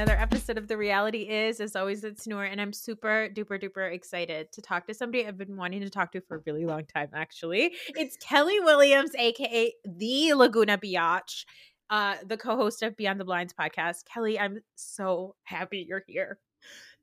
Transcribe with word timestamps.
another 0.00 0.18
episode 0.18 0.56
of 0.56 0.66
The 0.66 0.78
Reality 0.78 1.28
Is. 1.28 1.60
As 1.60 1.76
always, 1.76 2.04
it's 2.04 2.26
Noor, 2.26 2.44
and 2.44 2.58
I'm 2.58 2.72
super 2.72 3.28
duper 3.34 3.62
duper 3.62 3.92
excited 3.92 4.50
to 4.52 4.62
talk 4.62 4.86
to 4.86 4.94
somebody 4.94 5.26
I've 5.26 5.36
been 5.36 5.58
wanting 5.58 5.82
to 5.82 5.90
talk 5.90 6.12
to 6.12 6.22
for 6.22 6.38
a 6.38 6.40
really 6.46 6.64
long 6.64 6.86
time, 6.86 7.10
actually. 7.12 7.74
It's 7.88 8.16
Kelli 8.16 8.64
Williams, 8.64 9.10
aka 9.14 9.74
The 9.84 10.32
Laguna 10.32 10.78
Biotch, 10.78 11.44
uh, 11.90 12.14
the 12.26 12.38
co 12.38 12.56
host 12.56 12.82
of 12.82 12.96
Beyond 12.96 13.20
the 13.20 13.26
Blinds 13.26 13.52
podcast. 13.52 14.04
Kelli, 14.04 14.40
I'm 14.40 14.60
so 14.74 15.34
happy 15.42 15.84
you're 15.86 16.04
here. 16.06 16.38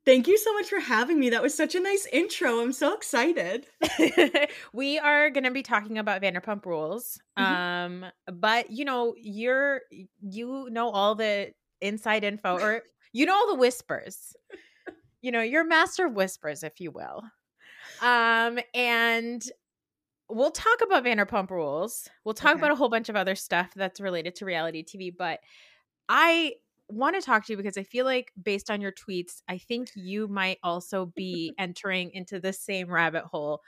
Thank 0.04 0.26
you 0.26 0.36
so 0.36 0.52
much 0.54 0.66
for 0.66 0.80
having 0.80 1.20
me. 1.20 1.30
That 1.30 1.42
was 1.42 1.54
such 1.54 1.76
a 1.76 1.80
nice 1.80 2.04
intro. 2.12 2.62
I'm 2.62 2.72
so 2.72 2.94
excited. 2.94 3.66
we 4.72 4.98
are 4.98 5.30
going 5.30 5.44
to 5.44 5.52
be 5.52 5.62
talking 5.62 5.98
about 5.98 6.20
Vanderpump 6.20 6.66
Rules. 6.66 7.20
Mm-hmm. 7.38 8.02
Um 8.02 8.10
but 8.26 8.72
you 8.72 8.84
know, 8.84 9.14
you're 9.16 9.82
you 10.20 10.68
know 10.72 10.90
all 10.90 11.14
the 11.14 11.52
inside 11.80 12.24
info 12.24 12.58
or 12.60 12.82
you 13.12 13.26
know 13.26 13.50
the 13.50 13.58
whispers. 13.58 14.34
you 15.20 15.32
know, 15.32 15.42
you're 15.42 15.64
master 15.64 16.06
of 16.06 16.14
whispers 16.14 16.62
if 16.62 16.80
you 16.80 16.90
will. 16.90 17.22
Um 18.02 18.58
and 18.74 19.42
we'll 20.28 20.50
talk 20.50 20.80
about 20.82 21.04
Vanderpump 21.04 21.50
Rules. 21.50 22.08
We'll 22.24 22.34
talk 22.34 22.52
okay. 22.52 22.60
about 22.60 22.72
a 22.72 22.74
whole 22.74 22.88
bunch 22.88 23.08
of 23.08 23.16
other 23.16 23.34
stuff 23.34 23.72
that's 23.74 24.00
related 24.00 24.34
to 24.36 24.44
reality 24.44 24.84
TV, 24.84 25.12
but 25.16 25.40
I 26.08 26.54
want 26.88 27.16
to 27.16 27.22
talk 27.22 27.44
to 27.46 27.52
you 27.52 27.56
because 27.56 27.76
I 27.76 27.82
feel 27.82 28.04
like 28.04 28.32
based 28.42 28.70
on 28.70 28.80
your 28.80 28.92
tweets, 28.92 29.42
I 29.48 29.58
think 29.58 29.90
you 29.94 30.28
might 30.28 30.58
also 30.62 31.06
be 31.06 31.52
entering 31.58 32.10
into 32.12 32.40
the 32.40 32.52
same 32.52 32.88
rabbit 32.88 33.24
hole. 33.24 33.60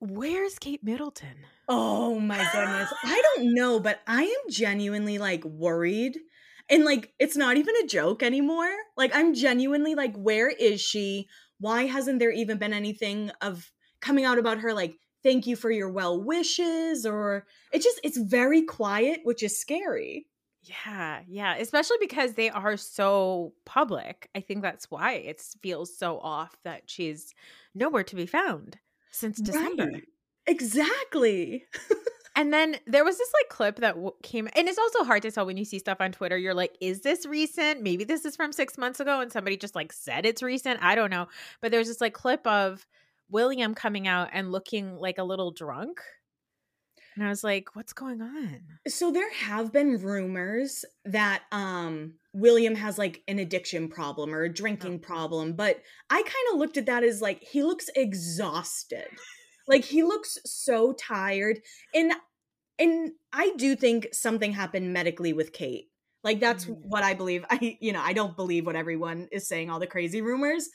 Where's 0.00 0.58
Kate 0.58 0.84
Middleton? 0.84 1.36
Oh 1.68 2.18
my 2.20 2.36
goodness. 2.52 2.92
I 3.02 3.22
don't 3.36 3.54
know, 3.54 3.80
but 3.80 4.00
I 4.06 4.22
am 4.22 4.50
genuinely 4.50 5.18
like 5.18 5.44
worried. 5.44 6.18
And 6.68 6.84
like 6.84 7.12
it's 7.18 7.36
not 7.36 7.56
even 7.56 7.74
a 7.82 7.86
joke 7.86 8.22
anymore. 8.22 8.72
Like 8.96 9.14
I'm 9.14 9.34
genuinely 9.34 9.94
like 9.94 10.16
where 10.16 10.48
is 10.48 10.80
she? 10.80 11.28
Why 11.60 11.86
hasn't 11.86 12.18
there 12.18 12.30
even 12.30 12.58
been 12.58 12.72
anything 12.72 13.30
of 13.40 13.70
coming 14.00 14.24
out 14.24 14.38
about 14.38 14.58
her 14.58 14.72
like 14.72 14.96
thank 15.22 15.46
you 15.46 15.56
for 15.56 15.70
your 15.70 15.90
well 15.90 16.22
wishes 16.22 17.04
or 17.06 17.46
it 17.72 17.82
just 17.82 18.00
it's 18.04 18.18
very 18.18 18.62
quiet, 18.62 19.20
which 19.24 19.42
is 19.42 19.58
scary. 19.58 20.26
Yeah, 20.62 21.20
yeah, 21.28 21.56
especially 21.56 21.98
because 22.00 22.34
they 22.34 22.48
are 22.48 22.76
so 22.78 23.52
public. 23.66 24.30
I 24.34 24.40
think 24.40 24.62
that's 24.62 24.90
why 24.90 25.14
it 25.14 25.42
feels 25.62 25.96
so 25.96 26.18
off 26.20 26.56
that 26.64 26.84
she's 26.86 27.34
nowhere 27.74 28.04
to 28.04 28.16
be 28.16 28.24
found 28.24 28.78
since 29.10 29.40
December. 29.40 29.84
Right. 29.92 30.02
Exactly. 30.46 31.64
and 32.36 32.52
then 32.52 32.76
there 32.86 33.04
was 33.04 33.18
this 33.18 33.32
like 33.32 33.48
clip 33.48 33.76
that 33.76 33.94
w- 33.94 34.12
came, 34.22 34.48
and 34.54 34.68
it's 34.68 34.78
also 34.78 35.04
hard 35.04 35.22
to 35.22 35.30
tell 35.30 35.46
when 35.46 35.56
you 35.56 35.64
see 35.64 35.78
stuff 35.78 35.98
on 36.00 36.12
Twitter. 36.12 36.36
You're 36.36 36.54
like, 36.54 36.76
is 36.80 37.00
this 37.02 37.26
recent? 37.26 37.82
Maybe 37.82 38.04
this 38.04 38.24
is 38.24 38.36
from 38.36 38.52
six 38.52 38.76
months 38.76 39.00
ago, 39.00 39.20
and 39.20 39.32
somebody 39.32 39.56
just 39.56 39.74
like 39.74 39.92
said 39.92 40.26
it's 40.26 40.42
recent. 40.42 40.82
I 40.82 40.94
don't 40.94 41.10
know. 41.10 41.28
But 41.60 41.70
there's 41.70 41.88
this 41.88 42.00
like 42.00 42.14
clip 42.14 42.46
of 42.46 42.86
William 43.30 43.74
coming 43.74 44.08
out 44.08 44.30
and 44.32 44.52
looking 44.52 44.96
like 44.96 45.18
a 45.18 45.24
little 45.24 45.50
drunk 45.50 46.00
and 47.14 47.24
I 47.24 47.28
was 47.28 47.44
like, 47.44 47.76
what's 47.76 47.92
going 47.92 48.20
on? 48.20 48.60
So 48.88 49.12
there 49.12 49.32
have 49.32 49.72
been 49.72 49.98
rumors 49.98 50.84
that 51.04 51.42
um 51.52 52.14
William 52.32 52.74
has 52.74 52.98
like 52.98 53.22
an 53.28 53.38
addiction 53.38 53.88
problem 53.88 54.34
or 54.34 54.42
a 54.42 54.52
drinking 54.52 55.00
oh. 55.02 55.06
problem, 55.06 55.52
but 55.52 55.80
I 56.10 56.22
kind 56.22 56.52
of 56.52 56.58
looked 56.58 56.76
at 56.76 56.86
that 56.86 57.04
as 57.04 57.22
like 57.22 57.42
he 57.42 57.62
looks 57.62 57.88
exhausted. 57.94 59.06
like 59.68 59.84
he 59.84 60.02
looks 60.02 60.38
so 60.44 60.92
tired 60.92 61.60
and 61.94 62.12
and 62.78 63.12
I 63.32 63.52
do 63.56 63.76
think 63.76 64.08
something 64.12 64.52
happened 64.52 64.92
medically 64.92 65.32
with 65.32 65.52
Kate. 65.52 65.86
Like 66.22 66.40
that's 66.40 66.64
mm-hmm. 66.64 66.88
what 66.88 67.02
I 67.02 67.14
believe. 67.14 67.44
I 67.50 67.76
you 67.80 67.92
know, 67.92 68.02
I 68.02 68.12
don't 68.12 68.36
believe 68.36 68.66
what 68.66 68.76
everyone 68.76 69.28
is 69.32 69.48
saying 69.48 69.70
all 69.70 69.80
the 69.80 69.86
crazy 69.86 70.22
rumors, 70.22 70.68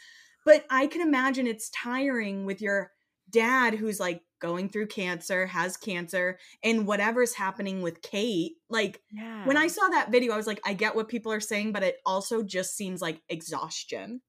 but 0.45 0.65
I 0.69 0.87
can 0.87 1.01
imagine 1.01 1.47
it's 1.47 1.69
tiring 1.69 2.45
with 2.45 2.61
your 2.61 2.91
dad 3.29 3.75
who's 3.75 3.99
like 3.99 4.21
going 4.39 4.69
through 4.69 4.87
cancer, 4.87 5.45
has 5.47 5.77
cancer, 5.77 6.39
and 6.63 6.87
whatever's 6.87 7.33
happening 7.33 7.81
with 7.81 8.01
Kate. 8.01 8.53
Like 8.69 9.01
yeah. 9.11 9.45
when 9.45 9.57
I 9.57 9.67
saw 9.67 9.87
that 9.89 10.11
video, 10.11 10.33
I 10.33 10.37
was 10.37 10.47
like, 10.47 10.61
I 10.65 10.73
get 10.73 10.95
what 10.95 11.09
people 11.09 11.31
are 11.31 11.41
saying, 11.41 11.73
but 11.73 11.83
it 11.83 11.97
also 12.05 12.41
just 12.41 12.75
seems 12.75 13.01
like 13.01 13.21
exhaustion. 13.29 14.21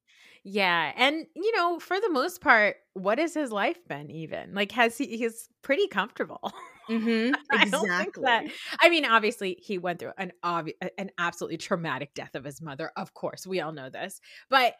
Yeah. 0.42 0.92
And, 0.96 1.26
you 1.36 1.54
know, 1.56 1.78
for 1.78 2.00
the 2.00 2.10
most 2.10 2.40
part, 2.40 2.76
what 2.94 3.18
has 3.18 3.34
his 3.34 3.52
life 3.52 3.76
been 3.88 4.10
even? 4.10 4.54
Like, 4.54 4.72
has 4.72 4.96
he, 4.96 5.16
he's 5.16 5.48
pretty 5.62 5.86
comfortable. 5.88 6.52
Mm-hmm. 6.88 7.34
Exactly. 7.52 8.24
I, 8.26 8.44
that, 8.44 8.52
I 8.80 8.88
mean, 8.88 9.04
obviously, 9.04 9.56
he 9.60 9.78
went 9.78 9.98
through 9.98 10.12
an 10.18 10.32
obvious, 10.42 10.76
an 10.98 11.10
absolutely 11.18 11.58
traumatic 11.58 12.14
death 12.14 12.34
of 12.34 12.44
his 12.44 12.60
mother. 12.60 12.90
Of 12.96 13.14
course, 13.14 13.46
we 13.46 13.60
all 13.60 13.72
know 13.72 13.90
this. 13.90 14.20
But 14.48 14.74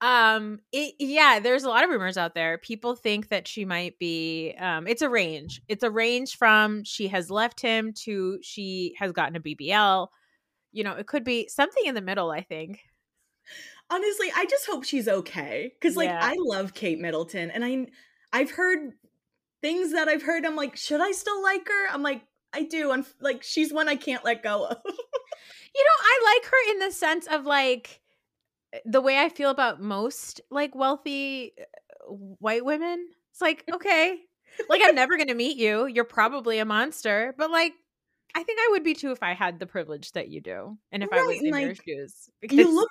um 0.00 0.58
it, 0.72 0.94
yeah 0.98 1.38
there's 1.40 1.64
a 1.64 1.68
lot 1.68 1.84
of 1.84 1.90
rumors 1.90 2.16
out 2.16 2.34
there 2.34 2.58
people 2.58 2.94
think 2.94 3.28
that 3.28 3.46
she 3.46 3.64
might 3.64 3.98
be 3.98 4.54
um 4.58 4.86
it's 4.86 5.02
a 5.02 5.08
range 5.08 5.62
it's 5.68 5.84
a 5.84 5.90
range 5.90 6.36
from 6.36 6.82
she 6.84 7.08
has 7.08 7.30
left 7.30 7.60
him 7.60 7.92
to 7.92 8.38
she 8.42 8.94
has 8.98 9.12
gotten 9.12 9.36
a 9.36 9.40
bbl 9.40 10.08
you 10.72 10.82
know 10.82 10.92
it 10.92 11.06
could 11.06 11.24
be 11.24 11.48
something 11.48 11.84
in 11.86 11.94
the 11.94 12.00
middle 12.00 12.30
i 12.30 12.42
think 12.42 12.80
honestly 13.88 14.32
i 14.36 14.44
just 14.46 14.66
hope 14.66 14.84
she's 14.84 15.08
okay 15.08 15.72
because 15.80 15.96
like 15.96 16.08
yeah. 16.08 16.20
i 16.20 16.34
love 16.38 16.74
kate 16.74 16.98
middleton 16.98 17.50
and 17.50 17.64
i 17.64 17.86
i've 18.32 18.50
heard 18.50 18.90
things 19.64 19.92
that 19.92 20.08
i've 20.08 20.22
heard 20.22 20.44
i'm 20.44 20.56
like 20.56 20.76
should 20.76 21.00
i 21.00 21.10
still 21.10 21.42
like 21.42 21.66
her 21.66 21.88
i'm 21.92 22.02
like 22.02 22.22
i 22.52 22.62
do 22.62 22.92
i'm 22.92 23.04
like 23.20 23.42
she's 23.42 23.72
one 23.72 23.88
i 23.88 23.96
can't 23.96 24.24
let 24.24 24.42
go 24.42 24.66
of 24.66 24.76
you 24.84 25.84
know 25.84 25.98
i 26.00 26.34
like 26.34 26.50
her 26.50 26.72
in 26.72 26.78
the 26.80 26.92
sense 26.92 27.26
of 27.26 27.46
like 27.46 28.02
the 28.84 29.00
way 29.00 29.18
I 29.18 29.28
feel 29.28 29.50
about 29.50 29.80
most 29.80 30.40
like 30.50 30.74
wealthy 30.74 31.52
uh, 31.58 32.12
white 32.38 32.64
women. 32.64 33.08
It's 33.30 33.40
like, 33.40 33.64
okay, 33.72 34.18
like 34.68 34.82
I'm 34.84 34.94
never 34.94 35.16
going 35.16 35.28
to 35.28 35.34
meet 35.34 35.56
you. 35.56 35.86
You're 35.86 36.04
probably 36.04 36.58
a 36.58 36.64
monster, 36.64 37.34
but 37.36 37.50
like 37.50 37.72
I 38.34 38.42
think 38.42 38.58
I 38.60 38.68
would 38.72 38.82
be 38.82 38.94
too 38.94 39.12
if 39.12 39.22
I 39.22 39.34
had 39.34 39.60
the 39.60 39.66
privilege 39.66 40.12
that 40.12 40.28
you 40.28 40.40
do 40.40 40.76
and 40.90 41.02
if 41.02 41.10
right, 41.12 41.20
I 41.20 41.24
was 41.24 41.40
in 41.40 41.50
like, 41.50 41.64
your 41.64 41.74
shoes. 41.74 42.30
Because 42.40 42.58
you 42.58 42.74
look 42.74 42.90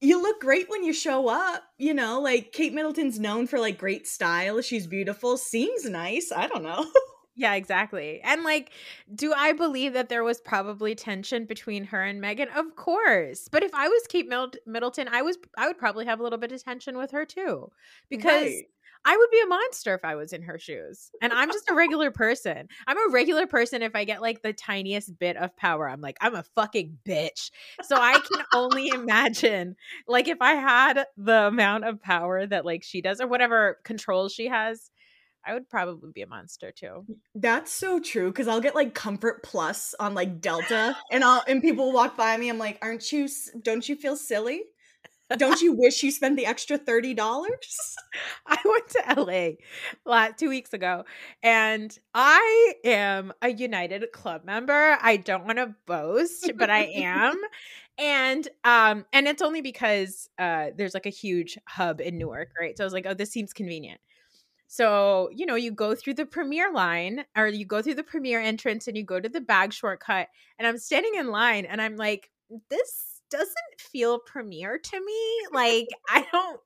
you 0.00 0.20
look 0.22 0.40
great 0.40 0.68
when 0.70 0.84
you 0.84 0.92
show 0.92 1.28
up, 1.28 1.62
you 1.78 1.92
know, 1.94 2.20
like 2.20 2.52
Kate 2.52 2.72
Middleton's 2.72 3.18
known 3.18 3.46
for 3.46 3.58
like 3.58 3.78
great 3.78 4.06
style. 4.06 4.60
She's 4.62 4.86
beautiful, 4.86 5.36
seems 5.36 5.84
nice. 5.84 6.32
I 6.32 6.46
don't 6.46 6.62
know. 6.62 6.86
Yeah, 7.36 7.54
exactly. 7.54 8.20
And 8.22 8.42
like, 8.42 8.72
do 9.14 9.32
I 9.32 9.52
believe 9.52 9.94
that 9.94 10.10
there 10.10 10.24
was 10.24 10.42
probably 10.42 10.94
tension 10.94 11.46
between 11.46 11.84
her 11.84 12.02
and 12.02 12.22
Meghan? 12.22 12.54
Of 12.54 12.76
course. 12.76 13.48
But 13.50 13.62
if 13.62 13.72
I 13.72 13.88
was 13.88 14.02
Kate 14.08 14.28
Middleton, 14.66 15.08
I 15.08 15.22
was 15.22 15.38
I 15.56 15.66
would 15.66 15.78
probably 15.78 16.04
have 16.04 16.20
a 16.20 16.22
little 16.22 16.38
bit 16.38 16.52
of 16.52 16.62
tension 16.62 16.98
with 16.98 17.12
her 17.12 17.24
too. 17.24 17.70
Because 18.10 18.42
right. 18.42 18.64
I 19.04 19.16
would 19.16 19.30
be 19.30 19.40
a 19.40 19.46
monster 19.46 19.94
if 19.94 20.04
I 20.04 20.14
was 20.14 20.32
in 20.32 20.42
her 20.42 20.58
shoes. 20.58 21.10
And 21.22 21.32
I'm 21.32 21.50
just 21.50 21.70
a 21.70 21.74
regular 21.74 22.10
person. 22.10 22.68
I'm 22.86 22.98
a 22.98 23.12
regular 23.12 23.46
person 23.46 23.82
if 23.82 23.94
I 23.94 24.04
get 24.04 24.20
like 24.20 24.42
the 24.42 24.52
tiniest 24.52 25.18
bit 25.18 25.36
of 25.36 25.56
power. 25.56 25.88
I'm 25.88 26.00
like, 26.00 26.18
I'm 26.20 26.34
a 26.34 26.44
fucking 26.54 26.98
bitch. 27.06 27.50
So 27.82 27.96
I 27.96 28.20
can 28.20 28.44
only 28.54 28.88
imagine 28.94 29.76
like 30.06 30.28
if 30.28 30.38
I 30.40 30.52
had 30.52 31.04
the 31.16 31.46
amount 31.46 31.84
of 31.84 32.02
power 32.02 32.46
that 32.46 32.66
like 32.66 32.82
she 32.82 33.00
does 33.00 33.20
or 33.20 33.26
whatever 33.26 33.78
control 33.84 34.28
she 34.28 34.48
has, 34.48 34.90
I 35.44 35.54
would 35.54 35.68
probably 35.70 36.10
be 36.12 36.22
a 36.22 36.26
monster 36.26 36.70
too. 36.70 37.06
That's 37.34 37.72
so 37.72 37.98
true 37.98 38.30
because 38.30 38.46
I'll 38.46 38.60
get 38.60 38.74
like 38.74 38.94
comfort 38.94 39.42
plus 39.42 39.94
on 39.98 40.14
like 40.14 40.40
Delta, 40.40 40.96
and 41.10 41.24
I'll 41.24 41.42
and 41.48 41.62
people 41.62 41.92
walk 41.92 42.16
by 42.16 42.36
me. 42.36 42.50
I'm 42.50 42.58
like, 42.58 42.78
aren't 42.82 43.10
you? 43.10 43.28
Don't 43.62 43.88
you 43.88 43.96
feel 43.96 44.16
silly? 44.16 44.62
Don't 45.36 45.60
you 45.60 45.72
wish 45.72 46.02
you 46.02 46.10
spent 46.10 46.36
the 46.36 46.46
extra 46.46 46.76
thirty 46.76 47.14
dollars? 47.14 47.96
I 48.46 48.58
went 48.64 48.88
to 48.88 49.22
LA 49.22 49.50
last 50.04 50.38
two 50.38 50.48
weeks 50.48 50.72
ago, 50.72 51.04
and 51.42 51.96
I 52.14 52.74
am 52.84 53.32
a 53.42 53.50
United 53.50 54.10
Club 54.12 54.44
member. 54.44 54.98
I 55.00 55.16
don't 55.16 55.46
want 55.46 55.58
to 55.58 55.74
boast, 55.86 56.50
but 56.56 56.70
I 56.70 56.84
am. 56.94 57.40
and 57.98 58.48
um 58.64 59.04
and 59.12 59.28
it's 59.28 59.42
only 59.42 59.60
because 59.60 60.28
uh 60.38 60.70
there's 60.76 60.94
like 60.94 61.06
a 61.06 61.10
huge 61.10 61.58
hub 61.68 62.00
in 62.00 62.18
Newark, 62.18 62.50
right? 62.60 62.76
So 62.76 62.84
I 62.84 62.86
was 62.86 62.92
like, 62.92 63.06
oh, 63.06 63.14
this 63.14 63.30
seems 63.30 63.52
convenient. 63.52 64.00
So, 64.68 65.30
you 65.34 65.46
know, 65.46 65.56
you 65.56 65.72
go 65.72 65.96
through 65.96 66.14
the 66.14 66.26
premier 66.26 66.72
line 66.72 67.24
or 67.36 67.48
you 67.48 67.64
go 67.66 67.82
through 67.82 67.96
the 67.96 68.04
premier 68.04 68.40
entrance 68.40 68.86
and 68.86 68.96
you 68.96 69.04
go 69.04 69.18
to 69.18 69.28
the 69.28 69.40
bag 69.40 69.72
shortcut. 69.72 70.28
And 70.58 70.68
I'm 70.68 70.78
standing 70.78 71.16
in 71.16 71.28
line 71.28 71.64
and 71.64 71.82
I'm 71.82 71.96
like, 71.96 72.30
this 72.68 73.09
doesn't 73.30 73.54
feel 73.78 74.18
premier 74.18 74.78
to 74.78 75.00
me. 75.00 75.46
Like, 75.52 75.88
I 76.08 76.26
don't. 76.32 76.60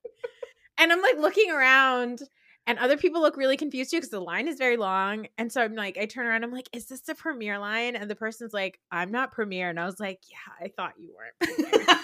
And 0.78 0.93
I'm 0.93 1.02
like 1.02 1.19
looking 1.19 1.50
around 1.50 2.22
and 2.66 2.78
other 2.78 2.96
people 2.96 3.20
look 3.20 3.37
really 3.37 3.56
confused 3.56 3.90
too 3.90 3.99
because 3.99 4.11
the 4.11 4.20
line 4.20 4.49
is 4.49 4.56
very 4.56 4.76
long. 4.76 5.26
And 5.37 5.52
so 5.52 5.61
I'm 5.61 5.75
like, 5.75 5.99
I 5.99 6.06
turn 6.06 6.26
around, 6.26 6.44
I'm 6.44 6.52
like, 6.52 6.69
is 6.72 6.87
this 6.87 7.02
the 7.02 7.14
premiere 7.14 7.58
line? 7.58 7.94
And 7.94 8.11
the 8.11 8.16
person's 8.16 8.55
like, 8.55 8.81
I'm 8.90 9.11
not 9.11 9.32
premiere. 9.32 9.69
And 9.69 9.78
I 9.78 9.84
was 9.84 10.00
like, 10.00 10.20
yeah, 10.31 10.66
I 10.66 10.70
thought 10.75 10.94
you 10.99 11.14
weren't 11.14 11.34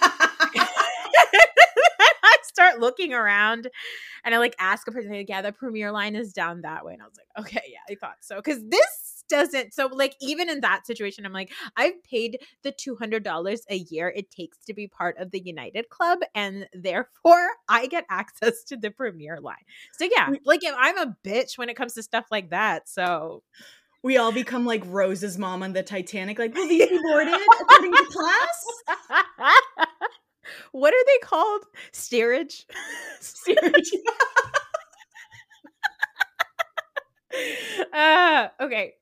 I 2.23 2.37
start 2.43 2.79
looking 2.79 3.15
around 3.15 3.69
and 4.25 4.35
I 4.35 4.39
like 4.39 4.55
ask 4.59 4.87
a 4.87 4.93
person, 4.93 5.25
yeah, 5.27 5.41
the 5.41 5.53
premiere 5.53 5.93
line 5.93 6.15
is 6.15 6.33
down 6.35 6.61
that 6.63 6.85
way. 6.85 6.93
And 6.93 7.03
I 7.03 7.07
was 7.07 7.17
like, 7.17 7.47
okay, 7.47 7.65
yeah, 7.71 7.79
I 7.89 7.95
thought 7.95 8.19
so. 8.21 8.41
Cause 8.43 8.59
this 8.69 9.10
doesn't. 9.31 9.73
So, 9.73 9.87
like, 9.87 10.15
even 10.21 10.51
in 10.51 10.61
that 10.61 10.87
situation, 10.87 11.25
I'm 11.25 11.33
like, 11.33 11.53
I've 11.77 12.03
paid 12.05 12.39
the 12.63 12.73
$200 12.73 13.61
a 13.71 13.77
year 13.77 14.13
it 14.15 14.31
takes 14.31 14.59
to 14.67 14.75
be 14.75 14.87
part 14.87 15.17
of 15.19 15.31
the 15.31 15.41
United 15.41 15.89
Club, 15.89 16.19
and 16.35 16.69
therefore 16.75 17.49
I 17.69 17.87
get 17.87 18.05
access 18.11 18.65
to 18.65 18.77
the 18.77 18.91
premier 18.91 19.41
line. 19.41 19.57
So, 19.93 20.09
yeah, 20.15 20.31
like, 20.45 20.63
if 20.65 20.75
I'm 20.77 20.99
a 20.99 21.17
bitch 21.25 21.57
when 21.57 21.69
it 21.71 21.77
comes 21.77 21.95
to 21.95 22.03
stuff 22.03 22.27
like 22.31 22.51
that. 22.51 22.89
So, 22.89 23.43
we 24.03 24.17
all 24.17 24.33
become 24.33 24.65
like 24.65 24.83
Rose's 24.87 25.37
mom 25.39 25.63
on 25.63 25.73
the 25.73 25.83
Titanic. 25.83 26.39
Like, 26.39 26.55
will 26.55 26.67
these 26.69 26.89
be 26.89 26.99
boarded 27.03 27.39
according 27.61 27.93
to 27.93 28.05
class? 28.11 28.65
what 30.73 30.95
are 30.95 31.05
they 31.07 31.19
called? 31.23 31.65
Steerage. 31.93 32.67
Steerage. 33.21 33.91
uh, 37.93 38.49
okay. 38.61 38.95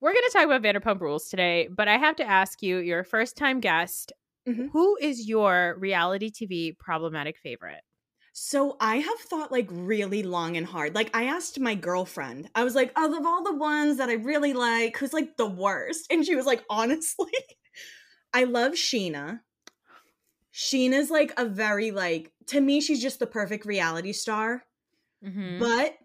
We're 0.00 0.12
going 0.12 0.24
to 0.28 0.32
talk 0.32 0.44
about 0.44 0.62
Vanderpump 0.62 1.00
Rules 1.00 1.28
today, 1.28 1.68
but 1.70 1.88
I 1.88 1.96
have 1.96 2.16
to 2.16 2.24
ask 2.24 2.62
you, 2.62 2.78
your 2.78 3.02
first 3.02 3.36
time 3.36 3.58
guest, 3.58 4.12
mm-hmm. 4.48 4.68
who 4.68 4.96
is 5.00 5.28
your 5.28 5.74
reality 5.78 6.30
TV 6.30 6.78
problematic 6.78 7.36
favorite? 7.36 7.80
So 8.32 8.76
I 8.80 8.98
have 8.98 9.18
thought 9.18 9.50
like 9.50 9.66
really 9.68 10.22
long 10.22 10.56
and 10.56 10.64
hard. 10.64 10.94
Like 10.94 11.10
I 11.16 11.24
asked 11.24 11.58
my 11.58 11.74
girlfriend, 11.74 12.48
I 12.54 12.62
was 12.62 12.76
like, 12.76 12.92
of 12.96 13.26
all 13.26 13.42
the 13.42 13.56
ones 13.56 13.96
that 13.96 14.08
I 14.08 14.12
really 14.12 14.52
like, 14.52 14.96
who's 14.96 15.12
like 15.12 15.36
the 15.36 15.48
worst? 15.48 16.06
And 16.10 16.24
she 16.24 16.36
was 16.36 16.46
like, 16.46 16.62
honestly, 16.70 17.32
I 18.32 18.44
love 18.44 18.74
Scheana. 18.74 19.40
Scheana's 20.54 21.10
like 21.10 21.32
a 21.36 21.46
very 21.46 21.90
like 21.90 22.32
to 22.46 22.60
me, 22.60 22.80
she's 22.80 23.02
just 23.02 23.18
the 23.18 23.26
perfect 23.26 23.66
reality 23.66 24.12
star. 24.12 24.62
Mm-hmm. 25.24 25.58
But 25.58 25.96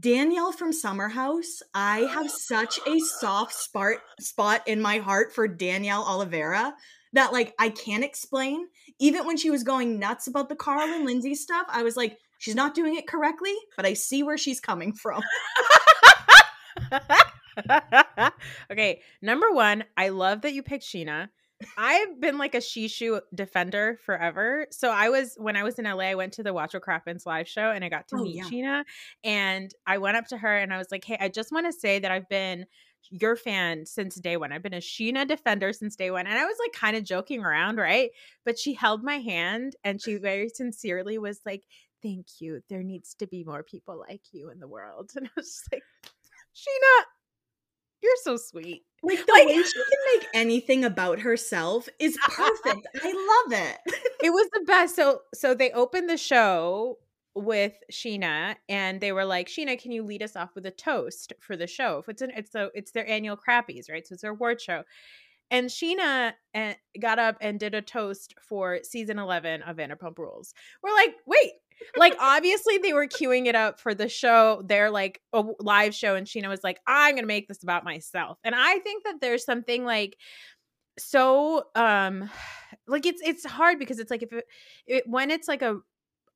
Danielle 0.00 0.52
from 0.52 0.72
Summer 0.72 1.08
House, 1.08 1.62
I 1.74 2.00
have 2.00 2.30
such 2.30 2.78
a 2.86 2.98
soft 2.98 3.52
spot 3.52 3.96
spot 4.18 4.66
in 4.66 4.80
my 4.80 4.98
heart 4.98 5.34
for 5.34 5.46
Danielle 5.46 6.04
Olivera 6.04 6.72
that 7.12 7.32
like 7.32 7.54
I 7.58 7.68
can't 7.68 8.02
explain. 8.02 8.66
Even 8.98 9.26
when 9.26 9.36
she 9.36 9.50
was 9.50 9.62
going 9.62 9.98
nuts 9.98 10.26
about 10.26 10.48
the 10.48 10.56
Carl 10.56 10.88
and 10.88 11.04
Lindsay 11.04 11.34
stuff, 11.34 11.66
I 11.68 11.82
was 11.82 11.96
like, 11.96 12.18
she's 12.38 12.54
not 12.54 12.74
doing 12.74 12.96
it 12.96 13.06
correctly, 13.06 13.54
but 13.76 13.84
I 13.84 13.92
see 13.92 14.22
where 14.22 14.38
she's 14.38 14.60
coming 14.60 14.94
from. 14.94 15.22
okay, 18.70 19.02
number 19.20 19.52
one, 19.52 19.84
I 19.96 20.08
love 20.08 20.42
that 20.42 20.54
you 20.54 20.62
picked 20.62 20.84
Scheana. 20.84 21.28
I've 21.78 22.20
been 22.20 22.38
like 22.38 22.54
a 22.54 22.58
Shishu 22.58 23.20
defender 23.34 23.98
forever. 24.04 24.66
So 24.70 24.90
I 24.90 25.08
was 25.08 25.34
when 25.36 25.56
I 25.56 25.62
was 25.62 25.78
in 25.78 25.84
LA, 25.84 26.04
I 26.04 26.14
went 26.14 26.32
to 26.34 26.42
the 26.42 26.52
Watch 26.52 26.74
What 26.74 26.82
Crappens 26.82 27.26
live 27.26 27.48
show 27.48 27.70
and 27.70 27.84
I 27.84 27.88
got 27.88 28.08
to 28.08 28.16
oh, 28.16 28.22
meet 28.22 28.36
yeah. 28.36 28.44
Scheana. 28.44 28.84
And 29.22 29.74
I 29.86 29.98
went 29.98 30.16
up 30.16 30.26
to 30.28 30.36
her 30.36 30.56
and 30.56 30.72
I 30.72 30.78
was 30.78 30.88
like, 30.90 31.04
Hey, 31.04 31.16
I 31.20 31.28
just 31.28 31.52
want 31.52 31.66
to 31.66 31.72
say 31.72 31.98
that 31.98 32.10
I've 32.10 32.28
been 32.28 32.66
your 33.10 33.36
fan 33.36 33.86
since 33.86 34.16
day 34.16 34.36
one. 34.36 34.52
I've 34.52 34.62
been 34.62 34.74
a 34.74 34.78
Scheana 34.78 35.26
defender 35.26 35.72
since 35.72 35.96
day 35.96 36.10
one. 36.10 36.26
And 36.26 36.38
I 36.38 36.44
was 36.44 36.56
like 36.58 36.72
kind 36.72 36.96
of 36.96 37.04
joking 37.04 37.44
around, 37.44 37.76
right? 37.76 38.10
But 38.44 38.58
she 38.58 38.74
held 38.74 39.02
my 39.02 39.18
hand 39.18 39.76
and 39.84 40.00
she 40.00 40.16
very 40.16 40.48
sincerely 40.48 41.18
was 41.18 41.40
like, 41.46 41.64
Thank 42.02 42.26
you. 42.40 42.60
There 42.68 42.82
needs 42.82 43.14
to 43.14 43.26
be 43.26 43.44
more 43.44 43.62
people 43.62 43.98
like 43.98 44.20
you 44.32 44.50
in 44.50 44.60
the 44.60 44.68
world. 44.68 45.12
And 45.16 45.26
I 45.26 45.30
was 45.36 45.46
just 45.46 45.72
like, 45.72 45.82
Scheana, 46.54 47.04
you're 48.04 48.16
so 48.22 48.36
sweet. 48.36 48.82
Like 49.02 49.24
the 49.24 49.32
like, 49.32 49.46
way 49.46 49.62
she 49.62 49.72
can 49.72 50.18
make 50.18 50.28
anything 50.34 50.84
about 50.84 51.20
herself 51.20 51.88
is 51.98 52.16
perfect. 52.28 52.86
I 53.02 53.42
love 53.48 53.58
it. 53.60 53.78
it 54.22 54.30
was 54.30 54.48
the 54.52 54.64
best. 54.66 54.94
So 54.94 55.20
so 55.34 55.54
they 55.54 55.70
opened 55.72 56.10
the 56.10 56.18
show 56.18 56.98
with 57.34 57.72
Scheana 57.90 58.56
and 58.68 59.00
they 59.00 59.12
were 59.12 59.24
like, 59.24 59.48
Scheana, 59.48 59.80
can 59.80 59.90
you 59.90 60.04
lead 60.04 60.22
us 60.22 60.36
off 60.36 60.54
with 60.54 60.66
a 60.66 60.70
toast 60.70 61.32
for 61.40 61.56
the 61.56 61.66
show? 61.66 61.98
If 61.98 62.08
it's 62.08 62.22
an 62.22 62.30
it's 62.36 62.54
a 62.54 62.70
it's 62.74 62.92
their 62.92 63.08
annual 63.08 63.36
crappies, 63.36 63.90
right? 63.90 64.06
So 64.06 64.12
it's 64.12 64.22
their 64.22 64.32
award 64.32 64.60
show. 64.60 64.84
And 65.50 65.68
Scheana 65.68 66.32
eh, 66.54 66.74
got 67.00 67.18
up 67.18 67.36
and 67.40 67.60
did 67.60 67.74
a 67.74 67.82
toast 67.82 68.34
for 68.40 68.80
season 68.82 69.18
11 69.18 69.62
of 69.62 69.76
Vanderpump 69.76 70.18
Rules. 70.18 70.54
We're 70.82 70.94
like, 70.94 71.14
wait, 71.26 71.52
like 71.96 72.14
obviously 72.20 72.78
they 72.78 72.92
were 72.92 73.06
queuing 73.06 73.46
it 73.46 73.54
up 73.54 73.80
for 73.80 73.94
the 73.94 74.08
show, 74.08 74.62
their 74.64 74.90
like 74.90 75.20
a 75.32 75.44
live 75.60 75.94
show, 75.94 76.14
and 76.14 76.26
scheana 76.26 76.48
was 76.48 76.64
like, 76.64 76.80
I'm 76.86 77.14
gonna 77.14 77.26
make 77.26 77.48
this 77.48 77.62
about 77.62 77.84
myself. 77.84 78.38
And 78.44 78.54
I 78.54 78.78
think 78.78 79.04
that 79.04 79.20
there's 79.20 79.44
something 79.44 79.84
like 79.84 80.16
so 80.98 81.64
um 81.74 82.30
like 82.86 83.06
it's 83.06 83.22
it's 83.24 83.44
hard 83.44 83.78
because 83.78 83.98
it's 83.98 84.10
like 84.10 84.22
if 84.22 84.32
it, 84.32 84.44
it 84.86 85.04
when 85.06 85.30
it's 85.30 85.48
like 85.48 85.62
a 85.62 85.78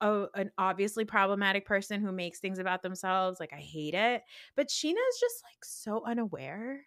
a, 0.00 0.26
an 0.35 0.50
obviously 0.58 1.05
problematic 1.05 1.67
person 1.67 2.00
who 2.00 2.12
makes 2.12 2.38
things 2.38 2.58
about 2.58 2.82
themselves. 2.82 3.41
Like 3.41 3.52
I 3.52 3.61
hate 3.61 3.94
it. 3.94 4.23
But 4.56 4.69
Scheana's 4.69 5.20
just 5.20 5.43
like 5.44 5.64
so 5.64 6.05
unaware. 6.06 6.82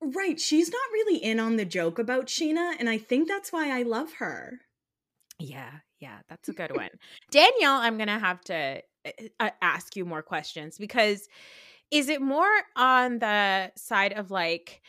Right. 0.00 0.38
She's 0.38 0.70
not 0.70 0.92
really 0.92 1.18
in 1.18 1.40
on 1.40 1.56
the 1.56 1.64
joke 1.64 1.98
about 1.98 2.26
scheana 2.26 2.74
And 2.78 2.88
I 2.88 2.98
think 2.98 3.28
that's 3.28 3.52
why 3.52 3.70
I 3.70 3.82
love 3.82 4.14
her. 4.14 4.60
Yeah. 5.38 5.78
Yeah. 6.00 6.18
That's 6.28 6.48
a 6.48 6.52
good 6.52 6.76
one. 6.76 6.90
Danielle, 7.30 7.76
I'm 7.76 7.96
going 7.96 8.08
to 8.08 8.18
have 8.18 8.40
to 8.42 8.82
uh, 9.40 9.50
ask 9.62 9.96
you 9.96 10.04
more 10.04 10.22
questions 10.22 10.78
because 10.78 11.28
is 11.90 12.08
it 12.08 12.20
more 12.20 12.48
on 12.76 13.18
the 13.18 13.72
side 13.76 14.12
of 14.12 14.30
like, 14.30 14.82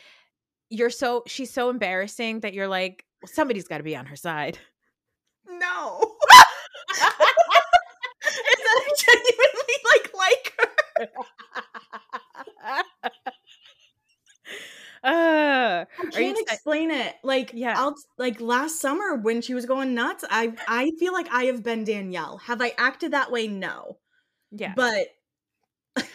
you're 0.70 0.90
so, 0.90 1.24
she's 1.28 1.52
so 1.52 1.70
embarrassing 1.70 2.42
that 2.42 2.54
you're 2.54 2.68
like, 2.68 3.06
somebody's 3.26 3.68
got 3.68 3.78
to 3.78 3.84
be 3.84 3.96
on 3.96 4.06
her 4.08 4.16
side? 4.16 4.58
No. 5.48 6.00
Is 8.26 8.58
that 8.58 8.82
I 8.82 8.90
genuinely 9.06 9.78
like 9.86 10.08
like 10.14 10.54
her. 10.58 11.08
Uh, 15.06 15.86
I 16.00 16.12
can't 16.12 16.40
explain 16.40 16.90
it. 16.90 17.14
Like, 17.24 17.52
yeah, 17.54 17.76
I'll 17.78 17.96
like 18.18 18.42
last 18.42 18.82
summer 18.82 19.16
when 19.16 19.42
she 19.42 19.54
was 19.54 19.68
going 19.68 19.94
nuts. 19.94 20.26
I 20.28 20.54
I 20.68 20.92
feel 20.98 21.14
like 21.14 21.28
I 21.32 21.44
have 21.44 21.62
been 21.62 21.84
Danielle. 21.84 22.38
Have 22.40 22.60
I 22.60 22.74
acted 22.78 23.14
that 23.14 23.32
way? 23.32 23.48
No. 23.48 24.00
Yeah, 24.50 24.74
but 24.76 25.08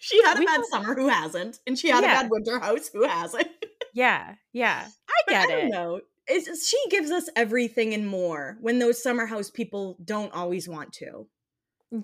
she 0.00 0.22
had 0.22 0.38
a 0.38 0.40
we 0.40 0.46
bad 0.46 0.62
summer. 0.70 0.94
Who 0.94 1.08
hasn't? 1.08 1.58
And 1.66 1.78
she 1.78 1.88
had 1.90 2.04
yeah. 2.04 2.20
a 2.20 2.22
bad 2.22 2.30
winter 2.30 2.58
house. 2.58 2.88
Who 2.88 3.06
hasn't? 3.06 3.48
yeah, 3.92 4.36
yeah, 4.54 4.86
I 5.08 5.30
get 5.30 5.50
I 5.50 5.52
it. 5.52 5.68
No, 5.70 6.00
it's, 6.26 6.66
she 6.66 6.78
gives 6.88 7.10
us 7.10 7.28
everything 7.36 7.92
and 7.92 8.08
more 8.08 8.56
when 8.62 8.78
those 8.78 9.02
summer 9.02 9.26
house 9.26 9.50
people 9.50 9.98
don't 10.02 10.32
always 10.32 10.66
want 10.66 10.94
to. 10.94 11.26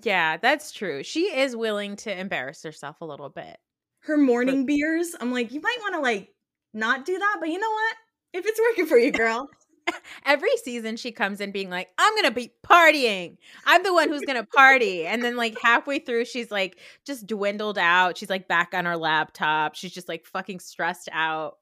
Yeah, 0.03 0.37
that's 0.37 0.71
true. 0.71 1.01
She 1.01 1.21
is 1.35 1.55
willing 1.55 1.95
to 1.97 2.15
embarrass 2.15 2.61
herself 2.61 2.97
a 3.01 3.05
little 3.05 3.29
bit. 3.29 3.57
Her 4.01 4.17
morning 4.17 4.65
beers, 4.65 5.15
I'm 5.19 5.31
like, 5.31 5.51
you 5.51 5.61
might 5.61 5.77
want 5.81 5.95
to 5.95 6.01
like 6.01 6.29
not 6.73 7.05
do 7.05 7.17
that, 7.17 7.37
but 7.39 7.49
you 7.49 7.59
know 7.59 7.69
what? 7.69 7.95
If 8.33 8.45
it's 8.45 8.59
working 8.59 8.85
for 8.85 8.97
you, 8.97 9.11
girl. 9.11 9.49
Every 10.25 10.55
season 10.63 10.97
she 10.97 11.11
comes 11.11 11.41
in 11.41 11.51
being 11.51 11.69
like, 11.69 11.89
I'm 11.97 12.15
gonna 12.15 12.31
be 12.31 12.53
partying. 12.63 13.37
I'm 13.65 13.83
the 13.83 13.93
one 13.93 14.09
who's 14.09 14.21
gonna 14.21 14.45
party. 14.45 15.05
And 15.05 15.23
then 15.23 15.35
like 15.35 15.57
halfway 15.61 15.99
through, 15.99 16.25
she's 16.25 16.51
like 16.51 16.77
just 17.05 17.25
dwindled 17.25 17.77
out. 17.77 18.17
She's 18.17 18.29
like 18.29 18.47
back 18.47 18.73
on 18.73 18.85
her 18.85 18.97
laptop. 18.97 19.75
She's 19.75 19.91
just 19.91 20.07
like 20.07 20.25
fucking 20.25 20.59
stressed 20.59 21.09
out 21.11 21.55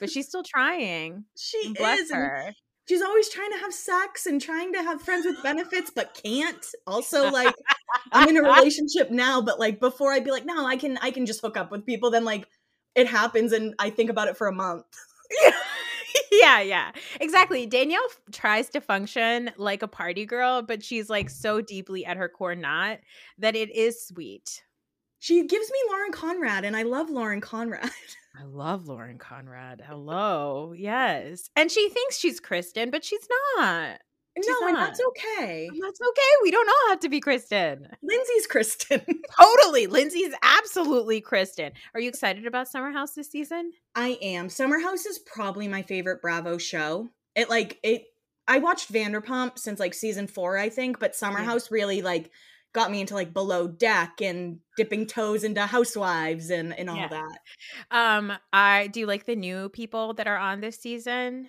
but 0.00 0.10
she's 0.10 0.28
still 0.28 0.42
trying. 0.42 1.24
She 1.36 1.72
Bless 1.72 2.00
is. 2.00 2.12
Her. 2.12 2.52
She's 2.86 3.02
always 3.02 3.30
trying 3.30 3.50
to 3.52 3.58
have 3.58 3.72
sex 3.72 4.26
and 4.26 4.40
trying 4.40 4.72
to 4.74 4.82
have 4.82 5.00
friends 5.00 5.24
with 5.24 5.42
benefits, 5.42 5.90
but 5.94 6.20
can't. 6.22 6.64
Also, 6.86 7.30
like, 7.30 7.54
I'm 8.12 8.28
in 8.28 8.36
a 8.36 8.42
relationship 8.42 9.10
now, 9.10 9.40
but 9.40 9.58
like 9.58 9.80
before 9.80 10.12
I'd 10.12 10.24
be 10.24 10.30
like, 10.30 10.44
no, 10.44 10.66
I 10.66 10.76
can 10.76 10.98
I 10.98 11.10
can 11.10 11.24
just 11.24 11.40
hook 11.40 11.56
up 11.56 11.70
with 11.70 11.86
people. 11.86 12.10
Then 12.10 12.24
like 12.24 12.46
it 12.94 13.06
happens 13.06 13.52
and 13.52 13.74
I 13.78 13.90
think 13.90 14.10
about 14.10 14.28
it 14.28 14.36
for 14.36 14.46
a 14.46 14.52
month. 14.52 14.84
yeah, 16.32 16.60
yeah. 16.60 16.92
Exactly. 17.20 17.66
Danielle 17.66 18.06
tries 18.32 18.68
to 18.70 18.80
function 18.80 19.50
like 19.56 19.82
a 19.82 19.88
party 19.88 20.26
girl, 20.26 20.62
but 20.62 20.82
she's 20.82 21.08
like 21.08 21.30
so 21.30 21.60
deeply 21.60 22.04
at 22.04 22.16
her 22.16 22.28
core 22.28 22.54
not 22.54 22.98
that 23.38 23.56
it 23.56 23.74
is 23.74 24.06
sweet. 24.06 24.62
She 25.24 25.42
gives 25.46 25.70
me 25.70 25.78
Lauren 25.88 26.12
Conrad, 26.12 26.66
and 26.66 26.76
I 26.76 26.82
love 26.82 27.08
Lauren 27.08 27.40
Conrad. 27.40 27.90
I 28.38 28.44
love 28.44 28.88
Lauren 28.88 29.16
Conrad. 29.16 29.82
Hello. 29.82 30.74
Yes. 30.76 31.48
And 31.56 31.70
she 31.70 31.88
thinks 31.88 32.18
she's 32.18 32.42
Kristin, 32.42 32.90
but 32.90 33.06
she's 33.06 33.26
not. 33.56 34.00
She's 34.36 34.46
no, 34.46 34.66
not. 34.66 34.68
and 34.68 34.76
that's 34.76 35.00
okay. 35.00 35.68
And 35.68 35.82
that's 35.82 35.98
okay. 35.98 36.30
We 36.42 36.50
don't 36.50 36.68
all 36.68 36.90
have 36.90 37.00
to 37.00 37.08
be 37.08 37.22
Kristin. 37.22 37.86
Lindsay's 38.02 38.46
Kristin. 38.46 39.02
totally. 39.40 39.86
Lindsay's 39.86 40.34
absolutely 40.42 41.22
Kristin. 41.22 41.72
Are 41.94 42.00
you 42.00 42.10
excited 42.10 42.46
about 42.46 42.68
Summer 42.68 42.92
House 42.92 43.14
this 43.14 43.30
season? 43.30 43.72
I 43.94 44.18
am. 44.20 44.50
Summer 44.50 44.78
House 44.78 45.06
is 45.06 45.18
probably 45.20 45.68
my 45.68 45.80
favorite 45.80 46.20
Bravo 46.20 46.58
show. 46.58 47.08
It 47.34 47.48
like 47.48 47.78
it 47.82 48.04
I 48.46 48.58
watched 48.58 48.92
Vanderpump 48.92 49.58
since 49.58 49.80
like 49.80 49.94
season 49.94 50.26
4, 50.26 50.58
I 50.58 50.68
think, 50.68 50.98
but 50.98 51.16
Summer. 51.16 51.38
House 51.38 51.70
really 51.70 52.02
like 52.02 52.30
got 52.74 52.90
me 52.90 53.00
into 53.00 53.14
like 53.14 53.32
below 53.32 53.66
deck 53.66 54.20
and 54.20 54.58
dipping 54.76 55.06
toes 55.06 55.44
into 55.44 55.62
housewives 55.62 56.50
and 56.50 56.78
and 56.78 56.90
all 56.90 56.96
yeah. 56.96 57.08
that. 57.08 57.38
Um 57.90 58.32
I 58.52 58.88
do 58.88 59.00
you 59.00 59.06
like 59.06 59.24
the 59.24 59.36
new 59.36 59.70
people 59.70 60.12
that 60.14 60.26
are 60.26 60.36
on 60.36 60.60
this 60.60 60.78
season 60.78 61.48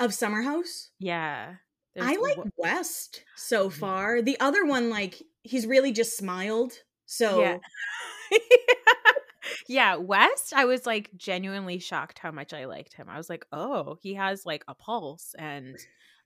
of 0.00 0.12
Summer 0.12 0.42
House? 0.42 0.90
Yeah. 0.98 1.54
I 2.00 2.16
like 2.16 2.38
West 2.56 3.24
so 3.36 3.70
far. 3.70 4.22
The 4.22 4.38
other 4.40 4.64
one 4.64 4.90
like 4.90 5.22
he's 5.42 5.66
really 5.66 5.92
just 5.92 6.16
smiled. 6.16 6.72
So 7.06 7.40
yeah. 7.40 7.58
yeah, 8.30 8.38
West, 9.98 10.52
I 10.54 10.64
was 10.64 10.86
like 10.86 11.10
genuinely 11.16 11.78
shocked 11.78 12.18
how 12.18 12.30
much 12.30 12.52
I 12.52 12.66
liked 12.66 12.94
him. 12.94 13.08
I 13.08 13.16
was 13.16 13.28
like, 13.30 13.44
oh, 13.52 13.98
he 14.02 14.14
has 14.14 14.44
like 14.46 14.64
a 14.68 14.74
pulse 14.74 15.34
and 15.38 15.76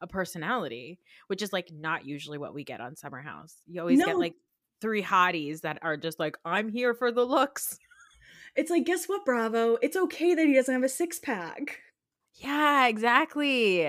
a 0.00 0.06
personality, 0.06 0.98
which 1.28 1.42
is 1.42 1.52
like 1.52 1.70
not 1.72 2.04
usually 2.04 2.38
what 2.38 2.54
we 2.54 2.64
get 2.64 2.80
on 2.80 2.96
Summer 2.96 3.20
House. 3.20 3.54
You 3.66 3.80
always 3.80 3.98
No. 3.98 4.06
get 4.06 4.18
like 4.18 4.34
three 4.80 5.02
hotties 5.02 5.60
that 5.60 5.78
are 5.82 5.96
just 5.96 6.18
like, 6.18 6.36
I'm 6.44 6.68
here 6.68 6.94
for 6.94 7.12
the 7.12 7.24
looks. 7.24 7.78
It's 8.56 8.70
like, 8.70 8.84
guess 8.84 9.06
what, 9.06 9.24
Bravo? 9.24 9.76
It's 9.80 9.96
okay 9.96 10.34
that 10.34 10.46
he 10.46 10.54
doesn't 10.54 10.74
have 10.74 10.82
a 10.82 10.88
six 10.88 11.18
pack. 11.18 11.78
Yeah, 12.34 12.86
exactly. 12.88 13.86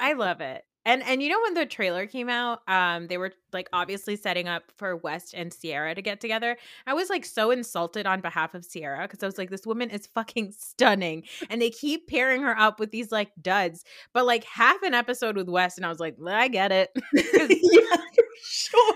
I 0.00 0.12
love 0.14 0.40
it. 0.40 0.64
And 0.86 1.02
and 1.02 1.22
you 1.22 1.30
know 1.30 1.40
when 1.42 1.54
the 1.54 1.64
trailer 1.64 2.06
came 2.06 2.28
out, 2.28 2.60
um, 2.68 3.06
they 3.06 3.16
were 3.16 3.32
like 3.52 3.68
obviously 3.72 4.16
setting 4.16 4.48
up 4.48 4.64
for 4.76 4.96
West 4.96 5.32
and 5.34 5.54
Ciara 5.58 5.94
to 5.94 6.02
get 6.02 6.20
together. 6.20 6.56
I 6.86 6.92
was 6.92 7.08
like 7.08 7.24
so 7.24 7.50
insulted 7.50 8.06
on 8.06 8.20
behalf 8.20 8.54
of 8.54 8.68
Ciara 8.70 9.02
because 9.08 9.22
I 9.22 9.26
was 9.26 9.38
like, 9.38 9.50
this 9.50 9.66
woman 9.66 9.88
is 9.90 10.06
fucking 10.08 10.52
stunning, 10.58 11.24
and 11.48 11.60
they 11.62 11.70
keep 11.70 12.08
pairing 12.08 12.42
her 12.42 12.58
up 12.58 12.78
with 12.80 12.90
these 12.90 13.10
like 13.10 13.30
duds. 13.40 13.84
But 14.12 14.26
like 14.26 14.44
half 14.44 14.82
an 14.82 14.92
episode 14.94 15.36
with 15.36 15.48
West, 15.48 15.78
and 15.78 15.86
I 15.86 15.88
was 15.88 16.00
like, 16.00 16.16
I 16.26 16.48
get 16.48 16.70
it, 16.72 16.90
yeah, 17.14 17.96
sure. 18.42 18.94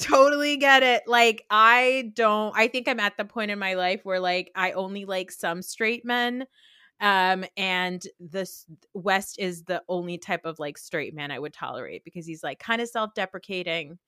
totally 0.00 0.56
get 0.56 0.82
it. 0.82 1.02
Like 1.06 1.44
I 1.50 2.12
don't. 2.14 2.56
I 2.56 2.68
think 2.68 2.88
I'm 2.88 3.00
at 3.00 3.16
the 3.16 3.24
point 3.24 3.50
in 3.50 3.58
my 3.58 3.74
life 3.74 4.00
where 4.04 4.20
like 4.20 4.50
I 4.54 4.72
only 4.72 5.04
like 5.04 5.30
some 5.30 5.62
straight 5.62 6.04
men 6.04 6.46
um 7.02 7.44
and 7.58 8.06
this 8.20 8.66
west 8.94 9.38
is 9.38 9.64
the 9.64 9.82
only 9.88 10.18
type 10.18 10.42
of 10.44 10.58
like 10.58 10.78
straight 10.78 11.14
man 11.14 11.30
i 11.30 11.38
would 11.38 11.52
tolerate 11.54 12.04
because 12.04 12.26
he's 12.26 12.42
like 12.42 12.58
kind 12.60 12.82
of 12.82 12.88
self-deprecating 12.88 13.98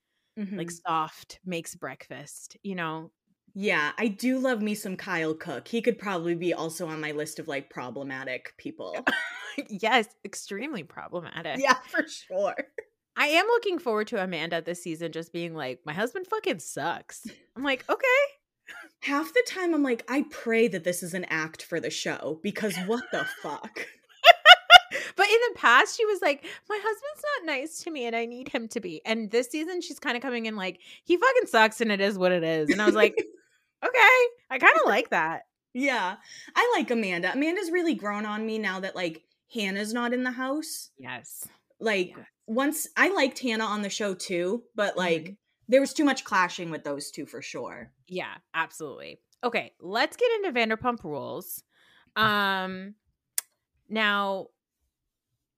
like 0.57 0.71
Mhm. 0.71 0.79
soft 0.87 1.41
makes 1.45 1.75
breakfast 1.77 2.57
you 2.63 2.75
know 2.77 3.13
Yeah, 3.55 3.93
I 3.99 4.09
do 4.09 4.39
love 4.39 4.61
me 4.63 4.75
some 4.75 4.97
Kyle 4.97 5.35
Cooke. 5.35 5.69
He 5.69 5.81
could 5.81 5.99
probably 5.99 6.35
be 6.35 6.53
also 6.53 6.89
on 6.89 7.01
my 7.01 7.13
list 7.13 7.39
of 7.39 7.49
like 7.49 7.71
problematic 7.71 8.55
people. 8.59 9.07
yes 9.69 10.09
extremely 10.25 10.83
problematic 10.83 11.63
yeah, 11.63 11.79
for 11.91 12.07
sure. 12.09 12.55
i 13.17 13.27
am 13.29 13.47
looking 13.47 13.79
forward 13.79 14.07
to 14.09 14.23
amanda 14.23 14.61
this 14.63 14.83
season 14.83 15.13
just 15.13 15.33
being 15.33 15.55
like 15.55 15.81
my 15.85 15.93
husband 15.93 16.27
fucking 16.27 16.59
sucks 16.59 17.33
i'm 17.57 17.63
like 17.63 17.85
okay 17.89 18.05
Half 19.01 19.33
the 19.35 19.45
time 19.47 19.75
I'm 19.75 19.83
like, 19.83 20.05
I 20.09 20.25
pray 20.31 20.67
that 20.69 20.85
this 20.85 21.03
is 21.03 21.13
an 21.15 21.25
act 21.29 21.63
for 21.63 21.79
the 21.81 21.91
show 21.91 22.41
because 22.43 22.77
what 22.87 23.05
the 23.13 23.27
fuck? 23.43 23.87
but 25.17 25.27
in 25.27 25.39
the 25.53 25.59
past 25.59 25.97
she 25.97 26.05
was 26.07 26.21
like 26.23 26.45
my 26.69 26.79
husband's 26.83 27.25
not 27.41 27.47
nice 27.47 27.83
to 27.83 27.91
me 27.91 28.07
and 28.07 28.15
i 28.17 28.25
need 28.25 28.49
him 28.49 28.69
to 28.69 28.81
be 28.81 29.01
and 29.05 29.31
this 29.31 29.49
season 29.49 29.81
she's 29.81 29.99
kind 29.99 30.17
of 30.17 30.23
coming 30.23 30.47
in 30.47 30.57
like 30.57 30.79
he 31.05 31.17
fucking 31.17 31.47
sucks 31.47 31.81
and 31.81 31.91
it 31.93 32.01
is 32.01 32.17
what 32.19 32.33
it 32.33 32.43
is 32.45 32.71
and 32.71 32.81
i 32.81 32.87
was 32.87 32.95
like 32.95 33.15
okay 33.85 33.99
i 34.51 34.59
kind 34.59 34.75
of 34.77 34.87
like 34.87 35.11
that 35.11 35.43
Yeah, 35.73 36.15
I 36.55 36.73
like 36.77 36.91
Amanda. 36.91 37.33
Amanda's 37.33 37.71
really 37.73 37.95
grown 37.95 38.25
on 38.27 38.47
me 38.47 38.59
now 38.59 38.81
that 38.81 38.95
like 38.95 39.23
Hannah's 39.53 39.93
not 39.93 40.13
in 40.15 40.23
the 40.23 40.31
house. 40.31 40.91
yes 40.99 41.47
Like 41.81 42.15
Yes. 42.17 42.27
once 42.47 42.87
I 42.97 43.13
liked 43.13 43.41
Hannah 43.41 43.65
on 43.67 43.83
the 43.83 43.91
show 43.91 44.15
too, 44.15 44.63
but 44.77 44.97
like 44.97 45.25
Mhm. 45.25 45.37
There 45.69 45.81
was 45.81 45.95
too 45.95 46.05
much 46.05 46.25
clashing 46.25 46.71
with 46.71 46.85
those 46.85 47.11
two 47.11 47.27
for 47.27 47.43
sure. 47.43 47.91
yeah 48.09 48.35
absolutely. 48.55 49.21
Okay 49.43 49.73
let's 49.81 50.17
get 50.17 50.31
into 50.37 50.59
vanderpump 50.59 51.05
rules. 51.05 51.63
Um 52.17 52.95
now 53.89 54.49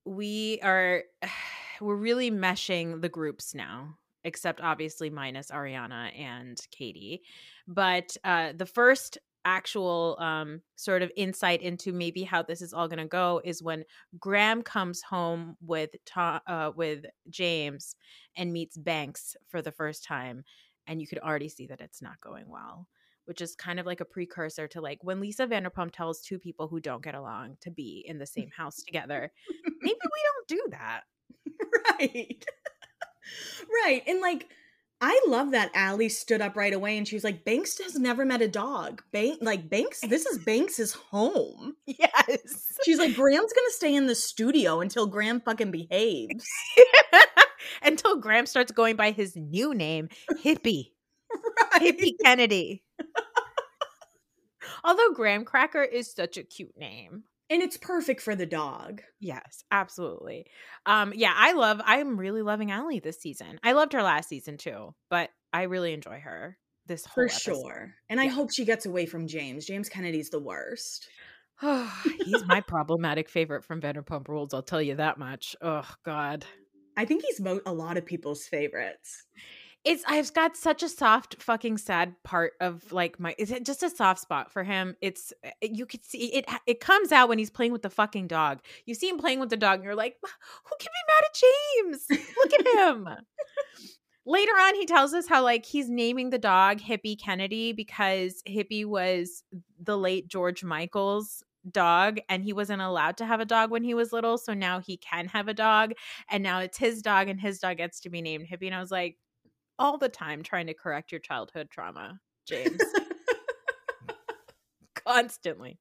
we 0.05 0.61
are 0.63 1.05
we're 1.81 1.97
really 1.97 2.31
meshing 2.31 3.01
the 3.03 3.09
groups 3.09 3.55
now 3.55 3.97
except 4.25 4.61
obviously 4.61 5.11
minus 5.11 5.51
ariana 5.51 6.11
and 6.19 6.61
katie. 6.71 7.23
But 7.69 8.17
uh 8.25 8.53
the 8.57 8.67
first 8.67 9.19
actual 9.47 10.19
um 10.21 10.61
sort 10.75 11.03
of 11.03 11.11
insight 11.17 11.63
into 11.63 11.93
maybe 11.93 12.25
how 12.25 12.43
this 12.43 12.61
is 12.61 12.75
all 12.75 12.89
going 12.89 12.99
to 12.99 13.07
go 13.07 13.41
is 13.45 13.63
when 13.63 13.85
graham 14.19 14.61
comes 14.61 15.01
home 15.03 15.57
with 15.65 15.91
Tom, 16.05 16.41
uh 16.47 16.73
with 16.75 17.07
james 17.31 17.95
and 18.37 18.53
meets 18.53 18.77
banks 18.77 19.37
for 19.49 19.63
the 19.63 19.73
first 19.73 20.05
time 20.05 20.43
and 20.87 21.01
you 21.01 21.07
could 21.07 21.21
already 21.21 21.49
see 21.49 21.67
that 21.69 21.81
it's 21.81 22.03
not 22.03 22.21
going 22.21 22.45
well 22.49 22.89
which 23.27 23.41
is 23.41 23.55
kind 23.55 23.79
of 23.79 23.87
like 23.87 24.01
a 24.01 24.05
precursor 24.05 24.67
to 24.69 24.81
like 24.81 24.99
when 25.03 25.21
Lisa 25.21 25.47
Vanderpump 25.47 25.93
tells 25.93 26.23
two 26.23 26.39
people 26.39 26.69
who 26.69 26.81
don't 26.81 27.03
get 27.03 27.15
along 27.15 27.57
to 27.61 27.71
be 27.71 28.05
in 28.07 28.19
the 28.19 28.27
same 28.27 28.51
house 28.57 28.77
together. 28.77 29.33
Maybe 29.83 29.99
we 30.01 30.21
don't 30.49 30.49
do 30.49 30.67
that. 30.71 31.01
right. 31.91 32.45
right. 33.85 34.03
And 34.07 34.21
like 34.21 34.49
I 35.01 35.21
love 35.27 35.51
that 35.51 35.71
Allie 35.75 36.09
stood 36.09 36.41
up 36.41 36.57
right 36.57 36.73
away 36.73 36.97
and 36.97 37.07
she 37.07 37.17
was 37.17 37.25
like, 37.25 37.45
Banks 37.45 37.79
has 37.83 37.97
never 37.97 38.25
met 38.25 38.41
a 38.41 38.49
dog. 38.49 39.03
Bank 39.13 39.39
like 39.43 39.69
Banks, 39.69 40.01
this 40.01 40.25
is 40.27 40.39
Banks's 40.39 40.93
home. 40.93 41.75
Yes. 41.87 42.75
She's 42.85 42.99
like, 42.99 43.15
Graham's 43.15 43.53
gonna 43.53 43.71
stay 43.71 43.95
in 43.95 44.07
the 44.07 44.15
studio 44.15 44.81
until 44.81 45.07
Graham 45.07 45.41
fucking 45.41 45.71
behaves. 45.71 46.47
Until 47.83 48.21
Graham 48.21 48.47
starts 48.47 48.73
going 48.73 48.97
by 48.97 49.11
his 49.11 49.37
new 49.37 49.75
name, 49.75 50.09
Hippie. 50.45 50.93
Right. 51.73 51.83
Hippie 51.99 52.13
Kennedy. 52.25 52.85
Although 54.85 55.13
Graham 55.13 55.45
Cracker 55.45 55.83
is 55.83 56.13
such 56.13 56.37
a 56.37 56.43
cute 56.45 56.77
name. 56.79 57.25
And 57.49 57.63
it's 57.63 57.77
perfect 57.77 58.21
for 58.21 58.35
the 58.35 58.47
dog. 58.47 59.03
Yes, 59.21 59.63
absolutely. 59.71 60.47
Um, 60.85 61.13
yeah, 61.15 61.33
I 61.35 61.53
love 61.53 61.81
I'm 61.85 62.19
really 62.19 62.43
loving 62.43 62.71
Allie 62.73 62.99
this 63.01 63.21
season. 63.21 63.61
I 63.63 63.73
loved 63.73 63.93
her 63.93 64.03
last 64.03 64.29
season 64.29 64.57
too, 64.57 64.95
but 65.11 65.31
I 65.53 65.63
really 65.63 65.93
enjoy 65.93 66.21
her 66.21 66.59
this 66.87 67.05
whole 67.05 67.15
For 67.15 67.25
episode. 67.27 67.63
sure. 67.63 67.95
And 68.09 68.21
I 68.21 68.27
hope 68.27 68.53
she 68.53 68.65
gets 68.65 68.87
away 68.87 69.07
from 69.07 69.27
James. 69.29 69.65
James 69.65 69.89
Kennedy's 69.89 70.31
the 70.31 70.41
worst. 70.41 71.09
he's 72.25 72.45
my 72.47 72.61
problematic 72.61 73.29
favorite 73.29 73.65
from 73.65 73.81
Vanderpump 73.81 74.29
Rules. 74.29 74.53
I'll 74.53 74.63
tell 74.63 74.83
you 74.83 74.97
that 74.97 75.17
much. 75.19 75.57
Oh 75.63 75.89
God, 76.05 76.45
I 76.97 77.05
think 77.05 77.23
he's 77.25 77.41
mo- 77.41 77.61
a 77.65 77.73
lot 77.73 77.97
of 77.97 78.05
people's 78.07 78.47
favorites. 78.47 79.25
It's 79.87 80.03
I've 80.09 80.35
got 80.35 80.57
such 80.57 80.83
a 80.83 80.89
soft 80.89 81.41
fucking 81.41 81.79
sad 81.79 82.17
part 82.25 82.55
of 82.61 82.93
like 82.93 83.21
my. 83.21 83.37
Is 83.39 83.53
it 83.53 83.65
just 83.65 83.85
a 83.85 83.89
soft 83.89 84.21
spot 84.21 84.51
for 84.51 84.65
him? 84.65 84.97
It's 85.01 85.33
uh, 85.45 85.51
you 85.63 85.87
could 85.87 86.05
see 86.05 86.27
it. 86.35 86.45
It 86.67 86.81
comes 86.81 87.13
out 87.13 87.29
when 87.29 87.39
he's 87.39 87.51
playing 87.51 87.71
with 87.71 87.83
the 87.83 87.91
fucking 87.91 88.27
dog. 88.27 88.59
You 88.85 88.95
see 88.95 89.09
him 89.09 89.17
playing 89.17 89.39
with 89.39 89.49
the 89.49 89.57
dog, 89.57 89.77
and 89.77 89.85
you're 89.85 89.95
like, 89.95 90.17
who 90.23 90.75
can 90.81 90.91
be 90.93 91.07
mad 91.09 91.25
at 91.25 92.19
James? 92.19 92.27
Look 92.37 92.53
at 92.61 92.89
him. 92.89 93.09
Later 94.27 94.53
on, 94.53 94.75
he 94.75 94.87
tells 94.87 95.15
us 95.15 95.29
how 95.29 95.45
like 95.45 95.65
he's 95.65 95.89
naming 95.89 96.31
the 96.31 96.39
dog 96.39 96.81
Hippie 96.81 97.19
Kennedy 97.19 97.73
because 97.73 98.43
Hippie 98.47 98.85
was 98.85 99.45
the 99.81 99.97
late 99.97 100.27
George 100.27 100.65
Michael's 100.65 101.45
dog 101.71 102.19
and 102.29 102.43
he 102.43 102.53
wasn't 102.53 102.83
allowed 102.83 103.17
to 103.19 103.27
have 103.27 103.41
a 103.41 103.45
dog 103.45 103.71
when 103.71 103.83
he 103.83 103.95
was 103.95 104.13
little 104.13 104.39
so 104.39 104.55
now 104.55 104.79
he 104.79 104.97
can 104.97 105.27
have 105.27 105.49
a 105.49 105.55
dog 105.55 105.93
and 106.31 106.41
now 106.41 106.61
it's 106.61 106.79
his 106.79 107.03
dog 107.03 107.29
and 107.29 107.41
his 107.41 107.59
dog 107.59 107.77
gets 107.77 107.99
to 107.99 108.09
be 108.09 108.23
named 108.23 108.47
hippie 108.47 108.67
and 108.67 108.75
i 108.75 108.79
was 108.79 108.93
like 108.93 109.17
all 109.79 109.99
the 109.99 110.09
time 110.09 110.43
trying 110.43 110.67
to 110.67 110.75
correct 110.75 111.13
your 111.13 111.21
childhood 111.21 111.69
trauma 111.71 112.19
james. 112.47 112.81
Constantly. 114.95 115.79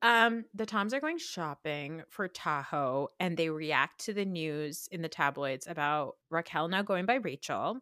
Um 0.00 0.44
the 0.54 0.66
toms 0.66 0.94
are 0.94 1.00
going 1.00 1.18
shopping 1.18 2.02
for 2.08 2.28
tahoe 2.28 3.08
and 3.20 3.36
they 3.36 3.50
react 3.50 4.04
to 4.06 4.12
the 4.12 4.24
news 4.24 4.88
in 4.90 5.02
the 5.02 5.08
tabloids 5.08 5.66
about 5.66 6.16
raquel 6.30 6.68
now 6.68 6.82
going 6.82 7.06
by 7.06 7.14
rachel 7.16 7.78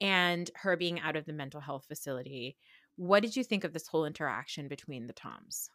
and 0.00 0.50
her 0.54 0.76
being 0.76 1.00
out 1.00 1.16
of 1.16 1.26
the 1.26 1.32
mental 1.32 1.60
health 1.60 1.84
facility 1.88 2.56
what 2.98 3.22
did 3.22 3.36
you 3.36 3.44
think 3.44 3.62
of 3.62 3.72
this 3.72 3.86
whole 3.86 4.04
interaction 4.04 4.66
between 4.66 5.06
the 5.06 5.12
toms? 5.12 5.70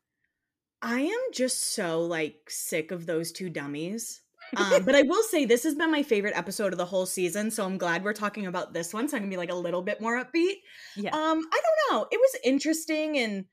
I 0.82 1.00
am 1.00 1.22
just 1.32 1.74
so 1.74 2.02
like 2.02 2.50
sick 2.50 2.92
of 2.92 3.06
those 3.06 3.32
two 3.32 3.50
dummies. 3.50 4.23
Um, 4.56 4.84
but 4.86 4.96
I 4.96 5.02
will 5.04 5.24
say 5.24 5.46
this 5.46 5.64
has 5.64 5.76
been 5.76 5.92
my 5.92 6.04
favorite 6.04 6.36
episode 6.38 6.74
of 6.74 6.78
the 6.78 6.86
whole 6.86 7.06
season, 7.06 7.52
so 7.52 7.66
I'm 7.66 7.78
glad 7.78 8.04
we're 8.04 8.14
talking 8.14 8.46
about 8.46 8.74
this 8.74 8.94
one. 8.94 9.08
So 9.10 9.18
I'm 9.18 9.24
gonna 9.24 9.30
be 9.32 9.38
like 9.38 9.52
a 9.52 9.56
little 9.56 9.82
bit 9.82 10.02
more 10.02 10.24
upbeat. 10.24 10.56
yeah 10.96 11.10
Um, 11.16 11.42
I 11.52 11.62
don't 11.62 11.92
know. 11.92 12.08
It 12.12 12.20
was 12.20 12.36
interesting 12.44 13.18
and 13.18 13.46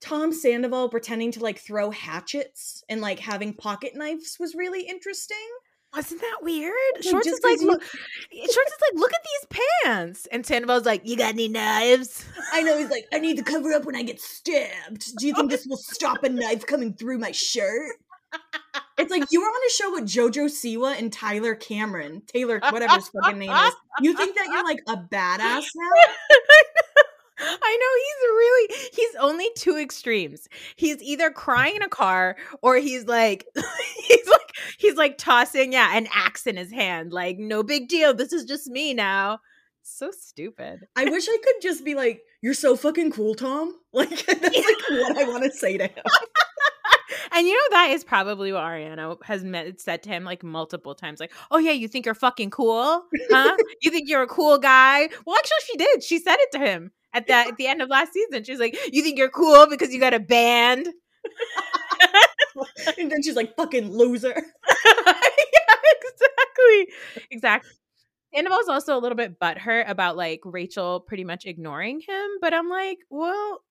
Tom 0.00 0.32
Sandoval 0.32 0.90
pretending 0.90 1.32
to 1.32 1.40
like 1.40 1.58
throw 1.58 1.90
hatchets 1.90 2.84
and 2.88 3.00
like 3.00 3.18
having 3.18 3.54
pocket 3.54 3.92
knives 3.94 4.36
was 4.38 4.54
really 4.54 4.82
interesting. 4.82 5.36
Wasn't 5.94 6.20
that 6.20 6.38
weird? 6.42 6.74
Like, 6.96 7.04
Shorts 7.04 7.26
is 7.26 7.40
like, 7.42 7.58
you- 7.60 7.68
look, 7.68 7.82
Shorts 7.82 8.50
is 8.50 8.78
like, 8.92 9.00
look 9.00 9.12
at 9.14 9.20
these 9.24 9.60
pants, 9.84 10.26
and 10.30 10.44
Sandoval's 10.44 10.84
like, 10.84 11.00
you 11.08 11.16
got 11.16 11.32
any 11.32 11.48
knives? 11.48 12.22
I 12.52 12.62
know 12.62 12.76
he's 12.76 12.90
like, 12.90 13.06
I 13.14 13.18
need 13.18 13.38
to 13.38 13.42
cover 13.52 13.72
up 13.72 13.86
when 13.86 13.96
I 13.96 14.02
get 14.02 14.20
stabbed. 14.20 15.16
Do 15.16 15.26
you 15.26 15.32
think 15.34 15.50
this 15.50 15.64
will 15.66 15.78
stop 15.78 16.22
a 16.24 16.28
knife 16.28 16.66
coming 16.66 16.92
through 16.92 17.18
my 17.18 17.32
shirt? 17.32 17.94
It's 18.98 19.10
like 19.10 19.24
you 19.30 19.40
were 19.40 19.46
on 19.46 19.66
a 19.66 19.70
show 19.70 19.92
with 19.92 20.04
JoJo 20.04 20.46
Siwa 20.46 20.98
and 20.98 21.12
Tyler 21.12 21.54
Cameron, 21.54 22.22
Taylor, 22.26 22.60
whatever 22.70 22.94
his 22.94 23.08
fucking 23.08 23.38
name 23.38 23.50
is. 23.50 23.72
You 24.00 24.16
think 24.16 24.36
that 24.36 24.46
you're 24.50 24.64
like 24.64 24.80
a 24.88 24.96
badass 24.96 25.66
now? 25.74 25.90
I 27.38 27.78
know 27.80 27.92
he's 28.06 28.22
really 28.30 28.90
he's 28.94 29.14
only 29.20 29.48
two 29.56 29.76
extremes. 29.76 30.48
He's 30.76 31.02
either 31.02 31.30
crying 31.30 31.76
in 31.76 31.82
a 31.82 31.88
car 31.88 32.36
or 32.62 32.76
he's 32.76 33.04
like 33.04 33.44
he's 34.08 34.26
like 34.26 34.56
he's 34.78 34.94
like 34.96 35.18
tossing 35.18 35.72
yeah 35.74 35.94
an 35.96 36.08
axe 36.14 36.46
in 36.46 36.56
his 36.56 36.70
hand 36.72 37.12
like 37.12 37.36
no 37.38 37.62
big 37.62 37.88
deal 37.88 38.14
this 38.14 38.32
is 38.32 38.44
just 38.46 38.68
me 38.68 38.94
now. 38.94 39.40
so 39.82 40.10
stupid. 40.10 40.86
I 40.96 41.04
wish 41.10 41.28
I 41.28 41.36
could 41.44 41.60
just 41.62 41.84
be 41.84 41.94
like, 41.94 42.22
"You're 42.42 42.54
so 42.54 42.74
fucking 42.76 43.12
cool, 43.12 43.34
Tom." 43.34 43.74
Like 43.92 44.26
that's 44.26 44.42
like 44.42 44.90
what 44.90 45.16
I 45.16 45.24
want 45.24 45.44
to 45.44 45.50
say 45.50 45.78
to 45.78 45.84
him. 45.86 46.04
And 47.36 47.46
you 47.46 47.52
know 47.52 47.76
that 47.76 47.90
is 47.90 48.02
probably 48.02 48.50
what 48.50 48.62
Ariana 48.62 49.22
has 49.24 49.44
met, 49.44 49.78
said 49.78 50.02
to 50.04 50.08
him 50.08 50.24
like 50.24 50.42
multiple 50.42 50.94
times. 50.94 51.20
Like, 51.20 51.32
"Oh 51.50 51.58
yeah, 51.58 51.72
you 51.72 51.86
think 51.86 52.06
you're 52.06 52.14
fucking 52.14 52.50
cool, 52.50 53.04
huh? 53.30 53.56
you 53.82 53.90
think 53.90 54.08
you're 54.08 54.22
a 54.22 54.26
cool 54.26 54.56
guy?" 54.56 55.08
Well, 55.26 55.36
actually, 55.36 55.56
she 55.66 55.76
did. 55.76 56.02
She 56.02 56.18
said 56.18 56.36
it 56.38 56.50
to 56.52 56.58
him 56.58 56.92
at 57.12 57.26
the 57.26 57.34
at 57.34 57.56
the 57.58 57.66
end 57.66 57.82
of 57.82 57.90
last 57.90 58.14
season. 58.14 58.42
She 58.42 58.52
was 58.52 58.60
like, 58.60 58.76
"You 58.90 59.02
think 59.02 59.18
you're 59.18 59.28
cool 59.28 59.66
because 59.68 59.92
you 59.92 60.00
got 60.00 60.14
a 60.14 60.18
band?" 60.20 60.88
and 62.98 63.12
then 63.12 63.22
she's 63.22 63.36
like, 63.36 63.54
"Fucking 63.54 63.92
loser." 63.92 64.34
yeah, 64.86 65.74
exactly, 66.00 66.94
exactly. 67.30 67.70
Sandoval's 68.34 68.68
also 68.68 68.96
a 68.96 69.00
little 69.00 69.16
bit 69.16 69.38
butthurt 69.38 69.88
about 69.90 70.16
like 70.16 70.40
Rachel 70.44 71.00
pretty 71.00 71.24
much 71.24 71.44
ignoring 71.44 72.00
him, 72.00 72.26
but 72.40 72.54
I'm 72.54 72.68
like, 72.70 72.98
well, 73.10 73.62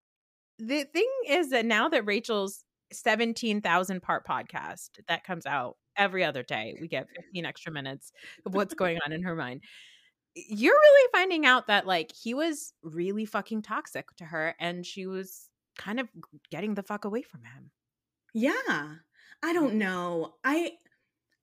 the 0.60 0.84
thing 0.86 1.10
is 1.28 1.50
that 1.50 1.66
now 1.66 1.90
that 1.90 2.06
Rachel's 2.06 2.64
17,000 2.92 4.02
part 4.02 4.28
podcast 4.28 4.90
that 5.08 5.24
comes 5.24 5.46
out 5.46 5.78
every 5.98 6.24
other 6.24 6.44
day, 6.44 6.76
we 6.80 6.88
get 6.88 7.08
15 7.16 7.46
extra 7.46 7.72
minutes 7.72 8.12
of 8.46 8.54
what's 8.54 8.74
going 8.74 9.00
on 9.06 9.12
in 9.12 9.24
her 9.24 9.36
mind. 9.36 9.62
You're 10.36 10.74
really 10.74 11.10
finding 11.12 11.46
out 11.46 11.68
that 11.68 11.88
like 11.88 12.12
he 12.14 12.34
was 12.34 12.74
really 12.84 13.26
fucking 13.26 13.62
toxic 13.62 14.08
to 14.18 14.26
her 14.26 14.56
and 14.60 14.86
she 14.86 15.06
was 15.06 15.50
kind 15.78 16.00
of 16.00 16.10
getting 16.52 16.76
the 16.76 16.84
fuck 16.84 17.06
away 17.06 17.22
from 17.22 17.42
him. 17.44 17.72
Yeah. 18.34 18.52
I 19.44 19.52
mm. 19.52 19.54
don't 19.54 19.76
know. 19.76 20.36
I 20.44 20.74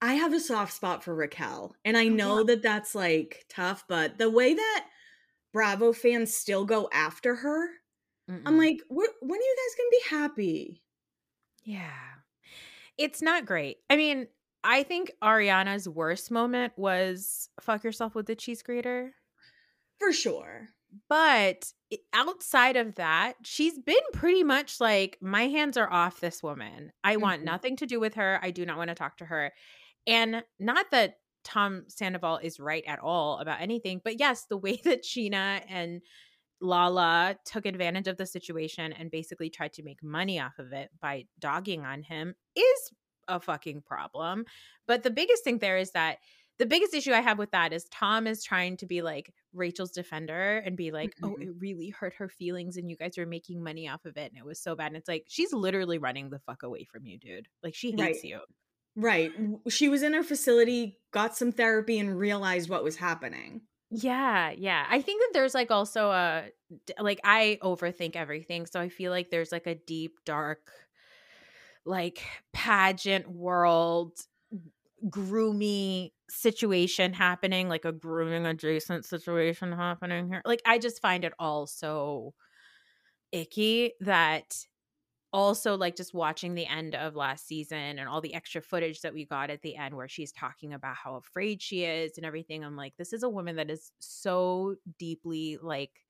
I 0.03 0.15
have 0.15 0.33
a 0.33 0.41
soft 0.41 0.73
spot 0.73 1.05
for 1.05 1.15
Raquel, 1.15 1.77
and 1.85 1.97
I 1.97 2.09
know 2.09 2.43
that 2.43 2.61
that's 2.61 2.93
like 2.93 3.45
tough, 3.49 3.85
but 3.89 4.19
the 4.19 4.29
way 4.29 4.53
that 4.53 4.87
Bravo 5.53 5.93
fans 5.93 6.35
still 6.35 6.65
go 6.65 6.89
after 6.93 7.37
her, 7.37 7.69
Mm-mm. 8.29 8.43
I'm 8.45 8.59
like, 8.59 8.81
when 8.89 9.07
are 9.07 9.35
you 9.35 9.57
guys 9.57 9.77
gonna 9.79 9.91
be 9.91 10.03
happy? 10.11 10.83
Yeah, 11.65 11.91
it's 12.99 13.23
not 13.23 13.47
great. 13.47 13.79
I 13.89 13.97
mean, 13.97 14.27
I 14.65 14.83
think 14.83 15.13
Ariana's 15.23 15.89
worst 15.89 16.31
moment 16.31 16.73
was 16.77 17.49
"fuck 17.61 17.85
yourself 17.85 18.15
with 18.15 18.27
the 18.27 18.37
cheese 18.37 18.63
grater," 18.63 19.15
for 19.99 20.13
sure. 20.13 20.69
But 21.09 21.73
outside 22.13 22.77
of 22.77 22.97
that, 22.97 23.35
she's 23.45 23.79
been 23.79 23.95
pretty 24.13 24.45
much 24.45 24.81
like, 24.81 25.19
my 25.21 25.49
hands 25.49 25.77
are 25.77 25.91
off 25.91 26.21
this 26.21 26.43
woman. 26.43 26.93
I 27.03 27.15
mm-hmm. 27.15 27.23
want 27.23 27.45
nothing 27.45 27.77
to 27.77 27.87
do 27.87 27.99
with 28.01 28.15
her. 28.15 28.39
I 28.43 28.51
do 28.51 28.67
not 28.67 28.77
want 28.77 28.89
to 28.89 28.95
talk 28.95 29.17
to 29.19 29.25
her. 29.25 29.53
And 30.07 30.43
not 30.59 30.87
that 30.91 31.15
Tom 31.45 31.85
Sandoval 31.89 32.39
is 32.39 32.61
right 32.61 32.85
at 32.87 32.99
all 32.99 33.39
about 33.39 33.61
anything, 33.61 34.01
but 34.05 34.21
yes, 34.21 34.47
the 34.49 34.57
way 34.57 34.81
that 34.85 35.05
Scheana 35.05 35.63
and 35.69 36.03
Lala 36.63 37.37
took 37.45 37.67
advantage 37.67 38.07
of 38.07 38.17
the 38.17 38.27
situation 38.27 38.93
and 38.93 39.11
basically 39.11 39.51
tried 39.51 39.73
to 39.75 39.83
make 39.83 40.03
money 40.03 40.41
off 40.41 40.59
of 40.59 40.73
it 40.73 40.91
by 41.01 41.25
dogging 41.39 41.85
on 41.85 42.03
him 42.03 42.35
is 42.57 42.91
a 43.29 43.41
fucking 43.41 43.83
problem. 43.83 44.45
But 44.87 45.03
the 45.03 45.11
biggest 45.11 45.45
thing 45.45 45.59
there 45.59 45.77
is 45.77 45.91
that 45.93 46.19
the 46.59 46.67
biggest 46.67 46.95
issue 46.95 47.13
I 47.13 47.21
have 47.21 47.39
with 47.39 47.51
that 47.51 47.73
is 47.73 47.87
Tom 47.91 48.27
is 48.27 48.45
trying 48.45 48.77
to 48.77 48.87
be 48.87 49.03
like 49.03 49.33
Rachel's 49.53 49.91
defender 49.91 50.59
and 50.65 50.77
be 50.77 50.93
like, 50.93 51.15
oh, 51.23 51.29
mm-hmm. 51.29 51.43
oh, 51.43 51.43
it 51.43 51.55
really 51.59 51.89
hurt 51.89 52.15
her 52.19 52.29
feelings 52.29 52.77
and 52.77 52.89
you 52.89 52.97
guys 52.97 53.19
are 53.19 53.27
making 53.27 53.63
money 53.63 53.89
off 53.89 54.05
of 54.05 54.17
it 54.17 54.31
and 54.31 54.39
it 54.39 54.45
was 54.45 54.61
so 54.61 54.77
bad. 54.77 54.89
And 54.89 54.97
it's 54.97 55.09
like, 55.09 55.25
she's 55.29 55.53
literally 55.53 55.99
running 55.99 56.31
the 56.31 56.39
fuck 56.41 56.63
away 56.63 56.85
from 56.85 57.07
you, 57.07 57.19
dude. 57.19 57.49
Like, 57.63 57.75
she 57.75 57.91
hates 57.91 58.01
right. 58.01 58.25
you. 58.25 58.41
Right. 58.95 59.33
She 59.69 59.89
was 59.89 60.03
in 60.03 60.13
her 60.13 60.23
facility, 60.23 60.99
got 61.13 61.35
some 61.37 61.51
therapy, 61.51 61.99
and 61.99 62.19
realized 62.19 62.69
what 62.69 62.85
was 62.85 62.97
happening. 62.97 63.63
Yeah, 63.95 64.51
yeah. 64.57 64.87
I 64.89 65.03
think 65.03 65.21
that 65.21 65.31
there's 65.35 65.55
like 65.55 65.71
also 65.71 66.11
a 66.11 66.45
like 66.99 67.21
I 67.25 67.59
overthink 67.63 68.17
everything, 68.17 68.65
so 68.67 68.81
I 68.81 68.89
feel 68.89 69.11
like 69.11 69.31
there's 69.31 69.53
like 69.53 69.67
a 69.67 69.75
deep 69.75 70.19
dark 70.25 70.71
like 71.85 72.23
pageant 72.53 73.29
world 73.29 74.19
groomy 75.09 76.13
situation 76.31 77.13
happening, 77.13 77.69
like 77.69 77.85
a 77.85 77.93
grooming 77.93 78.47
adjacent 78.47 79.05
situation 79.05 79.73
happening 79.73 80.29
here. 80.29 80.43
Like 80.45 80.63
I 80.67 80.79
just 80.79 81.03
find 81.03 81.25
it 81.25 81.35
all 81.39 81.67
so 81.67 82.35
icky 83.33 83.93
that 84.01 84.67
also 85.33 85.77
like 85.77 85.97
just 85.97 86.13
watching 86.13 86.55
the 86.55 86.67
end 86.67 86.95
of 86.95 87.17
last 87.17 87.47
season 87.47 87.99
and 87.99 88.09
all 88.09 88.21
the 88.21 88.35
extra 88.35 88.61
footage 88.61 89.01
that 89.01 89.15
we 89.15 89.25
got 89.25 89.51
at 89.51 89.63
the 89.63 89.77
end 89.77 89.95
where 89.95 90.09
she's 90.09 90.33
talking 90.33 90.75
about 90.75 90.95
how 90.95 91.17
afraid 91.17 91.63
she 91.63 91.85
is 91.85 92.17
and 92.17 92.27
everything 92.27 92.65
i'm 92.65 92.77
like 92.77 92.95
this 92.97 93.13
is 93.13 93.23
a 93.23 93.29
woman 93.29 93.57
that 93.57 93.71
is 93.71 93.93
so 93.99 94.75
deeply 94.99 95.59
like 95.63 96.05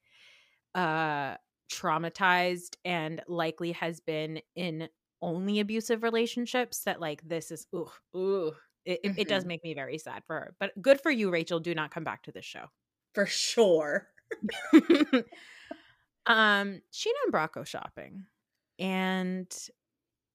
uh 0.74 1.36
traumatized 1.70 2.76
and 2.84 3.22
likely 3.28 3.72
has 3.72 4.00
been 4.00 4.40
in 4.56 4.88
only 5.20 5.60
abusive 5.60 6.02
relationships 6.02 6.80
that 6.80 7.00
like 7.00 7.22
this 7.26 7.50
is 7.50 7.66
ooh 7.74 7.90
ooh 8.16 8.52
it, 8.84 9.00
mm-hmm. 9.04 9.20
it 9.20 9.28
does 9.28 9.42
mm-hmm. 9.42 9.48
make 9.48 9.64
me 9.64 9.74
very 9.74 9.98
sad 9.98 10.22
for 10.26 10.34
her 10.34 10.54
but 10.58 10.72
good 10.82 11.00
for 11.00 11.10
you 11.10 11.30
rachel 11.30 11.60
do 11.60 11.74
not 11.74 11.92
come 11.92 12.04
back 12.04 12.24
to 12.24 12.32
this 12.32 12.44
show 12.44 12.64
for 13.14 13.26
sure 13.26 14.08
um 16.26 16.80
scheana 16.92 17.22
and 17.24 17.30
brock 17.30 17.54
go 17.54 17.62
shopping 17.62 18.24
and 18.82 19.48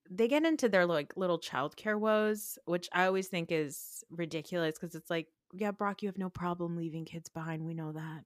they 0.09 0.27
get 0.29 0.45
into 0.45 0.69
their 0.69 0.85
like 0.85 1.17
little 1.17 1.37
childcare 1.37 1.99
woes, 1.99 2.57
which 2.65 2.87
I 2.93 3.05
always 3.05 3.27
think 3.27 3.51
is 3.51 4.03
ridiculous 4.09 4.75
because 4.79 4.95
it's 4.95 5.09
like, 5.09 5.27
yeah, 5.53 5.71
Brock, 5.71 6.01
you 6.01 6.07
have 6.07 6.17
no 6.17 6.29
problem 6.29 6.77
leaving 6.77 7.05
kids 7.05 7.29
behind. 7.29 7.65
We 7.65 7.73
know 7.73 7.91
that. 7.91 8.23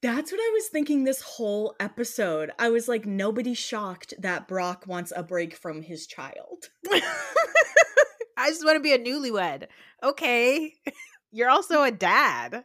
That's 0.00 0.32
what 0.32 0.40
I 0.40 0.50
was 0.54 0.66
thinking 0.68 1.04
this 1.04 1.20
whole 1.20 1.76
episode. 1.78 2.50
I 2.58 2.70
was 2.70 2.88
like, 2.88 3.06
nobody's 3.06 3.58
shocked 3.58 4.14
that 4.18 4.48
Brock 4.48 4.84
wants 4.86 5.12
a 5.14 5.22
break 5.22 5.54
from 5.54 5.82
his 5.82 6.06
child. 6.06 6.70
I 6.90 8.48
just 8.48 8.64
want 8.64 8.76
to 8.76 8.80
be 8.80 8.94
a 8.94 8.98
newlywed. 8.98 9.66
Okay. 10.02 10.72
You're 11.30 11.50
also 11.50 11.82
a 11.82 11.92
dad. 11.92 12.64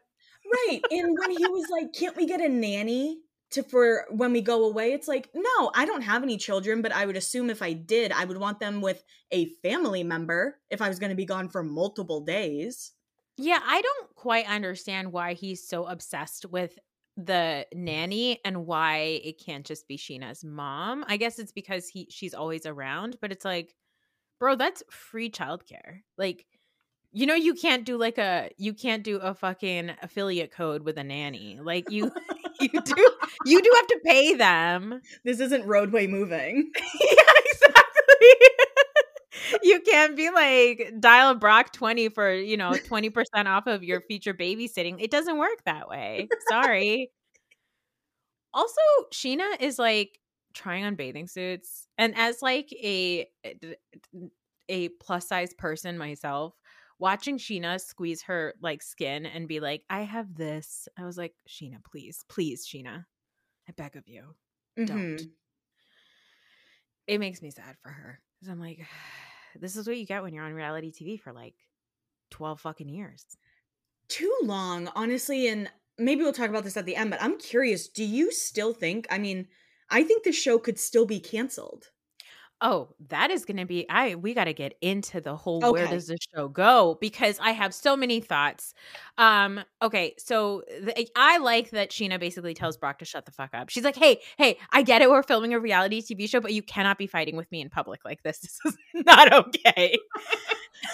Right. 0.52 0.82
And 0.90 1.18
when 1.20 1.32
he 1.32 1.46
was 1.46 1.68
like, 1.70 1.94
can't 1.94 2.16
we 2.16 2.26
get 2.26 2.42
a 2.42 2.50
nanny? 2.50 3.20
To 3.52 3.64
for 3.64 4.06
when 4.10 4.34
we 4.34 4.42
go 4.42 4.66
away 4.66 4.92
it's 4.92 5.08
like 5.08 5.30
no 5.34 5.72
i 5.74 5.86
don't 5.86 6.02
have 6.02 6.22
any 6.22 6.36
children 6.36 6.82
but 6.82 6.92
i 6.92 7.06
would 7.06 7.16
assume 7.16 7.50
if 7.50 7.62
i 7.62 7.72
did 7.72 8.12
i 8.12 8.26
would 8.26 8.38
want 8.38 8.60
them 8.60 8.82
with 8.82 9.02
a 9.32 9.46
family 9.64 10.04
member 10.04 10.60
if 10.70 10.82
i 10.82 10.90
was 10.90 11.00
going 11.00 11.12
to 11.12 11.16
be 11.16 11.26
gone 11.26 11.48
for 11.48 11.64
multiple 11.64 12.20
days 12.20 12.92
yeah 13.38 13.62
i 13.66 13.82
don't 13.82 14.16
quite 14.16 14.50
understand 14.50 15.14
why 15.14 15.34
he's 15.34 15.66
so 15.66 15.86
obsessed 15.86 16.46
with 16.48 16.78
the 17.18 17.66
nanny 17.74 18.40
and 18.46 18.68
why 18.68 19.20
it 19.24 19.44
can't 19.44 19.66
just 19.66 19.88
be 19.88 19.98
scheana's 19.98 20.44
mom. 20.44 21.04
I 21.08 21.18
guess 21.18 21.40
it's 21.40 21.52
because 21.52 21.88
he 21.88 22.08
she's 22.12 22.36
always 22.36 22.66
around, 22.66 23.18
but 23.20 23.32
it's 23.32 23.44
like, 23.44 23.76
bro, 24.40 24.56
that's 24.56 24.84
free 24.92 25.32
childcare. 25.32 26.02
Like, 26.18 26.46
you 27.12 27.26
know, 27.26 27.34
you 27.34 27.56
can't 27.56 27.86
do 27.86 27.98
like 27.98 28.20
a 28.20 28.52
you 28.58 28.74
can't 28.74 29.04
do 29.04 29.18
a 29.18 29.34
fucking 29.34 29.92
affiliate 30.04 30.52
code 30.52 30.84
with 30.84 30.98
a 31.00 31.04
nanny. 31.04 31.60
Like 31.60 31.90
you 31.90 32.12
you 32.62 32.70
do 32.70 33.12
you 33.46 33.62
do 33.62 33.72
have 33.76 33.88
to 33.88 34.00
pay 34.06 34.34
them. 34.36 35.02
This 35.24 35.40
isn't 35.40 35.66
roadway 35.66 36.08
moving. 36.08 36.72
yeah, 37.02 37.24
exactly. 37.46 38.28
you 39.64 39.82
can't 39.82 40.16
be 40.16 40.30
like 40.30 40.94
dial 41.00 41.36
Brock 41.36 41.74
20 41.74 42.10
for, 42.10 42.34
you 42.34 42.58
know, 42.58 42.72
20% 42.72 43.14
off 43.46 43.68
of 43.68 43.84
your 43.84 44.02
future 44.02 44.34
babysitting. 44.34 44.98
It 45.00 45.12
doesn't 45.12 45.38
work 45.38 45.64
that 45.66 45.88
way. 45.88 46.28
Sorry. 46.50 47.12
also, 48.54 48.82
Scheana 49.14 49.62
is 49.62 49.78
like 49.80 50.20
trying 50.54 50.84
on 50.86 50.96
bathing 50.96 51.28
suits 51.28 51.88
and 52.00 52.16
as 52.18 52.42
like 52.42 52.72
a 52.74 53.28
eh, 53.44 53.54
a 54.70 54.90
plus 54.90 55.28
size 55.28 55.54
person 55.54 55.98
myself, 55.98 56.54
watching 57.00 57.38
Scheana 57.38 57.80
squeeze 57.80 58.24
her 58.24 58.54
like 58.62 58.82
skin 58.82 59.26
and 59.26 59.48
be 59.48 59.60
like, 59.60 59.84
I 59.90 60.02
have 60.02 60.36
this. 60.36 60.88
I 60.98 61.06
was 61.06 61.18
like, 61.18 61.34
Scheana, 61.48 61.84
please, 61.84 62.26
please, 62.28 62.68
Scheana, 62.68 63.06
I 63.68 63.72
beg 63.76 63.96
of 63.96 64.08
you, 64.08 64.24
mm-hmm. 64.78 64.86
don't. 64.86 65.22
It 67.08 67.20
makes 67.20 67.42
me 67.42 67.52
sad 67.52 67.76
for 67.82 67.90
her 67.90 68.20
because 68.40 68.52
I'm 68.52 68.60
like, 68.60 68.86
this 69.60 69.76
is 69.76 69.88
what 69.88 69.98
you 69.98 70.06
get 70.06 70.24
when 70.24 70.34
you're 70.34 70.46
on 70.46 70.54
reality 70.54 70.92
TV 70.92 71.20
for 71.20 71.34
like 71.34 71.56
12 72.32 72.60
fucking 72.62 72.90
years. 72.90 73.26
Too 74.10 74.34
long, 74.44 74.90
honestly. 74.96 75.48
And 75.48 75.70
maybe 75.98 76.24
we'll 76.24 76.34
talk 76.34 76.50
about 76.50 76.64
this 76.64 76.78
at 76.78 76.86
the 76.86 76.96
end, 76.96 77.10
but 77.10 77.22
I'm 77.22 77.38
curious 77.38 77.88
do 77.88 78.04
you 78.04 78.32
still 78.32 78.74
think, 78.74 79.08
I 79.10 79.18
mean, 79.18 79.48
I 79.90 80.04
think 80.04 80.24
the 80.24 80.32
show 80.32 80.60
could 80.60 80.80
still 80.80 81.06
be 81.06 81.20
canceled. 81.20 81.90
Oh, 82.60 82.90
that 83.10 83.30
is 83.30 83.46
going 83.46 83.58
to 83.58 83.66
be 83.66 83.88
I 83.88 84.16
we 84.16 84.34
got 84.34 84.46
to 84.46 84.54
get 84.54 84.74
into 84.82 85.22
the 85.22 85.36
whole 85.36 85.64
okay. 85.64 85.72
where 85.72 85.88
does 85.88 86.08
the 86.08 86.18
show 86.34 86.48
go 86.48 86.98
because 87.00 87.40
I 87.40 87.52
have 87.52 87.72
so 87.72 87.96
many 87.96 88.20
thoughts. 88.20 88.74
Um 89.20 89.60
okay, 89.82 90.16
so 90.18 90.64
the, 90.82 91.08
I 91.16 91.38
like 91.38 91.70
that 91.72 91.92
Scheana 91.92 92.20
basically 92.20 92.56
tells 92.56 92.76
Brock 92.76 93.00
to 93.00 93.06
shut 93.06 93.26
the 93.26 93.32
fuck 93.32 93.52
up. 93.54 93.70
She's 93.70 93.84
like, 93.84 93.96
"Hey, 93.96 94.22
hey, 94.38 94.58
I 94.72 94.82
get 94.82 95.04
it 95.04 95.10
we're 95.10 95.22
filming 95.22 95.54
a 95.54 95.60
reality 95.60 96.02
TV 96.02 96.28
show, 96.28 96.40
but 96.40 96.54
you 96.54 96.64
cannot 96.64 96.98
be 96.98 97.06
fighting 97.06 97.36
with 97.36 97.52
me 97.52 97.62
in 97.62 97.70
public 97.70 98.04
like 98.04 98.24
this. 98.24 98.40
This 98.48 98.60
is 98.66 98.78
not 99.06 99.32
okay." 99.32 99.98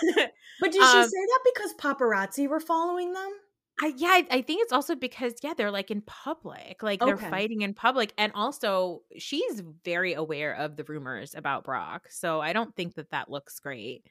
but 0.59 0.71
did 0.71 0.81
um, 0.81 1.03
she 1.03 1.09
say 1.09 1.25
that 1.27 1.39
because 1.55 1.73
paparazzi 1.75 2.47
were 2.47 2.59
following 2.59 3.13
them? 3.13 3.31
I 3.81 3.93
yeah, 3.97 4.09
I, 4.09 4.27
I 4.29 4.41
think 4.41 4.61
it's 4.61 4.71
also 4.71 4.95
because 4.95 5.33
yeah, 5.41 5.53
they're 5.55 5.71
like 5.71 5.89
in 5.91 6.01
public, 6.01 6.83
like 6.83 7.03
they're 7.03 7.17
Okay. 7.17 7.17
fighting 7.17 7.61
in 7.61 7.73
public, 7.73 8.13
and 8.17 8.31
also 8.35 9.01
she's 9.17 9.61
very 9.83 10.13
aware 10.13 10.53
of 10.53 10.75
the 10.77 10.83
rumors 10.83 11.33
about 11.35 11.63
Brock, 11.63 12.07
so 12.11 12.39
I 12.39 12.53
don't 12.53 12.75
think 12.75 12.95
that 12.95 13.09
that 13.11 13.29
looks 13.31 13.59
great. 13.59 14.05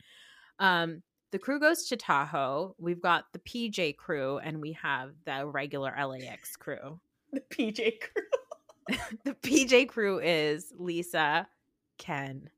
Um, 0.58 1.02
the 1.32 1.38
crew 1.38 1.60
goes 1.60 1.86
to 1.88 1.96
Tahoe. 1.96 2.74
We've 2.78 3.00
got 3.02 3.26
the 3.32 3.40
PJ 3.40 3.96
crew, 3.96 4.38
and 4.38 4.60
we 4.60 4.72
have 4.74 5.14
the 5.26 5.46
regular 5.46 5.94
LAX 5.96 6.56
crew. 6.56 7.00
The 7.32 7.40
PJ 7.40 7.98
crew. 8.00 8.22
the 9.24 9.34
PJ 9.34 9.86
crew 9.88 10.20
is 10.20 10.72
Lisa, 10.76 11.48
Ken, 11.98 12.50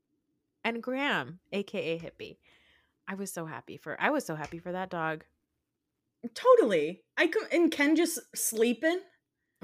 and 0.63 0.83
Graham, 0.83 1.39
aka 1.51 1.99
Hippie. 1.99 2.39
I 3.07 3.15
was 3.15 3.33
so 3.33 3.45
happy 3.45 3.77
for 3.77 3.99
I 4.01 4.11
was 4.11 4.25
so 4.25 4.35
happy 4.35 4.59
for 4.59 4.71
that 4.73 4.89
dog. 4.89 5.25
Totally. 6.33 7.03
I 7.17 7.27
come 7.27 7.43
and 7.51 7.71
Ken 7.71 7.95
just 7.95 8.19
sleeping. 8.35 8.99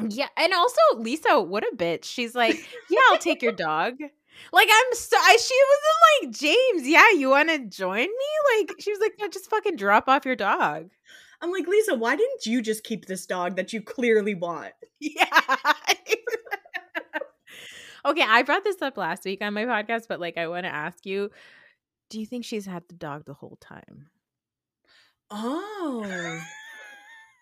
Yeah, 0.10 0.28
and 0.38 0.54
also 0.54 0.80
Lisa, 0.96 1.42
what 1.42 1.64
a 1.64 1.76
bitch. 1.76 2.06
She's 2.06 2.34
like, 2.34 2.56
"Yeah, 2.90 3.00
I'll 3.12 3.18
take 3.18 3.42
your 3.42 3.52
dog." 3.70 3.96
Like 4.52 4.70
I'm 4.72 4.94
so 4.94 5.18
I, 5.18 5.38
she 5.38 5.56
wasn't 5.70 6.32
like, 6.32 6.40
"James, 6.40 6.88
yeah, 6.88 7.12
you 7.12 7.30
want 7.30 7.50
to 7.50 7.60
join 7.60 8.08
me?" 8.08 8.58
Like 8.58 8.74
she 8.80 8.92
was 8.92 9.00
like, 9.00 9.14
"No, 9.20 9.28
just 9.28 9.50
fucking 9.50 9.76
drop 9.76 10.08
off 10.08 10.26
your 10.26 10.36
dog." 10.36 10.90
I'm 11.42 11.52
like, 11.52 11.68
Lisa, 11.68 11.96
why 11.96 12.16
didn't 12.16 12.46
you 12.46 12.62
just 12.62 12.84
keep 12.84 13.06
this 13.06 13.26
dog 13.26 13.56
that 13.56 13.74
you 13.74 13.82
clearly 13.82 14.36
want? 14.36 14.74
Yeah. 15.04 15.26
okay, 18.06 18.22
I 18.22 18.44
brought 18.44 18.64
this 18.64 18.84
up 18.84 18.98
last 18.98 19.26
week 19.26 19.42
on 19.42 19.56
my 19.56 19.66
podcast, 19.66 20.04
but 20.08 20.20
like 20.20 20.38
I 20.38 20.48
want 20.48 20.68
to 20.68 20.72
ask 20.72 21.08
you, 21.08 21.32
do 22.12 22.20
you 22.20 22.28
think 22.28 22.46
she's 22.46 22.68
had 22.68 22.84
the 22.88 22.94
dog 22.94 23.26
the 23.26 23.34
whole 23.34 23.58
time? 23.60 24.10
Oh. 25.32 26.42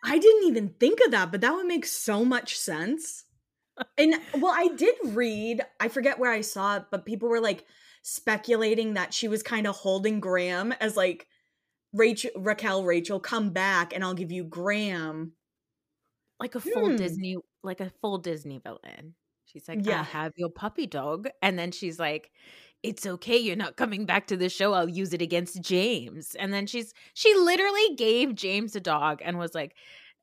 I 0.04 0.18
didn't 0.18 0.48
even 0.48 0.70
think 0.80 1.00
of 1.06 1.12
that, 1.12 1.32
but 1.32 1.42
that 1.42 1.54
would 1.54 1.66
make 1.66 1.86
so 1.86 2.24
much 2.24 2.58
sense. 2.58 3.26
And 3.98 4.16
well, 4.36 4.54
I 4.56 4.70
did 4.76 4.96
read, 5.06 5.62
I 5.80 5.88
forget 5.88 6.20
where 6.20 6.32
I 6.32 6.42
saw 6.42 6.78
it, 6.78 6.86
but 6.92 7.06
people 7.06 7.30
were 7.30 7.42
like 7.42 7.66
speculating 8.02 8.94
that 8.96 9.14
she 9.14 9.28
was 9.28 9.44
kind 9.44 9.68
of 9.68 9.76
holding 9.76 10.20
Graham 10.20 10.74
as 10.80 10.98
like 10.98 11.28
Rachel 11.94 12.32
Raquel 12.38 12.84
Rachel 12.84 13.20
come 13.20 13.52
back 13.52 13.94
and 13.94 14.04
I'll 14.04 14.14
give 14.14 14.32
you 14.32 14.44
Graham. 14.44 15.34
Like 16.40 16.56
a 16.56 16.60
full 16.62 16.90
Hmm. 16.90 16.96
Disney, 16.96 17.38
like 17.64 17.82
a 17.82 17.92
full 18.02 18.18
Disney 18.18 18.60
villain. 18.60 19.16
She's 19.46 19.68
like, 19.68 19.86
Yeah. 19.86 20.02
I 20.02 20.04
have 20.04 20.34
your 20.38 20.50
puppy 20.50 20.88
dog. 20.88 21.28
And 21.42 21.58
then 21.60 21.72
she's 21.72 22.00
like, 22.00 22.32
it's 22.84 23.06
okay. 23.06 23.38
You're 23.38 23.56
not 23.56 23.76
coming 23.76 24.06
back 24.06 24.28
to 24.28 24.38
the 24.38 24.50
show. 24.50 24.74
I'll 24.74 24.90
use 24.90 25.14
it 25.14 25.22
against 25.22 25.62
James. 25.62 26.36
And 26.40 26.54
then 26.54 26.68
she's, 26.68 26.94
she 27.14 27.34
literally 27.36 27.96
gave 27.96 28.36
James 28.36 28.76
a 28.76 28.80
dog 28.80 29.22
and 29.24 29.38
was 29.38 29.54
like, 29.54 29.76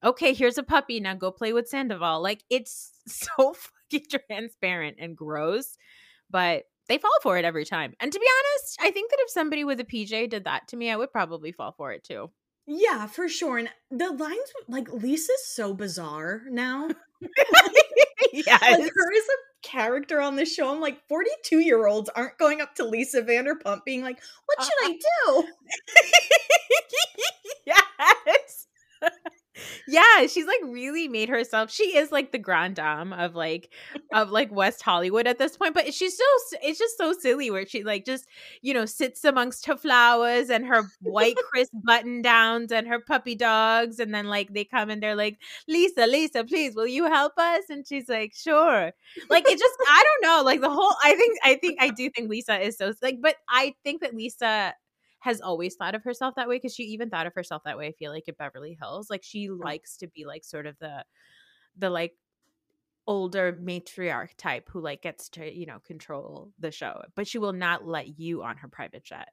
okay, 0.04 0.32
here's 0.32 0.58
a 0.58 0.62
puppy. 0.62 1.00
Now 1.00 1.14
go 1.14 1.30
play 1.30 1.52
with 1.52 1.68
Sandoval. 1.68 2.22
Like, 2.22 2.42
it's 2.50 2.92
so 3.06 3.54
fucking 3.54 4.06
transparent 4.28 4.96
and 5.00 5.16
gross, 5.16 5.76
but 6.30 6.64
they 6.88 6.98
fall 6.98 7.10
for 7.22 7.36
it 7.38 7.44
every 7.44 7.64
time. 7.64 7.94
And 8.00 8.12
to 8.12 8.18
be 8.18 8.26
honest, 8.26 8.78
I 8.80 8.90
think 8.90 9.10
that 9.10 9.20
if 9.20 9.30
somebody 9.30 9.64
with 9.64 9.80
a 9.80 9.84
PJ 9.84 10.30
did 10.30 10.44
that 10.44 10.68
to 10.68 10.76
me, 10.76 10.90
I 10.90 10.96
would 10.96 11.12
probably 11.12 11.52
fall 11.52 11.72
for 11.76 11.92
it 11.92 12.04
too. 12.04 12.30
Yeah, 12.66 13.06
for 13.06 13.28
sure. 13.28 13.58
And 13.58 13.68
the 13.90 14.10
lines 14.10 14.52
like 14.68 14.92
Lisa's 14.92 15.46
so 15.46 15.72
bizarre 15.72 16.42
now. 16.48 16.88
yes. 18.32 18.62
Like 18.62 18.80
her 18.80 19.12
as 19.12 19.24
a 19.24 19.66
character 19.66 20.20
on 20.20 20.36
the 20.36 20.44
show. 20.44 20.72
I'm 20.72 20.80
like, 20.80 21.06
42 21.08 21.58
year 21.60 21.86
olds 21.86 22.10
aren't 22.14 22.38
going 22.38 22.60
up 22.60 22.74
to 22.76 22.84
Lisa 22.84 23.22
Vanderpump 23.22 23.84
being 23.84 24.02
like, 24.02 24.20
what 24.46 24.58
uh, 24.58 24.64
should 24.64 24.72
uh 24.84 24.92
I 24.92 24.98
do? 25.26 25.48
yes. 28.26 28.65
Yeah, 29.88 30.26
she's 30.26 30.46
like 30.46 30.60
really 30.64 31.08
made 31.08 31.28
herself. 31.28 31.70
She 31.70 31.96
is 31.96 32.12
like 32.12 32.32
the 32.32 32.38
grand 32.38 32.76
dame 32.76 33.12
of 33.12 33.34
like 33.34 33.72
of 34.12 34.30
like 34.30 34.52
West 34.52 34.82
Hollywood 34.82 35.26
at 35.26 35.38
this 35.38 35.56
point, 35.56 35.74
but 35.74 35.92
she's 35.94 36.16
so 36.16 36.58
it's 36.62 36.78
just 36.78 36.96
so 36.98 37.12
silly 37.12 37.50
where 37.50 37.66
she 37.66 37.84
like 37.84 38.04
just 38.04 38.26
you 38.62 38.74
know 38.74 38.86
sits 38.86 39.24
amongst 39.24 39.66
her 39.66 39.76
flowers 39.76 40.50
and 40.50 40.66
her 40.66 40.84
white 41.02 41.36
crisp 41.50 41.72
button 41.84 42.22
downs 42.22 42.72
and 42.72 42.86
her 42.88 43.00
puppy 43.00 43.34
dogs, 43.34 43.98
and 43.98 44.14
then 44.14 44.26
like 44.26 44.52
they 44.52 44.64
come 44.64 44.90
and 44.90 45.02
they're 45.02 45.16
like, 45.16 45.38
Lisa, 45.68 46.06
Lisa, 46.06 46.44
please, 46.44 46.74
will 46.74 46.86
you 46.86 47.04
help 47.06 47.32
us? 47.38 47.64
And 47.68 47.86
she's 47.86 48.08
like, 48.08 48.34
sure. 48.34 48.92
Like 49.30 49.44
it 49.48 49.58
just 49.58 49.74
I 49.88 50.04
don't 50.04 50.30
know, 50.30 50.42
like 50.44 50.60
the 50.60 50.70
whole 50.70 50.94
I 51.02 51.14
think 51.14 51.38
I 51.44 51.54
think 51.54 51.78
I 51.80 51.90
do 51.90 52.10
think 52.10 52.30
Lisa 52.30 52.58
is 52.60 52.76
so 52.76 52.92
like, 53.02 53.18
but 53.20 53.36
I 53.48 53.74
think 53.84 54.02
that 54.02 54.14
Lisa 54.14 54.74
has 55.26 55.40
always 55.40 55.74
thought 55.74 55.96
of 55.96 56.04
herself 56.04 56.36
that 56.36 56.48
way 56.48 56.54
because 56.54 56.72
she 56.72 56.84
even 56.84 57.10
thought 57.10 57.26
of 57.26 57.34
herself 57.34 57.62
that 57.64 57.76
way. 57.76 57.88
I 57.88 57.92
feel 57.92 58.12
like 58.12 58.28
at 58.28 58.38
Beverly 58.38 58.78
Hills, 58.80 59.10
like 59.10 59.24
she 59.24 59.50
likes 59.50 59.96
to 59.96 60.06
be 60.06 60.24
like 60.24 60.44
sort 60.44 60.66
of 60.66 60.78
the 60.78 61.04
the 61.76 61.90
like 61.90 62.12
older 63.08 63.52
matriarch 63.60 64.36
type 64.38 64.68
who 64.70 64.80
like 64.80 65.02
gets 65.02 65.28
to 65.30 65.52
you 65.52 65.66
know 65.66 65.80
control 65.84 66.52
the 66.60 66.70
show, 66.70 67.02
but 67.16 67.26
she 67.26 67.38
will 67.38 67.52
not 67.52 67.84
let 67.84 68.20
you 68.20 68.44
on 68.44 68.56
her 68.56 68.68
private 68.68 69.02
jet. 69.02 69.30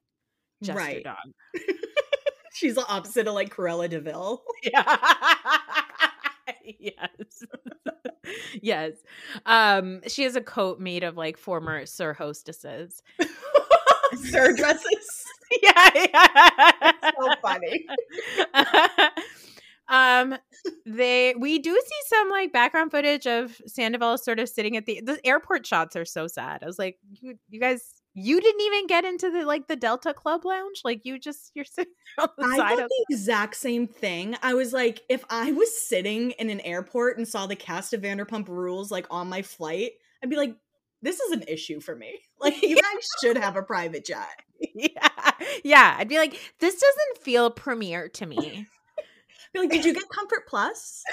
Just 0.63 0.91
your 0.91 1.01
dog. 1.03 1.17
She's 2.55 2.73
the 2.73 2.87
opposite 2.87 3.27
of 3.27 3.35
like 3.35 3.53
Cruella 3.53 3.87
de 3.87 4.01
Vil. 4.01 4.41
Yeah. 4.63 4.97
yes. 6.79 7.43
yes. 8.63 8.93
Um, 9.45 10.01
she 10.07 10.23
has 10.23 10.35
a 10.35 10.41
coat 10.41 10.79
made 10.79 11.03
of 11.03 11.17
like 11.17 11.37
former 11.37 11.85
SUR 11.85 12.13
hostesses. 12.13 13.03
SUR 14.15 14.53
dresses. 14.53 15.25
yeah, 15.61 16.07
yeah. 16.13 16.91
so 17.19 17.29
funny. 17.41 17.85
um 19.89 20.35
they 20.85 21.35
we 21.37 21.59
do 21.59 21.73
see 21.73 22.15
some 22.15 22.29
like 22.29 22.53
background 22.53 22.89
footage 22.89 23.27
of 23.27 23.59
Sandoval 23.67 24.17
sort 24.17 24.39
of 24.39 24.47
sitting 24.47 24.77
at 24.77 24.85
the 24.85 25.01
the 25.01 25.19
airport 25.25 25.65
shots 25.65 25.95
are 25.95 26.05
so 26.05 26.27
sad. 26.27 26.63
I 26.63 26.65
was 26.65 26.79
like, 26.79 26.97
you 27.21 27.37
you 27.49 27.59
guys 27.59 27.93
you 28.15 28.39
didn't 28.39 28.61
even 28.61 28.87
get 28.87 29.05
into 29.05 29.31
the 29.31 29.43
like 29.45 29.67
the 29.67 29.75
Delta 29.75 30.13
Club 30.13 30.45
lounge. 30.45 30.81
Like 30.83 31.01
you 31.03 31.19
just 31.19 31.51
you're 31.55 31.65
sitting 31.65 31.93
on 32.19 32.29
the 32.37 32.45
I 32.45 32.57
side 32.57 32.69
thought 32.69 32.83
of 32.83 32.89
the 32.89 33.05
exact 33.09 33.55
same 33.55 33.87
thing. 33.87 34.37
I 34.41 34.53
was 34.53 34.71
like, 34.71 35.01
if 35.09 35.25
I 35.29 35.51
was 35.51 35.69
sitting 35.87 36.31
in 36.31 36.49
an 36.49 36.61
airport 36.61 37.17
and 37.17 37.27
saw 37.27 37.47
the 37.47 37.55
cast 37.55 37.93
of 37.93 38.01
Vanderpump 38.01 38.47
Rules 38.47 38.91
like 38.91 39.07
on 39.09 39.29
my 39.29 39.41
flight, 39.41 39.91
I'd 40.23 40.29
be 40.29 40.37
like, 40.37 40.55
this 41.01 41.19
is 41.19 41.31
an 41.31 41.43
issue 41.47 41.79
for 41.79 41.95
me. 41.95 42.19
Like, 42.39 42.61
you 42.61 42.75
guys 42.75 43.07
should 43.21 43.37
have 43.37 43.55
a 43.55 43.63
private 43.63 44.03
jet. 44.03 44.27
Yeah. 44.73 45.09
Yeah. 45.63 45.95
I'd 45.97 46.07
be 46.07 46.17
like, 46.17 46.39
this 46.59 46.75
doesn't 46.75 47.23
feel 47.23 47.51
premiere 47.51 48.09
to 48.09 48.25
me. 48.25 48.67
Be 49.53 49.59
like, 49.59 49.69
did 49.69 49.85
you 49.85 49.93
get 49.93 50.03
Comfort 50.09 50.47
Plus? 50.47 51.03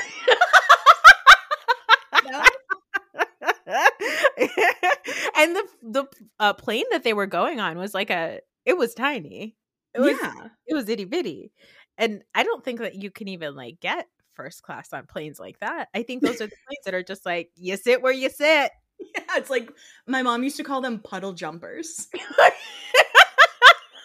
No? 2.30 2.42
and 5.36 5.56
the 5.56 5.64
the 5.82 6.04
uh, 6.38 6.52
plane 6.54 6.84
that 6.90 7.04
they 7.04 7.12
were 7.12 7.26
going 7.26 7.60
on 7.60 7.78
was 7.78 7.94
like 7.94 8.10
a 8.10 8.40
it 8.64 8.76
was 8.76 8.94
tiny. 8.94 9.56
It 9.94 10.00
was 10.00 10.16
yeah. 10.20 10.48
it 10.66 10.74
was 10.74 10.88
itty 10.88 11.04
bitty. 11.04 11.52
And 11.98 12.22
I 12.34 12.42
don't 12.42 12.64
think 12.64 12.80
that 12.80 12.94
you 12.94 13.10
can 13.10 13.28
even 13.28 13.54
like 13.54 13.80
get 13.80 14.06
first 14.34 14.62
class 14.62 14.92
on 14.92 15.06
planes 15.06 15.38
like 15.38 15.58
that. 15.60 15.88
I 15.94 16.02
think 16.02 16.22
those 16.22 16.40
are 16.40 16.46
the 16.46 16.56
planes 16.66 16.84
that 16.84 16.94
are 16.94 17.02
just 17.02 17.26
like 17.26 17.50
you 17.56 17.76
sit 17.76 18.02
where 18.02 18.12
you 18.12 18.28
sit. 18.30 18.72
Yeah. 19.16 19.38
It's 19.38 19.48
like 19.48 19.72
my 20.06 20.20
mom 20.20 20.44
used 20.44 20.58
to 20.58 20.62
call 20.62 20.82
them 20.82 20.98
puddle 20.98 21.32
jumpers. 21.32 22.06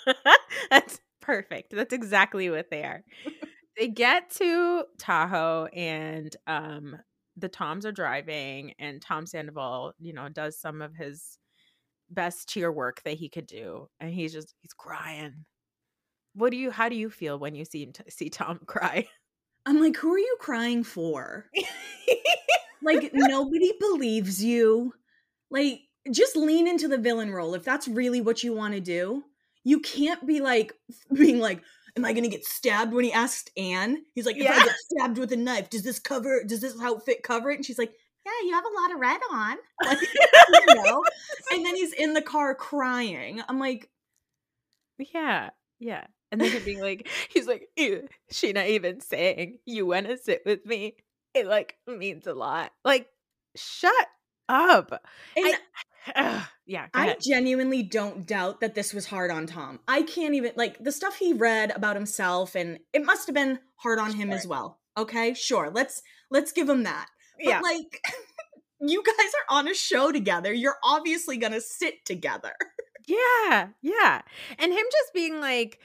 That's 0.70 1.00
perfect. 1.22 1.72
That's 1.76 1.94
exactly 1.94 2.50
what 2.50 2.70
they 2.70 2.84
are. 2.84 3.04
They 3.78 3.88
get 3.90 4.30
to 4.38 4.86
Tahoe 4.98 5.66
and 5.74 6.36
um 6.48 6.98
the 7.38 7.50
Toms 7.50 7.86
are 7.86 7.92
driving 7.92 8.74
and 8.80 9.02
Tom 9.02 9.26
Sandoval, 9.26 9.94
you 10.00 10.14
know, 10.14 10.30
does 10.30 10.58
some 10.60 10.82
of 10.82 10.96
his 10.96 11.38
best 12.10 12.48
cheer 12.50 12.72
work 12.72 13.02
that 13.04 13.16
he 13.16 13.30
could 13.30 13.48
do 13.48 13.88
and 14.00 14.12
he's 14.12 14.34
just 14.34 14.54
he's 14.62 14.74
crying. 14.74 15.46
What 16.34 16.52
do 16.52 16.58
you 16.58 16.72
how 16.72 16.90
do 16.90 16.96
you 16.96 17.10
feel 17.10 17.40
when 17.40 17.56
you 17.56 17.66
see 17.66 17.92
see 18.10 18.30
Tom 18.30 18.60
cry? 18.68 19.08
I'm 19.66 19.82
like, 19.82 19.98
who 19.98 20.14
are 20.14 20.20
you 20.20 20.38
crying 20.40 20.84
for? 20.84 21.48
Like, 22.82 23.12
nobody 23.14 23.72
believes 23.80 24.44
you. 24.44 24.94
Like, 25.50 25.82
just 26.12 26.36
lean 26.36 26.68
into 26.68 26.88
the 26.88 26.98
villain 27.00 27.32
role 27.32 27.56
if 27.56 27.64
that's 27.64 27.88
really 27.88 28.22
what 28.22 28.44
you 28.44 28.54
want 28.54 28.76
to 28.76 28.80
do. 28.80 29.24
You 29.66 29.82
can't 29.82 30.26
be 30.26 30.40
like, 30.40 30.74
being 31.14 31.40
like, 31.40 31.62
Am 31.98 32.04
I 32.06 32.12
gonna 32.14 32.28
get 32.30 32.46
stabbed 32.46 32.94
when 32.94 33.04
he 33.06 33.12
asked 33.14 33.52
Ann? 33.58 34.04
He's 34.14 34.26
like, 34.26 34.38
If 34.38 34.50
I 34.50 34.54
Yeah. 34.56 34.64
get 34.66 34.76
stabbed 34.76 35.18
with 35.18 35.32
a 35.34 35.38
knife, 35.38 35.70
does 35.70 35.84
this 35.84 36.00
cover, 36.00 36.44
does 36.46 36.62
this 36.62 36.80
outfit 36.82 37.24
cover 37.24 37.52
it? 37.52 37.56
And 37.56 37.66
she's 37.66 37.78
like, 37.80 37.92
Yeah, 38.26 38.32
you 38.46 38.54
have 38.54 38.64
a 38.66 38.82
lot 38.82 38.92
of 38.94 39.00
red 39.00 39.20
on. 39.32 39.58
Like, 39.84 40.00
you 40.68 40.76
know? 40.76 41.04
And 41.52 41.66
then 41.66 41.76
he's 41.76 41.94
in 41.94 42.14
the 42.14 42.22
car 42.22 42.54
crying. 42.56 43.42
I'm 43.50 43.60
like, 43.60 43.90
Yeah, 44.98 45.50
yeah. 45.80 46.06
And 46.32 46.42
then 46.42 46.64
being 46.66 46.82
like, 46.82 47.08
he's 47.30 47.48
like, 47.48 47.70
"Ew, 47.78 48.08
she 48.30 48.52
not 48.52 48.66
even 48.68 49.00
saying 49.00 49.60
you 49.66 49.86
want 49.86 50.08
to 50.08 50.18
sit 50.18 50.42
with 50.46 50.66
me. 50.66 50.98
It 51.34 51.46
like 51.48 51.78
means 51.88 52.28
a 52.28 52.34
lot. 52.34 52.72
Like, 52.84 53.08
shut 53.56 53.94
up. 54.50 54.92
and 55.38 55.46
I- 55.46 55.58
Ugh, 56.16 56.44
yeah, 56.66 56.88
I 56.94 57.16
genuinely 57.22 57.84
don't 57.84 58.26
doubt 58.26 58.60
that 58.62 58.76
this 58.76 58.94
was 58.94 59.06
hard 59.06 59.32
on 59.32 59.48
Tom. 59.48 59.80
I 59.88 60.02
can't 60.04 60.36
even 60.36 60.52
like 60.56 60.84
the 60.84 60.92
stuff 60.92 61.16
he 61.18 61.34
read 61.34 61.72
about 61.76 61.96
himself, 61.96 62.56
and 62.56 62.80
it 62.94 63.06
must 63.06 63.28
have 63.28 63.36
been 63.36 63.60
hard 63.78 64.00
on 64.00 64.14
him 64.14 64.32
as 64.32 64.46
well. 64.46 64.80
Okay, 64.98 65.34
sure. 65.34 65.72
Let's 65.74 66.02
let's 66.32 66.52
give 66.52 66.70
him 66.70 66.84
that. 66.84 67.08
But 67.44 67.50
Yeah. 67.50 67.60
like 67.62 68.02
you 68.82 69.04
guys 69.04 69.16
are 69.50 69.58
on 69.58 69.68
a 69.68 69.74
show 69.74 70.12
together. 70.12 70.54
You're 70.54 70.78
obviously 70.84 71.38
going 71.38 71.54
to 71.54 71.62
sit 71.62 72.06
together. 72.06 72.54
Yeah, 73.08 73.68
yeah. 73.82 74.22
And 74.58 74.72
him 74.72 74.86
just 74.92 75.14
being 75.14 75.40
like 75.40 75.80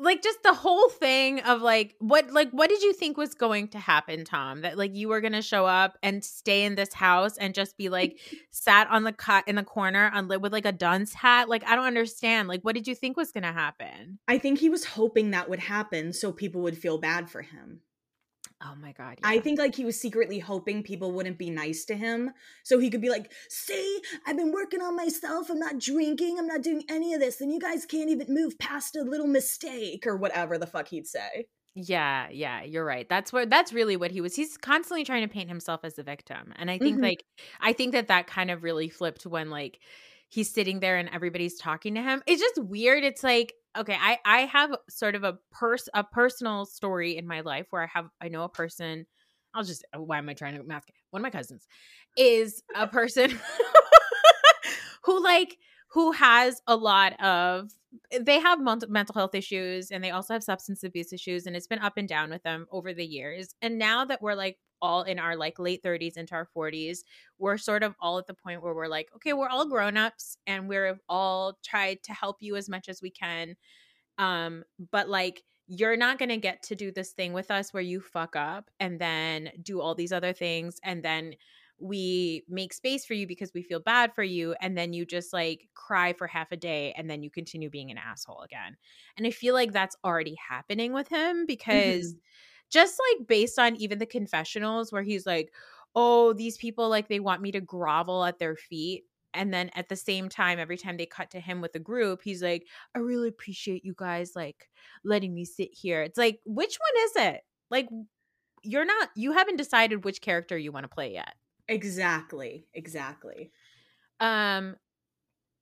like 0.00 0.22
just 0.22 0.42
the 0.42 0.54
whole 0.54 0.88
thing 0.88 1.40
of 1.40 1.60
like 1.62 1.94
what 1.98 2.30
like 2.32 2.50
what 2.50 2.68
did 2.68 2.82
you 2.82 2.92
think 2.92 3.16
was 3.16 3.34
going 3.34 3.68
to 3.68 3.78
happen, 3.78 4.24
Tom? 4.24 4.62
That 4.62 4.78
like 4.78 4.94
you 4.94 5.08
were 5.08 5.20
going 5.20 5.34
to 5.34 5.42
show 5.42 5.66
up 5.66 5.98
and 6.02 6.24
stay 6.24 6.64
in 6.64 6.74
this 6.74 6.94
house 6.94 7.36
and 7.36 7.54
just 7.54 7.76
be 7.76 7.88
like 7.88 8.18
sat 8.50 8.88
on 8.88 9.04
the 9.04 9.12
cot 9.12 9.44
in 9.46 9.56
the 9.56 9.62
corner 9.62 10.10
on 10.12 10.28
with 10.28 10.52
like 10.52 10.66
a 10.66 10.72
dunce 10.72 11.12
hat? 11.14 11.48
Like 11.48 11.64
I 11.66 11.76
don't 11.76 11.86
understand. 11.86 12.48
Like 12.48 12.62
what 12.62 12.74
did 12.74 12.88
you 12.88 12.94
think 12.94 13.16
was 13.16 13.32
going 13.32 13.44
to 13.44 13.52
happen? 13.52 14.18
I 14.26 14.38
think 14.38 14.58
he 14.58 14.70
was 14.70 14.84
hoping 14.84 15.30
that 15.30 15.48
would 15.48 15.60
happen 15.60 16.12
so 16.12 16.32
people 16.32 16.62
would 16.62 16.78
feel 16.78 16.98
bad 16.98 17.28
for 17.30 17.42
him. 17.42 17.80
Oh 18.62 18.74
my 18.74 18.92
god. 18.92 19.22
I 19.22 19.38
think 19.38 19.58
like 19.58 19.74
he 19.74 19.84
was 19.84 20.00
secretly 20.00 20.38
hoping 20.38 20.82
people 20.82 21.12
wouldn't 21.12 21.36
be 21.38 21.50
nice 21.50 21.84
to 21.86 21.94
him 21.96 22.30
so 22.64 22.78
he 22.78 22.88
could 22.90 23.02
be 23.02 23.10
like, 23.10 23.32
"See, 23.50 24.02
I've 24.26 24.36
been 24.36 24.52
working 24.52 24.80
on 24.80 24.96
myself. 24.96 25.50
I'm 25.50 25.58
not 25.58 25.78
drinking. 25.78 26.38
I'm 26.38 26.46
not 26.46 26.62
doing 26.62 26.84
any 26.88 27.12
of 27.12 27.20
this. 27.20 27.40
And 27.40 27.52
you 27.52 27.60
guys 27.60 27.84
can't 27.84 28.08
even 28.10 28.32
move 28.32 28.58
past 28.58 28.96
a 28.96 29.02
little 29.02 29.26
mistake 29.26 30.06
or 30.06 30.16
whatever 30.16 30.56
the 30.58 30.66
fuck 30.66 30.88
he'd 30.88 31.06
say." 31.06 31.48
Yeah, 31.74 32.28
yeah, 32.30 32.62
you're 32.62 32.84
right. 32.84 33.08
That's 33.08 33.32
what 33.32 33.48
that's 33.48 33.72
really 33.72 33.96
what 33.96 34.10
he 34.10 34.20
was. 34.20 34.34
He's 34.34 34.56
constantly 34.56 35.04
trying 35.04 35.22
to 35.22 35.32
paint 35.32 35.48
himself 35.48 35.80
as 35.84 35.94
the 35.94 36.02
victim. 36.02 36.52
And 36.56 36.68
I 36.70 36.78
think 36.78 37.00
Mhm. 37.00 37.00
like 37.00 37.24
I 37.60 37.72
think 37.72 37.92
that 37.92 38.08
that 38.08 38.26
kind 38.26 38.50
of 38.50 38.64
really 38.64 38.88
flipped 38.88 39.24
when 39.24 39.50
like 39.50 39.80
he's 40.30 40.50
sitting 40.50 40.80
there 40.80 40.96
and 40.96 41.10
everybody's 41.12 41.58
talking 41.58 41.94
to 41.96 42.02
him. 42.02 42.22
It's 42.26 42.40
just 42.40 42.58
weird. 42.58 43.04
It's 43.04 43.22
like 43.22 43.52
okay, 43.76 43.96
I 44.00 44.18
I 44.24 44.38
have 44.46 44.74
sort 44.88 45.14
of 45.14 45.24
a 45.24 45.38
pers 45.52 45.88
a 45.92 46.02
personal 46.02 46.64
story 46.64 47.16
in 47.16 47.26
my 47.26 47.42
life 47.42 47.66
where 47.70 47.82
I 47.82 47.88
have 47.92 48.06
I 48.20 48.28
know 48.28 48.44
a 48.44 48.48
person 48.48 49.06
I'll 49.54 49.64
just 49.64 49.84
uh, 49.94 50.00
why 50.00 50.18
am 50.18 50.28
I 50.28 50.34
trying 50.34 50.56
to 50.56 50.62
mask 50.62 50.88
it? 50.88 50.94
One 51.10 51.20
of 51.20 51.24
my 51.24 51.30
cousins 51.30 51.66
is 52.16 52.62
a 52.74 52.86
person 52.86 53.38
who 55.04 55.22
like 55.22 55.58
who 55.92 56.12
has 56.12 56.62
a 56.66 56.76
lot 56.76 57.20
of 57.20 57.70
they 58.20 58.38
have 58.38 58.60
mental 58.60 59.14
health 59.14 59.34
issues 59.34 59.90
and 59.90 60.02
they 60.02 60.10
also 60.10 60.32
have 60.32 60.44
substance 60.44 60.84
abuse 60.84 61.12
issues 61.12 61.46
and 61.46 61.56
it's 61.56 61.66
been 61.66 61.80
up 61.80 61.96
and 61.96 62.08
down 62.08 62.30
with 62.30 62.42
them 62.44 62.66
over 62.70 62.94
the 62.94 63.04
years 63.04 63.54
and 63.60 63.78
now 63.78 64.04
that 64.04 64.22
we're 64.22 64.34
like 64.34 64.58
all 64.82 65.02
in 65.02 65.18
our 65.18 65.36
like 65.36 65.58
late 65.58 65.82
30s 65.82 66.16
into 66.16 66.34
our 66.34 66.48
40s 66.56 67.00
we're 67.38 67.58
sort 67.58 67.82
of 67.82 67.94
all 68.00 68.18
at 68.18 68.26
the 68.26 68.34
point 68.34 68.62
where 68.62 68.74
we're 68.74 68.88
like 68.88 69.08
okay 69.14 69.32
we're 69.32 69.48
all 69.48 69.68
grown-ups 69.68 70.36
and 70.46 70.68
we're 70.68 70.98
all 71.08 71.58
tried 71.64 72.02
to 72.02 72.12
help 72.12 72.36
you 72.40 72.56
as 72.56 72.68
much 72.68 72.88
as 72.88 73.02
we 73.02 73.10
can 73.10 73.56
um 74.18 74.64
but 74.90 75.08
like 75.08 75.42
you're 75.72 75.96
not 75.96 76.18
going 76.18 76.30
to 76.30 76.36
get 76.36 76.62
to 76.64 76.74
do 76.74 76.90
this 76.90 77.12
thing 77.12 77.32
with 77.32 77.48
us 77.50 77.72
where 77.72 77.82
you 77.82 78.00
fuck 78.00 78.34
up 78.34 78.70
and 78.80 78.98
then 79.00 79.50
do 79.62 79.80
all 79.80 79.94
these 79.94 80.12
other 80.12 80.32
things 80.32 80.80
and 80.82 81.04
then 81.04 81.34
we 81.80 82.44
make 82.48 82.72
space 82.72 83.06
for 83.06 83.14
you 83.14 83.26
because 83.26 83.52
we 83.54 83.62
feel 83.62 83.80
bad 83.80 84.14
for 84.14 84.22
you 84.22 84.54
and 84.60 84.76
then 84.76 84.92
you 84.92 85.06
just 85.06 85.32
like 85.32 85.68
cry 85.74 86.12
for 86.12 86.26
half 86.26 86.52
a 86.52 86.56
day 86.56 86.92
and 86.96 87.08
then 87.08 87.22
you 87.22 87.30
continue 87.30 87.70
being 87.70 87.90
an 87.90 87.98
asshole 87.98 88.42
again. 88.42 88.76
And 89.16 89.26
i 89.26 89.30
feel 89.30 89.54
like 89.54 89.72
that's 89.72 89.96
already 90.04 90.36
happening 90.48 90.92
with 90.92 91.08
him 91.08 91.46
because 91.46 92.14
just 92.70 92.98
like 93.18 93.26
based 93.26 93.58
on 93.58 93.76
even 93.76 93.98
the 93.98 94.06
confessionals 94.06 94.92
where 94.92 95.02
he's 95.02 95.26
like 95.26 95.52
oh 95.94 96.32
these 96.32 96.56
people 96.56 96.88
like 96.88 97.08
they 97.08 97.20
want 97.20 97.42
me 97.42 97.52
to 97.52 97.60
grovel 97.60 98.24
at 98.24 98.38
their 98.38 98.56
feet 98.56 99.04
and 99.34 99.52
then 99.54 99.70
at 99.74 99.88
the 99.88 99.96
same 99.96 100.28
time 100.28 100.58
every 100.58 100.76
time 100.76 100.96
they 100.96 101.06
cut 101.06 101.30
to 101.30 101.40
him 101.40 101.60
with 101.60 101.72
the 101.72 101.78
group 101.78 102.20
he's 102.22 102.42
like 102.42 102.66
i 102.94 102.98
really 102.98 103.28
appreciate 103.28 103.84
you 103.84 103.94
guys 103.96 104.32
like 104.34 104.68
letting 105.04 105.34
me 105.34 105.44
sit 105.44 105.70
here 105.72 106.02
it's 106.02 106.18
like 106.18 106.40
which 106.44 106.78
one 106.78 107.04
is 107.04 107.34
it 107.34 107.42
like 107.70 107.88
you're 108.62 108.84
not 108.84 109.08
you 109.16 109.32
haven't 109.32 109.56
decided 109.56 110.04
which 110.04 110.20
character 110.20 110.56
you 110.56 110.72
want 110.72 110.84
to 110.84 110.88
play 110.88 111.12
yet 111.12 111.34
Exactly. 111.68 112.66
Exactly. 112.74 113.52
um 114.18 114.76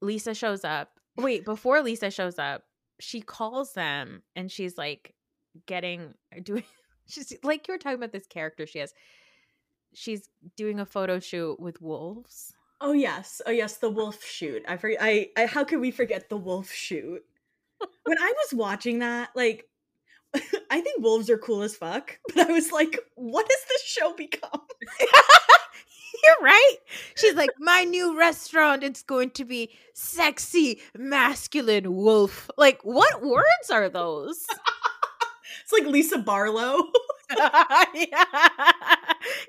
lisa 0.01 0.35
shows 0.35 0.65
up 0.65 0.91
wait 1.17 1.45
before 1.45 1.83
lisa 1.83 2.11
shows 2.11 2.39
up 2.39 2.63
she 3.01 3.21
calls 3.21 3.73
them 3.75 4.23
and 4.37 4.51
she's 4.51 4.79
like 4.79 5.15
getting 5.67 6.15
doing 6.43 6.65
she's 7.09 7.33
like 7.43 7.67
you 7.67 7.75
were 7.75 7.79
talking 7.79 7.99
about 7.99 8.13
this 8.13 8.27
character 8.27 8.67
she 8.67 8.79
has 8.79 8.95
she's 9.95 10.29
doing 10.57 10.79
a 10.79 10.87
photo 10.87 11.19
shoot 11.19 11.59
with 11.59 11.81
wolves 11.81 12.55
Oh 12.81 12.93
yes. 12.93 13.43
Oh 13.45 13.51
yes, 13.51 13.79
the 13.79 13.91
wolf 13.91 14.25
shoot. 14.25 14.63
I 14.69 14.77
forget 14.77 14.99
I, 15.01 15.31
I 15.37 15.47
how 15.47 15.65
could 15.65 15.81
we 15.81 15.91
forget 15.91 16.29
the 16.29 16.37
wolf 16.37 16.71
shoot? 16.71 17.25
when 18.05 18.19
I 18.19 18.33
was 18.37 18.55
watching 18.55 19.01
that, 19.01 19.31
like 19.35 19.69
I 20.71 20.81
think 20.81 21.03
wolves 21.03 21.31
are 21.31 21.39
cool 21.39 21.63
as 21.63 21.75
fuck, 21.75 22.19
but 22.35 22.49
I 22.49 22.53
was 22.53 22.73
like, 22.73 22.99
what 23.15 23.47
has 23.51 23.69
this 23.69 23.83
show 23.83 24.13
become? 24.15 24.61
You're 26.25 26.45
right. 26.45 26.77
She's 27.17 27.35
like, 27.35 27.51
my 27.59 27.85
new 27.85 28.19
restaurant, 28.19 28.83
it's 28.83 29.03
going 29.03 29.31
to 29.31 29.45
be 29.45 29.71
sexy, 29.95 30.81
masculine 30.97 31.95
wolf. 31.95 32.51
Like, 32.59 32.81
what 32.83 33.23
words 33.23 33.71
are 33.71 33.89
those? 33.89 34.45
It's 35.71 35.85
like 35.85 35.93
Lisa 35.93 36.17
Barlow. 36.17 36.79
yeah. 37.37 38.25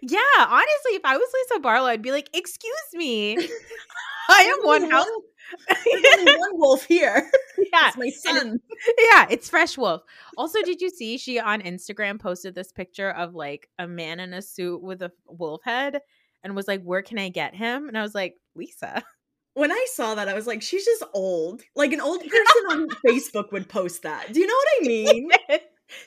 yeah, 0.01 0.19
honestly, 0.37 0.91
if 0.91 1.05
I 1.05 1.15
was 1.15 1.29
Lisa 1.33 1.61
Barlow, 1.61 1.87
I'd 1.87 2.01
be 2.01 2.11
like, 2.11 2.29
excuse 2.33 2.73
me. 2.93 3.37
I 4.29 4.41
am 4.41 4.67
one 4.67 4.91
house. 4.91 5.07
There's 5.85 6.19
only 6.19 6.37
one 6.37 6.59
wolf 6.59 6.83
here. 6.83 7.31
yeah. 7.57 7.87
It's 7.87 7.97
my 7.97 8.09
son. 8.09 8.59
Yeah, 8.97 9.27
it's 9.29 9.49
Fresh 9.49 9.77
Wolf. 9.77 10.01
Also, 10.37 10.61
did 10.61 10.81
you 10.81 10.89
see 10.89 11.17
she 11.17 11.39
on 11.39 11.61
Instagram 11.61 12.19
posted 12.19 12.53
this 12.53 12.73
picture 12.73 13.11
of 13.11 13.33
like 13.33 13.69
a 13.79 13.87
man 13.87 14.19
in 14.19 14.33
a 14.33 14.41
suit 14.41 14.81
with 14.83 15.01
a 15.01 15.13
wolf 15.25 15.61
head 15.63 16.01
and 16.43 16.53
was 16.53 16.67
like, 16.67 16.83
Where 16.83 17.01
can 17.01 17.17
I 17.17 17.29
get 17.29 17.55
him? 17.55 17.87
And 17.87 17.97
I 17.97 18.01
was 18.01 18.13
like, 18.13 18.35
Lisa. 18.55 19.03
When 19.53 19.71
I 19.71 19.85
saw 19.93 20.15
that, 20.15 20.27
I 20.27 20.33
was 20.33 20.47
like, 20.47 20.61
she's 20.61 20.85
just 20.85 21.03
old. 21.13 21.61
Like 21.77 21.93
an 21.93 22.01
old 22.01 22.19
person 22.21 22.63
on 22.69 22.89
Facebook 23.05 23.53
would 23.53 23.69
post 23.69 24.03
that. 24.03 24.33
Do 24.33 24.39
you 24.39 24.47
know 24.47 24.53
what 24.53 24.67
I 24.83 24.87
mean? 24.87 25.29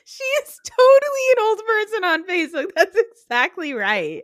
She 0.05 0.23
is 0.23 0.59
totally 0.65 1.25
an 1.37 1.43
old 1.43 1.61
person 1.67 2.03
on 2.03 2.27
Facebook. 2.27 2.71
That's 2.75 2.95
exactly 2.95 3.73
right. 3.73 4.23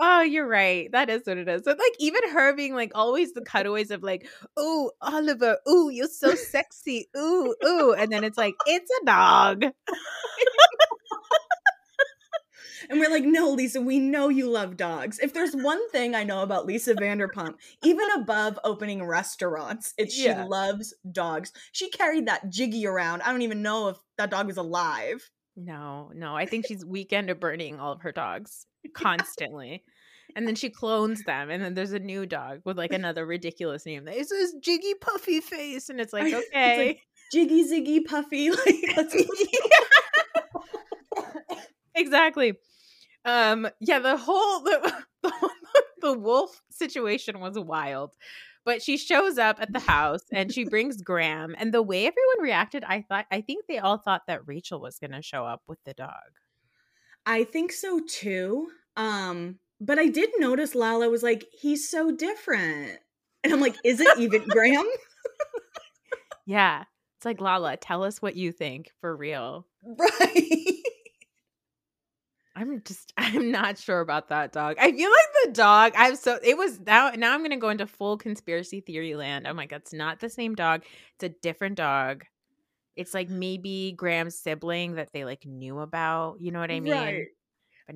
Oh, 0.00 0.22
you're 0.22 0.48
right. 0.48 0.90
That 0.92 1.10
is 1.10 1.22
what 1.26 1.38
it 1.38 1.48
is. 1.48 1.66
Like, 1.66 1.78
even 2.00 2.28
her 2.30 2.54
being 2.54 2.74
like 2.74 2.92
always 2.94 3.32
the 3.32 3.42
cutaways 3.42 3.90
of 3.90 4.02
like, 4.02 4.26
"Ooh, 4.58 4.90
Oliver, 5.00 5.58
ooh, 5.68 5.88
you're 5.90 6.08
so 6.08 6.34
sexy, 6.34 7.08
ooh, 7.16 7.54
ooh," 7.64 7.92
and 7.94 8.10
then 8.12 8.24
it's 8.24 8.38
like, 8.38 8.54
"It's 8.66 8.90
a 9.02 9.06
dog." 9.06 9.64
And 12.88 13.00
we're 13.00 13.10
like, 13.10 13.24
no, 13.24 13.50
Lisa, 13.50 13.80
we 13.80 13.98
know 13.98 14.28
you 14.28 14.48
love 14.50 14.76
dogs. 14.76 15.18
If 15.18 15.32
there's 15.32 15.54
one 15.54 15.88
thing 15.92 16.14
I 16.14 16.24
know 16.24 16.42
about 16.42 16.66
Lisa 16.66 16.94
Vanderpump, 16.94 17.54
even 17.82 18.06
above 18.16 18.58
opening 18.64 19.04
restaurants, 19.04 19.94
it's 19.98 20.14
she 20.14 20.24
Yeah. 20.26 20.44
loves 20.44 20.94
dogs. 21.10 21.52
She 21.72 21.90
carried 21.90 22.26
that 22.26 22.46
giggy 22.50 22.84
around. 22.86 23.22
I 23.22 23.30
don't 23.32 23.42
even 23.42 23.62
know 23.62 23.88
if 23.88 23.96
that 24.18 24.30
dog 24.30 24.46
was 24.46 24.56
alive. 24.56 25.30
No, 25.56 26.10
no, 26.14 26.34
I 26.36 26.46
think 26.46 26.66
she's 26.66 26.84
weekend 26.84 27.30
of 27.30 27.38
burning 27.40 27.78
all 27.78 27.92
of 27.92 28.00
her 28.02 28.12
dogs 28.12 28.66
constantly. 28.94 29.84
And 30.36 30.48
then 30.48 30.56
she 30.56 30.68
clones 30.70 31.22
them, 31.24 31.48
and 31.50 31.62
then 31.62 31.74
there's 31.74 31.92
a 31.92 31.98
new 32.00 32.26
dog 32.26 32.62
with 32.64 32.76
like 32.76 32.92
another 32.92 33.24
ridiculous 33.24 33.86
name. 33.86 34.08
It's 34.08 34.30
this 34.30 34.52
Giggy 34.60 34.94
Puffy 35.00 35.40
Face, 35.40 35.90
and 35.90 36.00
it's 36.00 36.12
like, 36.12 36.24
It's 36.32 36.34
like, 36.34 36.46
okay, 36.48 37.00
Giggy, 37.32 37.62
ziggy, 37.70 38.04
puffy. 38.04 38.50
Like, 38.50 38.96
let's 38.96 39.14
exactly. 41.94 42.54
Um, 43.24 43.68
yeah, 43.80 43.98
the 43.98 44.16
whole 44.16 44.60
the, 44.60 44.92
the 45.22 45.50
the 46.00 46.18
wolf 46.18 46.60
situation 46.70 47.40
was 47.40 47.58
wild. 47.58 48.12
But 48.66 48.80
she 48.82 48.96
shows 48.96 49.36
up 49.36 49.58
at 49.60 49.74
the 49.74 49.80
house 49.80 50.22
and 50.32 50.50
she 50.50 50.64
brings 50.64 51.02
Graham, 51.02 51.54
and 51.58 51.72
the 51.72 51.82
way 51.82 52.06
everyone 52.06 52.40
reacted, 52.42 52.82
I 52.84 53.02
thought 53.02 53.26
I 53.30 53.42
think 53.42 53.66
they 53.66 53.78
all 53.78 53.98
thought 53.98 54.22
that 54.26 54.46
Rachel 54.46 54.80
was 54.80 54.98
gonna 54.98 55.22
show 55.22 55.44
up 55.44 55.62
with 55.68 55.78
the 55.84 55.94
dog. 55.94 56.12
I 57.26 57.44
think 57.44 57.72
so 57.72 58.00
too. 58.06 58.68
Um, 58.96 59.58
but 59.80 59.98
I 59.98 60.06
did 60.08 60.30
notice 60.38 60.74
Lala 60.74 61.08
was 61.08 61.22
like, 61.22 61.44
he's 61.52 61.88
so 61.90 62.10
different. 62.10 62.98
And 63.42 63.52
I'm 63.52 63.60
like, 63.60 63.76
is 63.84 64.00
it 64.00 64.18
even 64.18 64.44
Graham? 64.48 64.86
Yeah. 66.46 66.84
It's 67.16 67.24
like 67.24 67.40
Lala, 67.40 67.76
tell 67.76 68.04
us 68.04 68.20
what 68.20 68.36
you 68.36 68.52
think 68.52 68.90
for 69.00 69.16
real. 69.16 69.66
Right. 69.86 70.73
I'm 72.56 72.82
just 72.84 73.12
I'm 73.16 73.50
not 73.50 73.78
sure 73.78 74.00
about 74.00 74.28
that 74.28 74.52
dog. 74.52 74.76
I 74.80 74.92
feel 74.92 75.10
like 75.10 75.44
the 75.44 75.52
dog 75.52 75.92
I'm 75.96 76.16
so 76.16 76.38
it 76.42 76.56
was 76.56 76.80
now 76.80 77.10
now 77.10 77.34
I'm 77.34 77.42
gonna 77.42 77.56
go 77.56 77.70
into 77.70 77.86
full 77.86 78.16
conspiracy 78.16 78.80
theory 78.80 79.14
land. 79.14 79.46
Oh 79.46 79.50
I'm 79.50 79.56
like, 79.56 79.72
it's 79.72 79.92
not 79.92 80.20
the 80.20 80.28
same 80.28 80.54
dog. 80.54 80.82
It's 81.16 81.24
a 81.24 81.36
different 81.40 81.76
dog. 81.76 82.24
It's 82.96 83.14
like 83.14 83.28
maybe 83.30 83.92
Graham's 83.96 84.36
sibling 84.36 84.94
that 84.94 85.12
they 85.12 85.24
like 85.24 85.44
knew 85.44 85.80
about. 85.80 86.40
You 86.40 86.52
know 86.52 86.60
what 86.60 86.70
I 86.70 86.80
mean? 86.80 86.92
Right. 86.92 87.26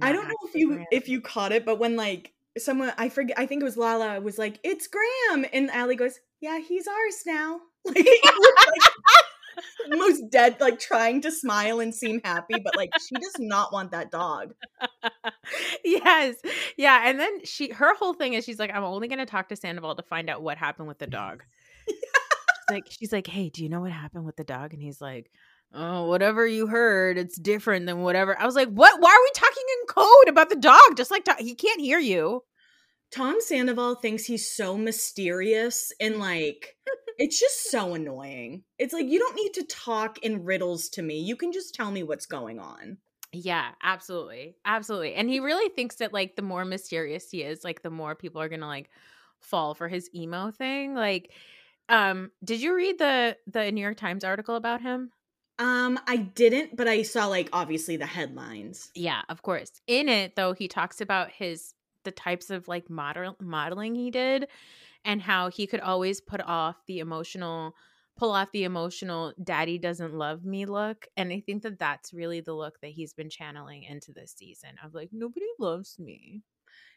I 0.03 0.13
don't 0.13 0.29
know 0.29 0.35
if 0.45 0.55
you 0.55 0.69
Graham. 0.69 0.87
if 0.91 1.09
you 1.09 1.21
caught 1.21 1.53
it, 1.53 1.65
but 1.65 1.79
when 1.79 1.97
like 1.97 2.35
someone 2.59 2.93
I 2.99 3.09
forget 3.09 3.39
I 3.39 3.47
think 3.47 3.63
it 3.63 3.65
was 3.65 3.77
Lala 3.77 4.21
was 4.21 4.39
like, 4.39 4.59
It's 4.65 4.89
Graham 4.89 5.47
and 5.53 5.71
Allie 5.71 5.97
goes, 5.97 6.19
Yeah, 6.41 6.59
he's 6.59 6.87
ours 6.87 7.23
now. 7.27 7.61
Like, 7.89 8.05
like 8.05 8.85
most 9.89 10.31
dead, 10.31 10.57
like 10.61 10.79
trying 10.79 11.21
to 11.23 11.31
smile 11.31 11.81
and 11.81 11.95
seem 11.95 12.21
happy, 12.25 12.55
but 12.63 12.77
like 12.77 12.91
she 13.01 13.15
does 13.15 13.37
not 13.39 13.73
want 13.73 13.93
that 13.93 14.11
dog. 14.11 14.55
yes. 15.85 16.37
Yeah. 16.77 17.09
And 17.09 17.19
then 17.19 17.45
she 17.45 17.71
her 17.71 17.95
whole 17.95 18.15
thing 18.15 18.35
is 18.35 18.45
she's 18.45 18.59
like, 18.59 18.75
I'm 18.75 18.85
only 18.85 19.09
gonna 19.09 19.27
talk 19.27 19.49
to 19.49 19.57
Sandoval 19.57 19.97
to 19.97 20.03
find 20.03 20.29
out 20.31 20.43
what 20.43 20.59
happened 20.59 20.89
with 20.89 20.99
the 20.99 21.07
dog. 21.07 21.43
she's 21.89 21.97
like, 22.71 22.85
she's 22.89 23.13
like, 23.13 23.27
Hey, 23.27 23.51
do 23.51 23.63
you 23.63 23.69
know 23.69 23.81
what 23.81 23.93
happened 23.93 24.25
with 24.25 24.37
the 24.37 24.45
dog? 24.45 24.73
And 24.73 24.83
he's 24.83 25.01
like, 25.01 25.31
Oh, 25.73 26.07
whatever 26.07 26.47
you 26.47 26.67
heard, 26.67 27.19
it's 27.19 27.39
different 27.39 27.87
than 27.87 28.01
whatever. 28.03 28.39
I 28.39 28.47
was 28.47 28.55
like, 28.55 28.69
What? 28.69 29.01
Why 29.01 29.11
are 29.11 29.23
we 29.23 29.31
talking 29.35 29.65
in 29.81 29.87
code 29.87 30.29
about 30.29 30.51
the 30.51 30.57
dog? 30.57 30.97
Just 30.97 31.11
like 31.11 31.27
he 31.39 31.55
can't 31.55 31.81
hear 31.81 31.99
you. 31.99 32.43
Tom 33.11 33.37
Sandoval 33.41 33.97
thinks 33.97 34.25
he's 34.25 34.55
so 34.55 34.77
mysterious 34.77 35.93
and 36.01 36.19
like 36.19 36.77
it's 37.19 37.39
just 37.39 37.71
so 37.71 37.95
annoying. 37.95 38.65
It's 38.79 38.93
like 38.93 39.07
you 39.07 39.19
don't 39.19 39.37
need 39.37 39.55
to 39.55 39.65
talk 39.65 40.19
in 40.19 40.45
riddles 40.45 40.89
to 40.91 41.03
me. 41.03 41.21
You 41.21 41.37
can 41.37 41.53
just 41.53 41.75
tell 41.75 41.91
me 41.91 42.03
what's 42.03 42.27
going 42.27 42.59
on. 42.59 42.99
Yeah, 43.33 43.73
absolutely. 43.83 44.57
Absolutely. 44.65 45.15
And 45.15 45.29
he 45.29 45.41
really 45.41 45.69
thinks 45.75 45.97
that 45.97 46.13
like 46.13 46.37
the 46.37 46.43
more 46.43 46.65
mysterious 46.65 47.31
he 47.31 47.43
is, 47.43 47.63
like 47.63 47.83
the 47.83 47.91
more 47.91 48.15
people 48.15 48.41
are 48.41 48.49
going 48.49 48.61
to 48.61 48.67
like 48.67 48.91
fall 49.41 49.75
for 49.75 49.89
his 49.89 50.09
emo 50.15 50.51
thing. 50.51 50.95
Like 50.95 51.33
um 51.89 52.31
did 52.45 52.61
you 52.61 52.75
read 52.75 52.99
the 52.99 53.37
the 53.47 53.71
New 53.73 53.81
York 53.81 53.97
Times 53.97 54.25
article 54.25 54.57
about 54.57 54.81
him? 54.81 55.11
Um 55.59 55.99
I 56.07 56.17
didn't, 56.17 56.77
but 56.77 56.89
I 56.89 57.03
saw 57.03 57.27
like 57.27 57.49
obviously 57.53 57.97
the 57.97 58.07
headlines. 58.07 58.91
Yeah, 58.95 59.23
of 59.29 59.43
course. 59.43 59.71
In 59.87 60.09
it 60.09 60.37
though, 60.37 60.53
he 60.53 60.69
talks 60.69 61.01
about 61.01 61.31
his 61.31 61.75
the 62.09 62.13
types 62.13 62.49
of 62.51 62.67
like 62.69 62.89
model 62.89 63.37
modeling 63.39 63.95
he 63.95 64.11
did 64.11 64.49
and 65.05 65.21
how 65.21 65.51
he 65.51 65.67
could 65.67 65.81
always 65.81 66.21
put 66.21 66.41
off 66.41 66.77
the 66.87 67.01
emotional 67.01 67.75
pull 68.17 68.33
off 68.33 68.51
the 68.53 68.65
emotional 68.65 69.33
daddy 69.45 69.79
doesn't 69.79 70.15
love 70.15 70.45
me 70.45 70.65
look 70.65 71.07
and 71.19 71.31
i 71.33 71.41
think 71.41 71.63
that 71.63 71.79
that's 71.79 72.15
really 72.15 72.41
the 72.41 72.55
look 72.55 72.81
that 72.81 72.91
he's 72.91 73.13
been 73.13 73.31
channeling 73.31 73.83
into 73.83 74.13
this 74.13 74.35
season 74.37 74.71
of 74.83 74.95
like 74.95 75.11
nobody 75.13 75.47
loves 75.59 75.99
me. 75.99 76.43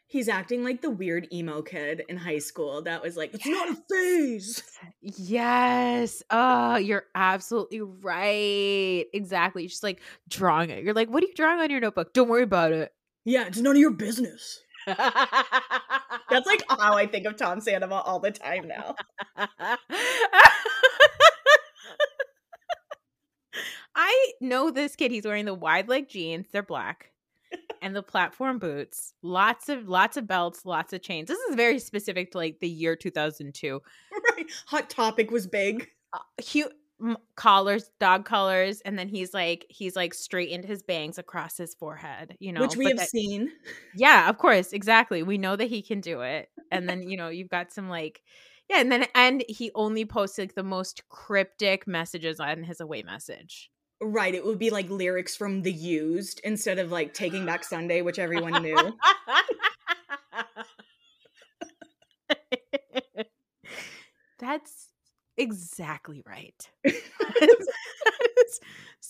He's 0.06 0.28
acting 0.28 0.62
like 0.62 0.82
the 0.82 0.90
weird 0.90 1.26
emo 1.32 1.62
kid 1.62 2.02
in 2.08 2.18
high 2.18 2.38
school 2.38 2.82
that 2.82 3.02
was 3.02 3.16
like 3.16 3.32
it's 3.32 3.46
yes. 3.46 3.54
not 3.54 3.78
a 3.78 3.82
phase. 3.90 4.62
Yes. 5.00 6.22
Oh 6.30 6.76
you're 6.76 7.04
absolutely 7.14 7.80
right. 7.80 9.06
Exactly. 9.14 9.66
Just 9.66 9.82
like 9.82 10.00
drawing 10.28 10.70
it. 10.70 10.84
You're 10.84 10.92
like 10.94 11.08
what 11.08 11.22
are 11.22 11.26
you 11.26 11.34
drawing 11.34 11.60
on 11.60 11.70
your 11.70 11.80
notebook? 11.80 12.12
Don't 12.12 12.28
worry 12.28 12.42
about 12.42 12.72
it. 12.72 12.92
Yeah 13.24 13.46
it's 13.46 13.58
none 13.58 13.74
of 13.74 13.80
your 13.80 13.90
business 13.90 14.60
that's 14.86 16.46
like 16.46 16.62
how 16.68 16.94
i 16.94 17.06
think 17.06 17.26
of 17.26 17.36
tom 17.36 17.60
sandoval 17.60 17.98
all 18.00 18.18
the 18.20 18.30
time 18.30 18.66
now 18.68 18.94
I 23.94 24.32
know 24.40 24.70
this 24.70 24.96
kid. 24.96 25.10
He's 25.10 25.24
wearing 25.26 25.44
the 25.44 25.54
wide 25.54 25.88
leg 25.88 26.08
jeans. 26.08 26.46
They're 26.50 26.62
black. 26.62 27.10
and 27.82 27.94
the 27.94 28.02
platform 28.02 28.58
boots. 28.58 29.12
Lots 29.22 29.68
of 29.68 29.88
lots 29.88 30.16
of 30.16 30.26
belts, 30.26 30.64
lots 30.64 30.92
of 30.94 31.02
chains. 31.02 31.28
This 31.28 31.38
is 31.50 31.54
very 31.56 31.78
specific 31.78 32.32
to 32.32 32.38
like 32.38 32.60
the 32.60 32.68
year 32.68 32.96
2002. 32.96 33.80
Right. 34.36 34.46
Hot 34.66 34.88
topic 34.88 35.30
was 35.30 35.46
big. 35.46 35.88
Uh, 36.12 36.18
collars, 37.36 37.90
dog 38.00 38.24
collars, 38.24 38.80
and 38.82 38.98
then 38.98 39.08
he's 39.08 39.34
like 39.34 39.66
he's 39.68 39.96
like 39.96 40.14
straightened 40.14 40.64
his 40.64 40.82
bangs 40.82 41.18
across 41.18 41.56
his 41.56 41.74
forehead, 41.74 42.36
you 42.38 42.52
know. 42.52 42.60
Which 42.60 42.76
we 42.76 42.86
have 42.86 42.98
that, 42.98 43.08
seen. 43.08 43.50
Yeah, 43.94 44.28
of 44.28 44.38
course, 44.38 44.72
exactly. 44.72 45.22
We 45.22 45.38
know 45.38 45.56
that 45.56 45.68
he 45.68 45.82
can 45.82 46.00
do 46.00 46.20
it. 46.22 46.48
And 46.70 46.88
then, 46.88 47.02
you 47.02 47.16
know, 47.16 47.28
you've 47.28 47.50
got 47.50 47.72
some 47.72 47.88
like 47.88 48.22
yeah, 48.68 48.80
and 48.80 48.90
then 48.90 49.06
and 49.14 49.44
he 49.48 49.70
only 49.74 50.04
posts 50.04 50.38
like 50.38 50.54
the 50.54 50.62
most 50.62 51.08
cryptic 51.08 51.86
messages 51.86 52.40
on 52.40 52.64
his 52.64 52.80
away 52.80 53.02
message. 53.02 53.70
Right, 54.00 54.34
it 54.34 54.44
would 54.44 54.58
be 54.58 54.70
like 54.70 54.90
lyrics 54.90 55.36
from 55.36 55.62
The 55.62 55.72
Used 55.72 56.40
instead 56.42 56.78
of 56.78 56.90
like 56.90 57.14
Taking 57.14 57.46
Back 57.46 57.62
Sunday, 57.64 58.02
which 58.02 58.18
everyone 58.18 58.62
knew. 58.62 58.76
That's 64.40 64.88
exactly 65.42 66.22
right. 66.26 66.70
that, 66.84 68.28
is, 68.48 68.60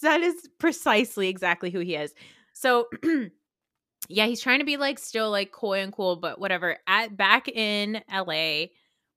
that 0.03 0.21
is 0.21 0.49
precisely 0.59 1.29
exactly 1.29 1.71
who 1.71 1.81
he 1.81 1.95
is. 1.95 2.15
So 2.53 2.89
yeah, 4.09 4.27
he's 4.27 4.41
trying 4.41 4.59
to 4.59 4.65
be 4.65 4.77
like 4.77 4.99
still 4.99 5.31
like 5.31 5.53
coy 5.53 5.81
and 5.81 5.93
cool, 5.93 6.17
but 6.17 6.41
whatever. 6.41 6.79
At 6.87 7.17
back 7.17 7.49
in 7.49 8.03
LA, 8.13 8.67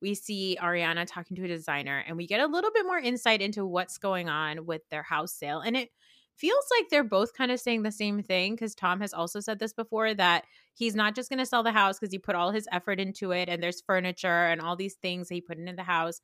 we 0.01 0.13
see 0.13 0.57
Ariana 0.61 1.05
talking 1.07 1.35
to 1.37 1.43
a 1.43 1.47
designer 1.47 2.03
and 2.07 2.17
we 2.17 2.27
get 2.27 2.41
a 2.41 2.47
little 2.47 2.71
bit 2.71 2.85
more 2.85 2.99
insight 2.99 3.41
into 3.41 3.65
what's 3.65 3.97
going 3.97 4.29
on 4.29 4.65
with 4.65 4.81
their 4.89 5.03
house 5.03 5.33
sale. 5.33 5.61
And 5.61 5.75
it 5.75 5.89
feels 6.35 6.65
like 6.77 6.89
they're 6.89 7.03
both 7.03 7.33
kind 7.33 7.51
of 7.51 7.59
saying 7.59 7.83
the 7.83 7.91
same 7.91 8.21
thing 8.21 8.53
because 8.53 8.75
Tom 8.75 8.99
has 8.99 9.13
also 9.13 9.39
said 9.39 9.57
this 9.57 9.73
before 9.73 10.13
that 10.13 10.43
he's 10.73 10.95
not 10.95 11.15
just 11.15 11.29
going 11.29 11.39
to 11.39 11.45
sell 11.45 11.63
the 11.63 11.71
house 11.71 11.97
because 11.97 12.11
he 12.11 12.19
put 12.19 12.35
all 12.35 12.51
his 12.51 12.67
effort 12.71 12.99
into 12.99 13.31
it 13.31 13.49
and 13.49 13.63
there's 13.63 13.81
furniture 13.81 14.45
and 14.47 14.61
all 14.61 14.75
these 14.75 14.95
things 14.95 15.29
that 15.29 15.35
he 15.35 15.41
put 15.41 15.57
into 15.57 15.73
the 15.73 15.83
house. 15.83 16.21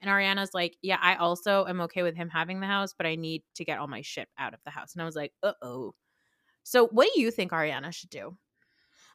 And 0.00 0.10
Ariana's 0.10 0.54
like, 0.54 0.76
Yeah, 0.82 0.98
I 1.00 1.16
also 1.16 1.66
am 1.66 1.80
okay 1.82 2.02
with 2.02 2.16
him 2.16 2.28
having 2.28 2.60
the 2.60 2.66
house, 2.66 2.94
but 2.96 3.06
I 3.06 3.16
need 3.16 3.42
to 3.56 3.64
get 3.64 3.78
all 3.78 3.88
my 3.88 4.02
shit 4.02 4.28
out 4.38 4.54
of 4.54 4.60
the 4.64 4.70
house. 4.70 4.94
And 4.94 5.02
I 5.02 5.04
was 5.04 5.16
like, 5.16 5.32
Uh 5.42 5.52
oh. 5.62 5.94
So, 6.62 6.86
what 6.88 7.08
do 7.14 7.20
you 7.20 7.30
think 7.30 7.52
Ariana 7.52 7.92
should 7.92 8.10
do? 8.10 8.36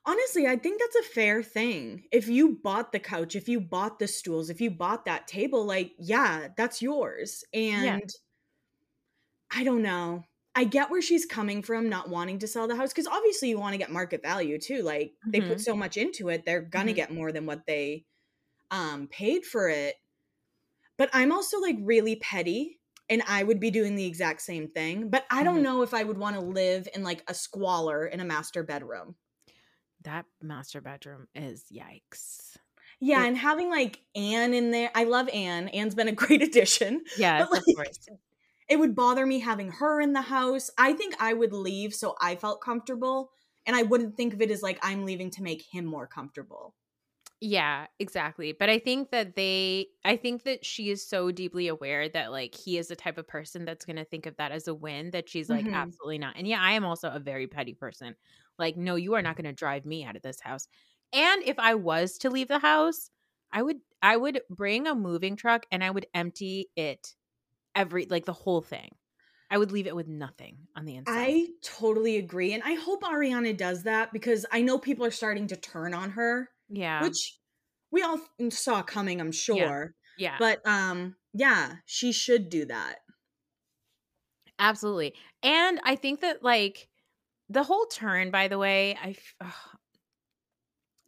Honestly, 0.08 0.46
I 0.46 0.56
think 0.56 0.80
that's 0.80 1.08
a 1.08 1.14
fair 1.14 1.42
thing. 1.42 2.04
If 2.12 2.28
you 2.28 2.60
bought 2.64 2.92
the 2.92 3.00
couch, 3.00 3.36
if 3.36 3.50
you 3.50 3.60
bought 3.60 3.98
the 3.98 4.08
stools, 4.08 4.52
if 4.52 4.62
you 4.62 4.70
bought 4.70 5.06
that 5.06 5.28
table, 5.28 5.66
like, 5.66 5.94
yeah, 5.98 6.50
that's 6.56 6.82
yours. 6.82 7.44
And 7.54 7.86
yeah. 7.86 8.00
I 9.52 9.64
don't 9.64 9.82
know. 9.82 10.24
I 10.54 10.64
get 10.64 10.92
where 10.92 11.02
she's 11.02 11.26
coming 11.26 11.64
from, 11.64 11.90
not 11.90 12.10
wanting 12.10 12.40
to 12.40 12.48
sell 12.48 12.68
the 12.68 12.76
house, 12.76 12.94
because 12.94 13.08
obviously 13.08 13.50
you 13.50 13.60
want 13.60 13.74
to 13.74 13.80
get 13.80 13.92
market 13.92 14.22
value 14.22 14.60
too. 14.60 14.84
Like, 14.84 15.08
mm-hmm. 15.08 15.32
they 15.32 15.42
put 15.42 15.50
mm-hmm. 15.50 15.60
so 15.60 15.76
much 15.76 15.98
into 15.98 16.30
it, 16.30 16.46
they're 16.46 16.62
gonna 16.62 16.92
mm-hmm. 16.92 16.96
get 16.96 17.12
more 17.12 17.32
than 17.32 17.46
what 17.46 17.66
they 17.66 18.06
um 18.72 19.08
paid 19.08 19.44
for 19.44 19.70
it. 19.70 19.96
But 20.98 21.10
I'm 21.14 21.32
also 21.32 21.60
like 21.60 21.78
really 21.82 22.16
petty 22.18 22.80
and 23.10 23.22
I 23.28 23.44
would 23.44 23.60
be 23.60 23.70
doing 23.70 23.96
the 23.96 24.06
exact 24.06 24.42
same 24.42 24.68
thing. 24.68 25.10
But 25.10 25.26
I 25.30 25.44
don't 25.44 25.56
mm-hmm. 25.56 25.64
know 25.64 25.82
if 25.84 25.94
I 25.94 26.04
would 26.04 26.18
want 26.18 26.36
to 26.36 26.42
live 26.42 26.88
in 26.96 27.04
like 27.04 27.24
a 27.28 27.34
squalor 27.34 28.06
in 28.06 28.20
a 28.20 28.26
master 28.26 28.64
bedroom 28.64 29.16
that 30.06 30.26
master 30.42 30.80
bedroom 30.80 31.28
is 31.36 31.66
yikes. 31.74 32.58
Yeah, 33.02 33.24
it, 33.24 33.28
and 33.28 33.38
having 33.38 33.70
like 33.70 34.00
Ann 34.16 34.54
in 34.54 34.72
there. 34.72 34.90
I 34.96 35.04
love 35.04 35.28
Ann. 35.30 35.68
Ann's 35.70 35.96
been 35.96 36.08
a 36.08 36.12
great 36.14 36.42
addition. 36.42 37.04
Yeah, 37.18 37.46
like, 37.52 37.62
of 37.68 37.76
course. 37.76 38.08
It 38.70 38.80
would 38.80 38.96
bother 38.96 39.26
me 39.26 39.40
having 39.42 39.74
her 39.74 40.02
in 40.02 40.14
the 40.14 40.22
house. 40.22 40.72
I 40.78 40.94
think 40.94 41.16
I 41.20 41.34
would 41.34 41.54
leave 41.54 41.94
so 41.94 42.16
I 42.20 42.36
felt 42.36 42.62
comfortable, 42.62 43.32
and 43.68 43.76
I 43.76 43.84
wouldn't 43.84 44.16
think 44.16 44.34
of 44.34 44.42
it 44.42 44.50
as 44.50 44.64
like 44.64 44.80
I'm 44.82 45.06
leaving 45.06 45.30
to 45.32 45.44
make 45.44 45.66
him 45.70 45.86
more 45.86 46.08
comfortable. 46.08 46.74
Yeah, 47.42 47.88
exactly. 48.00 48.54
But 48.54 48.70
I 48.70 48.80
think 48.80 49.12
that 49.12 49.36
they 49.36 49.88
I 50.06 50.16
think 50.16 50.44
that 50.44 50.66
she 50.66 50.90
is 50.90 51.06
so 51.06 51.32
deeply 51.32 51.68
aware 51.68 52.08
that 52.10 52.32
like 52.32 52.56
he 52.56 52.78
is 52.78 52.88
the 52.88 52.96
type 52.96 53.18
of 53.18 53.28
person 53.28 53.66
that's 53.66 53.86
going 53.86 53.98
to 53.98 54.06
think 54.06 54.26
of 54.26 54.38
that 54.38 54.52
as 54.52 54.68
a 54.68 54.74
win 54.74 55.12
that 55.12 55.30
she's 55.30 55.50
like 55.50 55.66
mm-hmm. 55.66 55.74
absolutely 55.74 56.18
not. 56.18 56.38
And 56.38 56.48
yeah, 56.48 56.62
I 56.62 56.72
am 56.72 56.86
also 56.86 57.10
a 57.10 57.20
very 57.20 57.48
petty 57.48 57.74
person. 57.74 58.16
Like 58.58 58.78
no, 58.78 58.96
you 58.96 59.16
are 59.16 59.22
not 59.22 59.36
going 59.36 59.46
to 59.46 59.54
drive 59.54 59.86
me 59.86 60.06
out 60.06 60.16
of 60.16 60.22
this 60.22 60.40
house. 60.40 60.68
And 61.12 61.44
if 61.44 61.60
I 61.60 61.76
was 61.76 62.18
to 62.20 62.30
leave 62.30 62.48
the 62.48 62.60
house, 62.60 63.10
I 63.52 63.62
would 63.62 63.78
I 64.02 64.16
would 64.16 64.42
bring 64.50 64.88
a 64.88 64.96
moving 64.96 65.36
truck 65.36 65.66
and 65.72 65.84
I 65.84 65.92
would 65.92 66.08
empty 66.14 66.70
it 66.76 67.14
every 67.76 68.06
like 68.06 68.26
the 68.26 68.34
whole 68.34 68.62
thing. 68.62 68.96
I 69.52 69.58
would 69.58 69.72
leave 69.72 69.88
it 69.88 69.96
with 69.96 70.08
nothing 70.08 70.58
on 70.76 70.86
the 70.86 70.96
inside. 70.96 71.14
I 71.14 71.48
totally 71.62 72.18
agree. 72.18 72.54
And 72.54 72.64
I 72.64 72.74
hope 72.74 73.04
Ariana 73.04 73.56
does 73.56 73.84
that 73.84 74.12
because 74.12 74.46
I 74.52 74.62
know 74.62 74.80
people 74.80 75.06
are 75.06 75.12
starting 75.12 75.48
to 75.48 75.56
turn 75.56 75.94
on 75.94 76.12
her 76.12 76.50
yeah. 76.70 77.02
Which 77.02 77.38
we 77.92 78.02
all 78.02 78.20
saw 78.50 78.82
coming, 78.82 79.20
I'm 79.20 79.32
sure. 79.32 79.94
Yeah. 80.18 80.32
yeah. 80.32 80.36
But 80.40 80.68
um 80.68 81.16
yeah, 81.34 81.74
she 81.86 82.12
should 82.12 82.50
do 82.50 82.66
that. 82.66 82.98
Absolutely. 84.58 85.14
And 85.44 85.80
I 85.84 85.96
think 85.96 86.22
that 86.22 86.44
like 86.44 86.88
the 87.50 87.64
whole 87.64 87.86
turn 87.86 88.32
by 88.32 88.48
the 88.48 88.58
way, 88.58 88.98
I 89.02 89.16
ugh, 89.42 89.54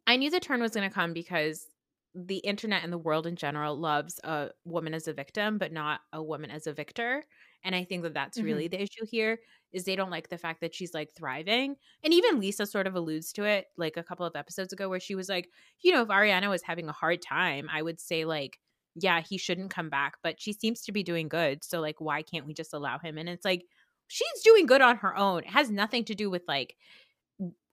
I 0.05 0.15
knew 0.15 0.29
the 0.29 0.39
turn 0.39 0.61
was 0.61 0.71
going 0.71 0.87
to 0.87 0.93
come 0.93 1.13
because 1.13 1.67
the 2.15 2.37
internet 2.37 2.83
and 2.83 2.91
the 2.91 2.97
world 2.97 3.27
in 3.27 3.35
general 3.35 3.77
loves 3.77 4.19
a 4.23 4.49
woman 4.65 4.93
as 4.93 5.07
a 5.07 5.13
victim 5.13 5.59
but 5.59 5.71
not 5.71 5.99
a 6.11 6.23
woman 6.23 6.49
as 6.49 6.65
a 6.65 6.73
victor 6.73 7.23
and 7.63 7.75
i 7.75 7.83
think 7.83 8.01
that 8.01 8.15
that's 8.15 8.37
mm-hmm. 8.37 8.47
really 8.47 8.67
the 8.67 8.81
issue 8.81 9.05
here 9.11 9.37
is 9.73 9.83
they 9.83 9.95
don't 9.95 10.09
like 10.09 10.29
the 10.29 10.37
fact 10.37 10.61
that 10.61 10.73
she's 10.73 10.93
like 10.93 11.11
thriving. 11.15 11.75
And 12.03 12.13
even 12.13 12.39
Lisa 12.39 12.65
sort 12.65 12.87
of 12.87 12.95
alludes 12.95 13.31
to 13.33 13.43
it 13.43 13.65
like 13.77 13.97
a 13.97 14.03
couple 14.03 14.25
of 14.25 14.35
episodes 14.35 14.73
ago 14.73 14.89
where 14.89 14.99
she 14.99 15.15
was 15.15 15.29
like, 15.29 15.49
you 15.81 15.91
know, 15.91 16.01
if 16.01 16.07
Ariana 16.07 16.49
was 16.49 16.63
having 16.63 16.87
a 16.89 16.93
hard 16.93 17.21
time, 17.21 17.67
I 17.71 17.81
would 17.81 17.99
say 17.99 18.25
like, 18.25 18.59
yeah, 18.95 19.21
he 19.21 19.37
shouldn't 19.37 19.69
come 19.69 19.89
back, 19.89 20.15
but 20.23 20.41
she 20.41 20.53
seems 20.53 20.81
to 20.83 20.91
be 20.91 21.03
doing 21.03 21.27
good. 21.27 21.63
So 21.63 21.79
like 21.79 21.99
why 21.99 22.21
can't 22.21 22.47
we 22.47 22.53
just 22.53 22.73
allow 22.73 22.97
him? 22.97 23.17
And 23.17 23.29
it's 23.29 23.45
like 23.45 23.63
she's 24.07 24.43
doing 24.43 24.65
good 24.65 24.81
on 24.81 24.97
her 24.97 25.15
own. 25.15 25.39
It 25.39 25.49
has 25.49 25.69
nothing 25.69 26.05
to 26.05 26.15
do 26.15 26.29
with 26.29 26.43
like 26.47 26.75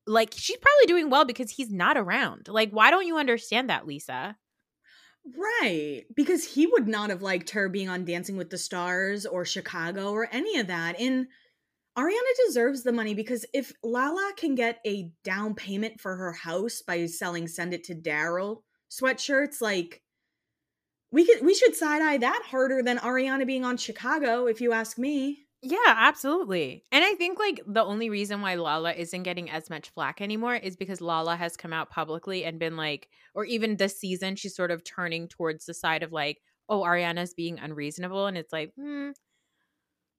like 0.07 0.35
she's 0.37 0.59
probably 0.59 0.87
doing 0.87 1.09
well 1.09 1.25
because 1.25 1.51
he's 1.51 1.71
not 1.71 1.97
around. 1.97 2.49
Like 2.49 2.71
why 2.71 2.91
don't 2.91 3.07
you 3.07 3.17
understand 3.17 3.71
that, 3.71 3.87
Lisa? 3.87 4.37
Right. 5.37 6.05
Because 6.15 6.45
he 6.45 6.67
would 6.67 6.87
not 6.87 7.09
have 7.09 7.23
liked 7.23 7.51
her 7.51 7.69
being 7.69 7.89
on 7.89 8.05
Dancing 8.05 8.37
with 8.37 8.51
the 8.51 8.59
Stars 8.59 9.25
or 9.25 9.47
Chicago 9.47 10.13
or 10.13 10.29
any 10.31 10.59
of 10.59 10.67
that. 10.67 11.01
And 11.01 11.29
Ariana 11.97 12.47
deserves 12.47 12.83
the 12.83 12.93
money 12.93 13.15
because 13.15 13.47
if 13.55 13.73
Lala 13.83 14.33
can 14.37 14.55
get 14.55 14.81
a 14.85 15.11
down 15.23 15.55
payment 15.55 16.01
for 16.01 16.17
her 16.17 16.33
house 16.33 16.83
by 16.83 17.07
selling 17.07 17.47
Send 17.47 17.73
It 17.73 17.85
to 17.85 17.95
Daryl 17.95 18.63
sweatshirts, 18.91 19.61
like 19.61 20.03
we 21.13 21.25
could 21.25 21.45
we 21.45 21.55
should 21.55 21.77
side 21.77 22.03
eye 22.03 22.19
that 22.19 22.43
harder 22.47 22.83
than 22.83 22.99
Ariana 22.99 23.47
being 23.47 23.65
on 23.65 23.77
Chicago, 23.77 24.47
if 24.47 24.61
you 24.61 24.73
ask 24.73 24.99
me. 24.99 25.45
Yeah, 25.63 25.79
absolutely. 25.87 26.83
And 26.93 27.03
I 27.03 27.15
think 27.15 27.39
like 27.39 27.63
the 27.67 27.83
only 27.83 28.11
reason 28.11 28.43
why 28.43 28.57
Lala 28.57 28.93
isn't 28.93 29.23
getting 29.23 29.49
as 29.49 29.71
much 29.71 29.89
flack 29.91 30.21
anymore 30.21 30.57
is 30.57 30.77
because 30.77 31.01
Lala 31.01 31.37
has 31.37 31.57
come 31.57 31.73
out 31.73 31.89
publicly 31.89 32.45
and 32.45 32.59
been 32.59 32.77
like, 32.77 33.09
or 33.35 33.47
even 33.47 33.77
this 33.77 33.99
season, 33.99 34.37
she's 34.37 34.55
sort 34.55 34.71
of 34.71 34.85
turning 34.85 35.27
towards 35.27 35.65
the 35.65 35.73
side 35.73 36.03
of 36.03 36.13
like, 36.13 36.43
oh, 36.69 36.83
Ariana's 36.83 37.33
being 37.33 37.59
unreasonable. 37.59 38.27
And 38.27 38.37
it's 38.37 38.53
like, 38.53 38.73
hmm, 38.77 39.11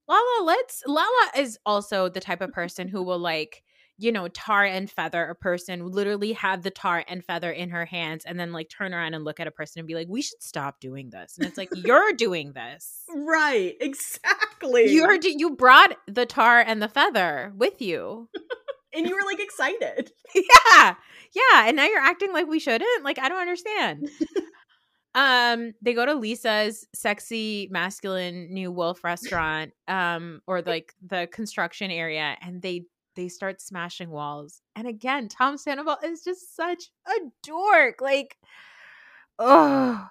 Lala, 0.07 0.43
let's. 0.43 0.83
Lala 0.85 1.31
is 1.37 1.57
also 1.65 2.09
the 2.09 2.19
type 2.19 2.41
of 2.41 2.49
mm-hmm. 2.49 2.55
person 2.55 2.87
who 2.87 3.03
will 3.03 3.19
like, 3.19 3.63
you 3.97 4.11
know, 4.11 4.27
tar 4.27 4.65
and 4.65 4.89
feather 4.89 5.25
a 5.25 5.35
person, 5.35 5.87
literally 5.87 6.33
have 6.33 6.63
the 6.63 6.69
tar 6.69 7.03
and 7.07 7.23
feather 7.23 7.51
in 7.51 7.69
her 7.69 7.85
hands, 7.85 8.25
and 8.25 8.39
then 8.39 8.51
like 8.51 8.69
turn 8.69 8.93
around 8.93 9.13
and 9.13 9.23
look 9.23 9.39
at 9.39 9.47
a 9.47 9.51
person 9.51 9.79
and 9.79 9.87
be 9.87 9.95
like, 9.95 10.07
we 10.09 10.21
should 10.21 10.43
stop 10.43 10.79
doing 10.79 11.09
this. 11.09 11.37
And 11.37 11.47
it's 11.47 11.57
like, 11.57 11.69
you're 11.73 12.13
doing 12.13 12.53
this. 12.53 13.03
Right. 13.13 13.75
Exactly. 13.81 14.91
You're 14.91 15.19
you 15.21 15.55
brought 15.55 15.95
the 16.07 16.25
tar 16.25 16.59
and 16.59 16.81
the 16.81 16.87
feather 16.87 17.53
with 17.55 17.81
you. 17.81 18.29
and 18.93 19.07
you 19.07 19.15
were 19.15 19.25
like 19.25 19.39
excited. 19.39 20.11
yeah. 20.35 20.95
Yeah. 21.33 21.67
And 21.67 21.75
now 21.75 21.85
you're 21.85 21.99
acting 21.99 22.33
like 22.33 22.47
we 22.47 22.59
shouldn't. 22.59 23.03
Like, 23.03 23.19
I 23.19 23.29
don't 23.29 23.41
understand. 23.41 24.09
um, 25.15 25.73
they 25.81 25.93
go 25.93 26.05
to 26.05 26.13
Lisa's 26.13 26.85
sexy, 26.93 27.69
masculine 27.71 28.53
new 28.53 28.69
wolf 28.69 29.03
restaurant, 29.03 29.71
um, 29.87 30.41
or 30.45 30.61
like 30.61 30.93
the 31.05 31.27
construction 31.31 31.89
area, 31.89 32.35
and 32.41 32.61
they 32.61 32.83
they 33.15 33.29
start 33.29 33.61
smashing 33.61 34.09
walls. 34.09 34.61
And 34.75 34.87
again, 34.87 35.29
Tom 35.29 35.57
Sandoval 35.57 35.97
is 36.03 36.21
just 36.23 36.53
such 36.55 36.91
a 37.07 37.13
dork. 37.43 38.01
Like, 38.01 38.37
oh, 39.39 40.05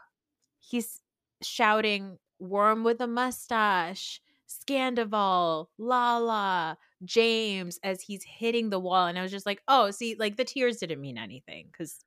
he's 0.58 1.02
shouting 1.42 2.18
"Worm 2.40 2.82
with 2.82 3.00
a 3.00 3.06
mustache." 3.06 4.20
Scandoval, 4.46 5.66
Lala, 5.78 6.78
James 7.04 7.78
as 7.82 8.00
he's 8.00 8.22
hitting 8.22 8.70
the 8.70 8.78
wall. 8.78 9.06
And 9.06 9.18
I 9.18 9.22
was 9.22 9.32
just 9.32 9.46
like, 9.46 9.62
oh, 9.68 9.90
see, 9.90 10.16
like 10.18 10.36
the 10.36 10.44
tears 10.44 10.76
didn't 10.76 11.00
mean 11.00 11.18
anything 11.18 11.66
because 11.72 12.04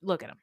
look 0.00 0.22
at 0.22 0.30
him. 0.30 0.38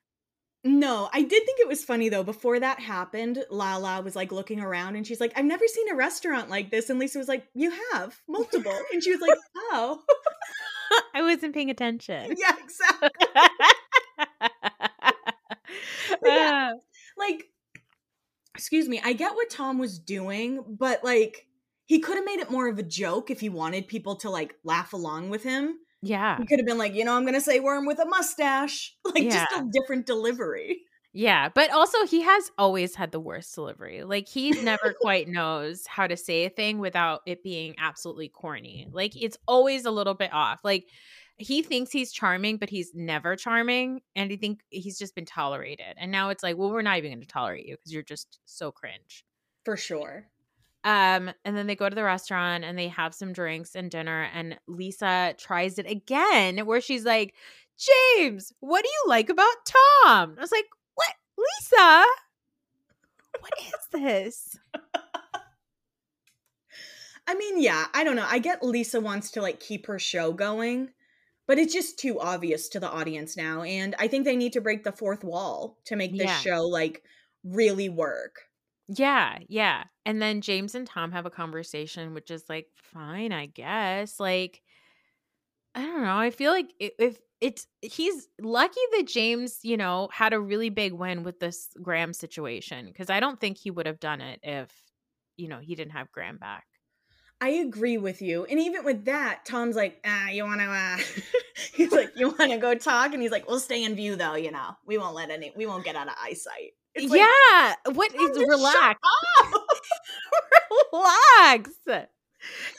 No, 0.64 1.10
I 1.14 1.22
did 1.22 1.46
think 1.46 1.60
it 1.60 1.68
was 1.70 1.86
funny 1.86 2.10
though. 2.10 2.24
Before 2.24 2.60
that 2.60 2.80
happened, 2.80 3.44
Lala 3.50 4.02
was 4.02 4.16
like 4.16 4.32
looking 4.32 4.60
around 4.60 4.98
and 4.98 5.08
she's 5.08 5.22
like, 5.22 5.32
I've 5.38 5.46
never 5.46 5.66
seen 5.68 5.90
a 5.90 5.96
restaurant 5.96 6.50
like 6.50 6.70
this. 6.70 6.90
And 6.90 7.00
Lisa 7.00 7.18
was 7.18 7.30
like, 7.30 7.46
You 7.54 7.72
have 7.94 8.20
multiple. 8.28 8.78
and 8.92 9.02
she 9.02 9.12
was 9.12 9.22
like, 9.22 9.38
Oh. 9.56 10.02
I 11.14 11.22
wasn't 11.22 11.54
paying 11.54 11.70
attention. 11.70 12.36
Yeah, 12.38 12.52
exactly. 12.62 13.10
yeah, 16.26 16.72
uh. 16.74 16.78
like, 17.18 17.46
excuse 18.56 18.88
me, 18.90 19.00
I 19.04 19.14
get 19.14 19.36
what 19.36 19.50
Tom 19.50 19.78
was 19.78 20.00
doing, 20.00 20.64
but 20.68 21.04
like, 21.04 21.46
he 21.86 22.00
could 22.00 22.16
have 22.18 22.26
made 22.26 22.40
it 22.40 22.52
more 22.52 22.68
of 22.68 22.78
a 22.80 22.84
joke 22.84 23.32
if 23.32 23.40
he 23.40 23.50
wanted 23.50 23.88
people 23.88 24.16
to 24.18 24.30
like 24.30 24.56
laugh 24.64 24.94
along 24.94 25.30
with 25.30 25.44
him. 25.44 25.76
Yeah. 26.02 26.38
He 26.38 26.46
could 26.46 26.60
have 26.60 26.66
been 26.66 26.78
like, 26.78 26.94
you 26.94 27.04
know, 27.04 27.16
I'm 27.16 27.26
gonna 27.26 27.42
say 27.42 27.60
worm 27.60 27.86
with 27.86 28.00
a 28.00 28.06
mustache. 28.06 28.96
Like 29.06 29.24
yeah. 29.24 29.46
just 29.52 29.62
a 29.62 29.70
different 29.72 30.06
delivery. 30.06 30.82
Yeah, 31.12 31.50
but 31.50 31.72
also 31.72 32.06
he 32.06 32.22
has 32.22 32.52
always 32.58 32.94
had 32.94 33.12
the 33.12 33.20
worst 33.20 33.56
delivery. 33.56 34.04
Like 34.04 34.28
he 34.28 34.52
never 34.52 34.94
quite 35.02 35.28
knows 35.28 35.88
how 35.88 36.06
to 36.06 36.16
say 36.16 36.46
a 36.46 36.50
thing 36.50 36.78
without 36.78 37.22
it 37.26 37.42
being 37.42 37.76
absolutely 37.80 38.30
corny. 38.30 38.88
Like 38.92 39.20
it's 39.20 39.38
always 39.48 39.86
a 39.86 39.92
little 39.92 40.14
bit 40.14 40.32
off. 40.32 40.60
Like 40.64 40.86
he 41.38 41.64
thinks 41.64 41.92
he's 41.92 42.12
charming, 42.12 42.58
but 42.58 42.70
he's 42.70 42.92
never 42.94 43.36
charming, 43.36 44.02
and 44.16 44.32
I 44.32 44.36
think 44.36 44.60
he's 44.70 45.00
just 45.00 45.16
been 45.16 45.26
tolerated. 45.26 45.96
And 45.98 46.12
now 46.12 46.30
it's 46.30 46.44
like, 46.44 46.58
well, 46.58 46.70
we're 46.70 46.82
not 46.82 46.98
even 46.98 47.12
going 47.12 47.22
to 47.22 47.28
tolerate 47.28 47.66
you 47.66 47.78
because 47.78 47.94
you're 47.94 48.04
just 48.04 48.40
so 48.46 48.72
cringe. 48.72 49.24
For 49.64 49.78
sure. 49.78 50.28
Um, 50.84 51.32
and 51.44 51.58
then 51.58 51.68
they 51.68 51.76
go 51.76 51.90
to 51.90 51.96
the 51.96 52.04
restaurant 52.04 52.64
and 52.64 52.78
they 52.78 52.88
have 52.88 53.14
some 53.14 53.34
drinks 53.34 53.76
and 53.76 53.92
dinner, 53.92 54.30
and 54.34 54.58
Lisa 54.68 55.36
tries 55.38 55.78
it 55.78 55.90
again, 55.90 56.66
where 56.66 56.82
she's 56.82 57.06
like, 57.06 57.34
James, 58.18 58.54
what 58.60 58.84
do 58.84 58.90
you 58.90 59.04
like 59.10 59.30
about 59.30 59.56
Tom? 59.66 60.36
I 60.38 60.42
was 60.42 60.52
like, 60.52 60.68
What, 60.96 61.14
Lisa? 61.38 62.06
What 63.40 63.54
is 63.60 63.74
this? 63.92 64.60
I 67.28 67.36
mean, 67.36 67.62
yeah, 67.62 67.86
I 67.94 68.04
don't 68.04 68.16
know. 68.16 68.26
I 68.28 68.40
get 68.40 68.64
Lisa 68.64 69.00
wants 69.00 69.32
to 69.32 69.42
like 69.42 69.60
keep 69.60 69.86
her 69.86 70.00
show 70.00 70.34
going, 70.34 70.90
but 71.46 71.60
it's 71.60 71.74
just 71.74 72.00
too 72.00 72.20
obvious 72.20 72.70
to 72.70 72.80
the 72.80 72.90
audience 72.90 73.38
now. 73.38 73.62
And 73.62 73.96
I 74.00 74.08
think 74.08 74.26
they 74.26 74.36
need 74.36 74.54
to 74.54 74.62
break 74.62 74.84
the 74.84 74.92
fourth 74.92 75.24
wall 75.24 75.78
to 75.86 75.96
make 75.96 76.12
this 76.12 76.28
yeah. 76.28 76.38
show 76.40 76.68
like 76.68 77.04
really 77.44 77.88
work. 77.88 78.49
Yeah, 78.92 79.38
yeah. 79.48 79.84
And 80.06 80.22
then 80.22 80.42
James 80.42 80.74
and 80.74 80.88
Tom 80.88 81.12
have 81.12 81.26
a 81.26 81.30
conversation, 81.30 82.14
which 82.14 82.32
is 82.32 82.50
like, 82.50 82.68
fine, 82.76 83.32
I 83.32 83.46
guess. 83.46 84.20
Like, 84.20 84.62
I 85.76 85.84
don't 85.86 86.02
know. 86.04 86.18
I 86.18 86.32
feel 86.32 86.52
like 86.52 86.74
if 86.80 87.22
it's 87.42 87.68
he's 87.82 88.28
lucky 88.42 88.82
that 88.98 89.08
James, 89.08 89.60
you 89.64 89.78
know, 89.78 90.10
had 90.12 90.34
a 90.34 90.40
really 90.40 90.70
big 90.70 90.94
win 90.94 91.24
with 91.24 91.40
this 91.40 91.70
Graham 91.82 92.12
situation 92.14 92.88
because 92.88 93.10
I 93.10 93.20
don't 93.20 93.40
think 93.40 93.58
he 93.58 93.72
would 93.72 93.86
have 93.86 94.00
done 94.00 94.20
it 94.22 94.40
if, 94.44 94.72
you 95.38 95.48
know, 95.48 95.60
he 95.60 95.76
didn't 95.76 95.92
have 95.94 96.12
Graham 96.12 96.38
back. 96.38 96.66
I 97.42 97.50
agree 97.50 97.98
with 97.98 98.22
you. 98.22 98.44
And 98.46 98.60
even 98.60 98.84
with 98.84 99.06
that, 99.06 99.46
Tom's 99.46 99.76
like, 99.76 100.02
ah, 100.06 100.28
you 100.30 100.44
want 100.44 100.60
to, 100.60 100.66
uh, 100.68 100.98
he's 101.74 101.92
like, 101.92 102.12
you 102.16 102.30
want 102.30 102.52
to 102.52 102.58
go 102.58 102.76
talk? 102.76 103.14
And 103.14 103.22
he's 103.22 103.32
like, 103.32 103.48
we'll 103.48 103.62
stay 103.62 103.84
in 103.84 103.96
view 103.96 104.18
though, 104.18 104.36
you 104.36 104.52
know, 104.52 104.76
we 104.86 104.98
won't 104.98 105.16
let 105.16 105.30
any, 105.30 105.54
we 105.56 105.66
won't 105.66 105.86
get 105.86 105.96
out 105.96 106.08
of 106.08 106.16
eyesight. 106.22 106.74
It's 106.96 107.14
yeah. 107.14 107.76
Like, 107.86 107.96
what 107.96 108.16
is 108.16 108.38
relax? 108.38 109.00
relax. 110.94 111.70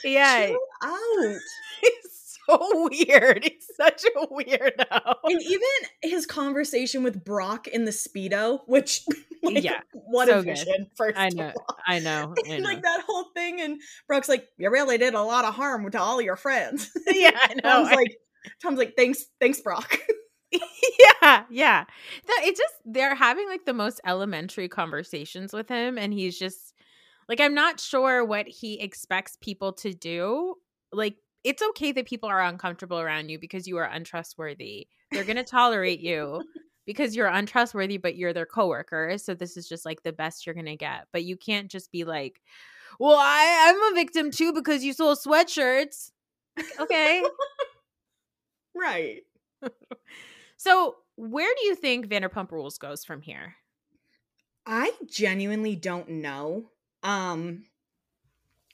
Yeah. 0.05 0.47
Chill 0.49 0.59
out. 0.83 1.39
He's 1.81 2.39
so 2.47 2.89
weird. 2.91 3.45
He's 3.45 3.67
such 3.77 4.05
a 4.05 4.27
weirdo. 4.27 5.15
And 5.25 5.43
even 5.43 5.69
his 6.03 6.27
conversation 6.27 7.03
with 7.03 7.25
Brock 7.25 7.69
in 7.69 7.85
the 7.85 7.91
Speedo, 7.91 8.61
which 8.67 9.03
like, 9.43 9.63
yeah, 9.63 9.81
what 9.93 10.29
so 10.29 10.41
a 10.41 10.43
vision, 10.43 10.67
good. 10.67 10.87
first 10.97 11.19
I 11.19 11.29
know, 11.31 11.53
I 11.87 11.99
know, 12.01 12.35
I 12.49 12.59
know. 12.59 12.65
like 12.65 12.83
that 12.83 13.03
whole 13.07 13.27
thing, 13.35 13.61
and 13.61 13.81
Brock's 14.07 14.29
like, 14.29 14.49
You 14.59 14.71
really 14.71 14.99
did 14.99 15.15
a 15.15 15.23
lot 15.23 15.45
of 15.45 15.55
harm 15.55 15.91
to 15.91 16.01
all 16.01 16.21
your 16.21 16.37
friends. 16.37 16.91
yeah, 17.07 17.31
I 17.35 17.55
know. 17.55 17.61
Tom's 17.63 17.91
like 17.93 18.17
Tom's 18.63 18.79
like, 18.79 18.95
Thanks, 18.97 19.25
thanks, 19.41 19.61
Brock. 19.61 19.99
Yeah, 20.53 21.45
yeah. 21.51 21.85
That 22.27 22.41
it 22.45 22.57
just 22.57 22.75
they're 22.85 23.15
having 23.15 23.49
like 23.49 23.65
the 23.65 23.73
most 23.75 24.01
elementary 24.07 24.69
conversations 24.69 25.53
with 25.53 25.69
him 25.69 25.99
and 25.99 26.13
he's 26.13 26.39
just 26.39 26.75
like 27.29 27.41
I'm 27.41 27.55
not 27.55 27.81
sure 27.81 28.25
what 28.25 28.49
he 28.49 28.81
expects 28.81 29.37
people 29.41 29.73
to 29.75 29.95
do. 29.95 30.57
Like 30.93 31.17
it's 31.45 31.63
okay 31.63 31.93
that 31.93 32.07
people 32.07 32.29
are 32.29 32.43
uncomfortable 32.43 32.99
around 32.99 33.29
you 33.29 33.39
because 33.39 33.67
you 33.67 33.77
are 33.79 33.85
untrustworthy. 33.85 34.89
They're 35.13 35.25
going 35.25 35.37
to 35.37 35.45
tolerate 35.45 36.01
you 36.01 36.43
because 36.87 37.17
you're 37.17 37.29
untrustworthy 37.29 37.97
but 37.99 38.17
you're 38.17 38.33
their 38.33 38.47
coworker. 38.47 39.17
So 39.19 39.35
this 39.35 39.57
is 39.57 39.69
just 39.69 39.85
like 39.85 40.03
the 40.03 40.13
best 40.13 40.45
you're 40.47 40.55
going 40.55 40.67
to 40.67 40.77
get. 40.77 41.07
But 41.13 41.25
you 41.25 41.37
can't 41.37 41.71
just 41.71 41.93
be 41.93 42.05
like, 42.05 42.41
"Well, 42.99 43.17
I 43.19 43.69
I'm 43.69 43.93
a 43.93 43.97
victim 43.97 44.31
too 44.31 44.53
because 44.53 44.85
you 44.85 44.93
sold 44.93 45.19
sweatshirts." 45.19 46.11
okay. 46.81 47.23
right. 48.75 49.23
So, 50.61 50.97
where 51.17 51.49
do 51.59 51.65
you 51.65 51.75
think 51.75 52.07
Vanderpump 52.07 52.51
Rules 52.51 52.77
goes 52.77 53.03
from 53.03 53.23
here? 53.23 53.57
I 54.67 54.93
genuinely 55.09 55.75
don't 55.75 56.07
know. 56.11 56.71
Um 57.03 57.65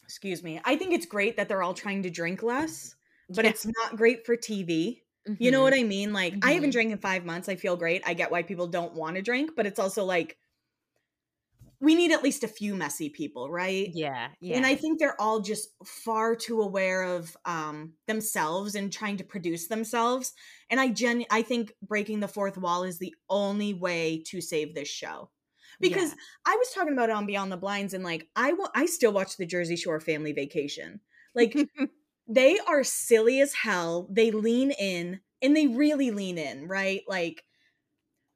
excuse 0.02 0.42
me. 0.42 0.60
I 0.64 0.74
think 0.74 0.94
it's 0.94 1.06
great 1.06 1.36
that 1.36 1.48
they're 1.48 1.62
all 1.62 1.74
trying 1.74 2.02
to 2.02 2.10
drink 2.10 2.42
less, 2.42 2.96
but 3.30 3.44
yeah. 3.44 3.52
it's 3.52 3.66
not 3.78 3.96
great 3.96 4.26
for 4.26 4.36
TV. 4.36 5.02
Mm-hmm. 5.28 5.34
You 5.38 5.52
know 5.52 5.58
mm-hmm. 5.58 5.62
what 5.62 5.74
I 5.74 5.84
mean? 5.84 6.12
Like 6.12 6.32
mm-hmm. 6.32 6.48
I 6.48 6.52
haven't 6.54 6.70
mm-hmm. 6.70 6.90
drank 6.90 6.92
in 6.92 6.98
5 6.98 7.24
months. 7.24 7.48
I 7.48 7.54
feel 7.54 7.76
great. 7.76 8.02
I 8.04 8.14
get 8.14 8.32
why 8.32 8.42
people 8.42 8.66
don't 8.66 8.94
want 8.94 9.14
to 9.14 9.22
drink, 9.22 9.52
but 9.54 9.64
it's 9.64 9.78
also 9.78 10.04
like 10.04 10.36
we 11.86 11.94
need 11.94 12.10
at 12.10 12.24
least 12.24 12.42
a 12.42 12.48
few 12.48 12.74
messy 12.74 13.08
people, 13.08 13.48
right? 13.48 13.88
Yeah, 13.94 14.30
yeah. 14.40 14.56
And 14.56 14.66
I 14.66 14.74
think 14.74 14.98
they're 14.98 15.20
all 15.20 15.38
just 15.38 15.68
far 15.84 16.34
too 16.34 16.60
aware 16.60 17.04
of 17.04 17.36
um, 17.44 17.92
themselves 18.08 18.74
and 18.74 18.92
trying 18.92 19.18
to 19.18 19.24
produce 19.24 19.68
themselves. 19.68 20.32
And 20.68 20.80
I 20.80 20.88
gen 20.88 21.24
I 21.30 21.42
think 21.42 21.72
breaking 21.80 22.18
the 22.18 22.26
fourth 22.26 22.58
wall 22.58 22.82
is 22.82 22.98
the 22.98 23.14
only 23.30 23.72
way 23.72 24.20
to 24.26 24.40
save 24.40 24.74
this 24.74 24.88
show. 24.88 25.30
Because 25.78 26.10
yeah. 26.10 26.16
I 26.44 26.56
was 26.56 26.70
talking 26.70 26.92
about 26.92 27.08
it 27.08 27.14
on 27.14 27.24
Beyond 27.24 27.52
the 27.52 27.56
Blinds, 27.56 27.94
and 27.94 28.02
like 28.02 28.26
I 28.34 28.52
will, 28.54 28.68
I 28.74 28.86
still 28.86 29.12
watch 29.12 29.36
the 29.36 29.46
Jersey 29.46 29.76
Shore 29.76 30.00
Family 30.00 30.32
Vacation. 30.32 30.98
Like 31.36 31.56
they 32.28 32.58
are 32.66 32.82
silly 32.82 33.40
as 33.40 33.54
hell. 33.54 34.08
They 34.10 34.32
lean 34.32 34.72
in, 34.72 35.20
and 35.40 35.56
they 35.56 35.68
really 35.68 36.10
lean 36.10 36.36
in, 36.36 36.66
right? 36.66 37.02
Like 37.06 37.44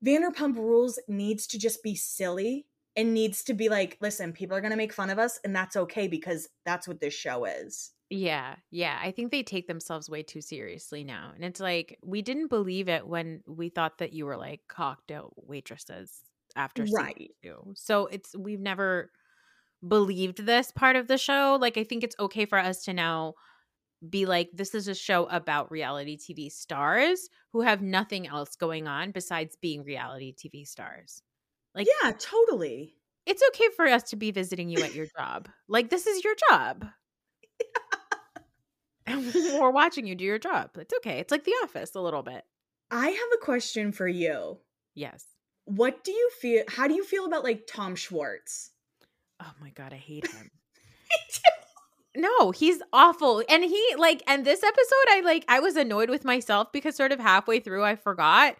Vanderpump 0.06 0.54
Rules 0.54 1.00
needs 1.08 1.48
to 1.48 1.58
just 1.58 1.82
be 1.82 1.96
silly 1.96 2.66
and 3.00 3.14
needs 3.14 3.42
to 3.44 3.54
be 3.54 3.70
like, 3.70 3.96
listen, 4.02 4.30
people 4.34 4.54
are 4.54 4.60
going 4.60 4.72
to 4.72 4.76
make 4.76 4.92
fun 4.92 5.08
of 5.08 5.18
us 5.18 5.40
and 5.42 5.56
that's 5.56 5.74
okay 5.74 6.06
because 6.06 6.48
that's 6.66 6.86
what 6.86 7.00
this 7.00 7.14
show 7.14 7.46
is. 7.46 7.92
Yeah, 8.10 8.56
yeah. 8.70 8.98
I 9.02 9.10
think 9.10 9.30
they 9.30 9.42
take 9.42 9.66
themselves 9.66 10.10
way 10.10 10.22
too 10.22 10.42
seriously 10.42 11.02
now. 11.02 11.32
And 11.34 11.42
it's 11.42 11.60
like, 11.60 11.98
we 12.04 12.20
didn't 12.20 12.48
believe 12.48 12.90
it 12.90 13.06
when 13.06 13.40
we 13.46 13.70
thought 13.70 13.98
that 13.98 14.12
you 14.12 14.26
were 14.26 14.36
like 14.36 14.60
cocktail 14.68 15.32
waitresses 15.36 16.12
after 16.54 16.84
right. 16.92 17.30
two. 17.42 17.72
So 17.74 18.06
it's, 18.08 18.36
we've 18.36 18.60
never 18.60 19.10
believed 19.86 20.44
this 20.44 20.70
part 20.70 20.96
of 20.96 21.08
the 21.08 21.16
show. 21.16 21.56
Like, 21.58 21.78
I 21.78 21.84
think 21.84 22.04
it's 22.04 22.16
okay 22.20 22.44
for 22.44 22.58
us 22.58 22.84
to 22.84 22.92
now 22.92 23.34
be 24.06 24.26
like, 24.26 24.50
this 24.52 24.74
is 24.74 24.88
a 24.88 24.94
show 24.94 25.24
about 25.26 25.70
reality 25.70 26.18
TV 26.18 26.52
stars 26.52 27.30
who 27.54 27.62
have 27.62 27.80
nothing 27.80 28.26
else 28.26 28.56
going 28.56 28.86
on 28.86 29.12
besides 29.12 29.56
being 29.56 29.84
reality 29.84 30.34
TV 30.34 30.66
stars. 30.66 31.22
Like, 31.74 31.86
yeah, 32.02 32.12
totally. 32.12 32.94
It's 33.26 33.42
okay 33.50 33.66
for 33.76 33.86
us 33.86 34.04
to 34.10 34.16
be 34.16 34.30
visiting 34.30 34.68
you 34.68 34.82
at 34.82 34.94
your 34.94 35.06
job. 35.16 35.48
Like, 35.68 35.90
this 35.90 36.06
is 36.06 36.24
your 36.24 36.34
job. 36.48 36.86
and 39.06 39.32
we're 39.34 39.70
watching 39.70 40.06
you 40.06 40.14
do 40.14 40.24
your 40.24 40.38
job. 40.38 40.70
It's 40.78 40.94
okay. 40.98 41.18
It's 41.18 41.30
like 41.30 41.44
The 41.44 41.54
Office 41.62 41.94
a 41.94 42.00
little 42.00 42.22
bit. 42.22 42.44
I 42.90 43.08
have 43.08 43.28
a 43.34 43.44
question 43.44 43.92
for 43.92 44.08
you. 44.08 44.58
Yes. 44.94 45.24
What 45.64 46.02
do 46.02 46.10
you 46.10 46.30
feel? 46.40 46.64
How 46.68 46.88
do 46.88 46.94
you 46.94 47.04
feel 47.04 47.26
about 47.26 47.44
like 47.44 47.68
Tom 47.68 47.94
Schwartz? 47.94 48.72
Oh 49.40 49.52
my 49.60 49.70
God, 49.70 49.92
I 49.92 49.96
hate 49.96 50.26
him. 50.26 50.50
no, 52.16 52.50
he's 52.50 52.82
awful. 52.92 53.44
And 53.48 53.62
he 53.62 53.94
like 53.96 54.22
and 54.26 54.44
this 54.44 54.64
episode 54.64 55.06
I 55.08 55.22
like 55.24 55.44
I 55.46 55.60
was 55.60 55.76
annoyed 55.76 56.10
with 56.10 56.24
myself 56.24 56.72
because 56.72 56.96
sort 56.96 57.12
of 57.12 57.20
halfway 57.20 57.60
through 57.60 57.84
I 57.84 57.94
forgot 57.94 58.56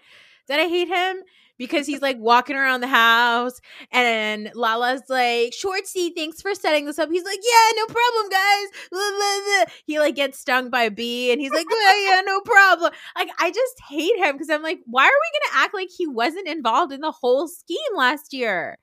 that 0.47 0.61
I 0.61 0.69
hate 0.69 0.89
him 0.89 1.23
because 1.61 1.87
he's 1.87 2.01
like 2.01 2.17
walking 2.19 2.57
around 2.57 2.81
the 2.81 2.89
house 2.89 3.61
and 3.93 4.51
Lala's 4.55 5.03
like, 5.11 5.53
Schwartzy, 5.53 6.11
thanks 6.17 6.41
for 6.41 6.55
setting 6.55 6.87
this 6.87 6.99
up. 6.99 7.11
He's 7.11 7.23
like, 7.23 7.39
Yeah, 7.39 7.77
no 7.77 7.85
problem, 7.85 8.31
guys. 8.31 8.67
Blah, 8.91 9.11
blah, 9.11 9.41
blah. 9.45 9.65
He 9.85 9.99
like 10.01 10.15
gets 10.17 10.39
stung 10.39 10.71
by 10.71 10.85
a 10.85 10.91
bee 10.91 11.31
and 11.31 11.39
he's 11.39 11.53
like, 11.53 11.67
Yeah, 11.71 11.97
yeah, 12.09 12.21
no 12.23 12.41
problem. 12.41 12.91
Like, 13.15 13.29
I 13.39 13.51
just 13.51 13.75
hate 13.91 14.17
him 14.17 14.33
because 14.33 14.49
I'm 14.49 14.63
like, 14.63 14.81
why 14.87 15.05
are 15.05 15.07
we 15.07 15.51
gonna 15.51 15.65
act 15.65 15.75
like 15.75 15.91
he 15.95 16.07
wasn't 16.07 16.49
involved 16.49 16.95
in 16.95 17.03
the 17.03 17.13
whole 17.13 17.47
scheme 17.47 17.95
last 17.95 18.33
year? 18.33 18.79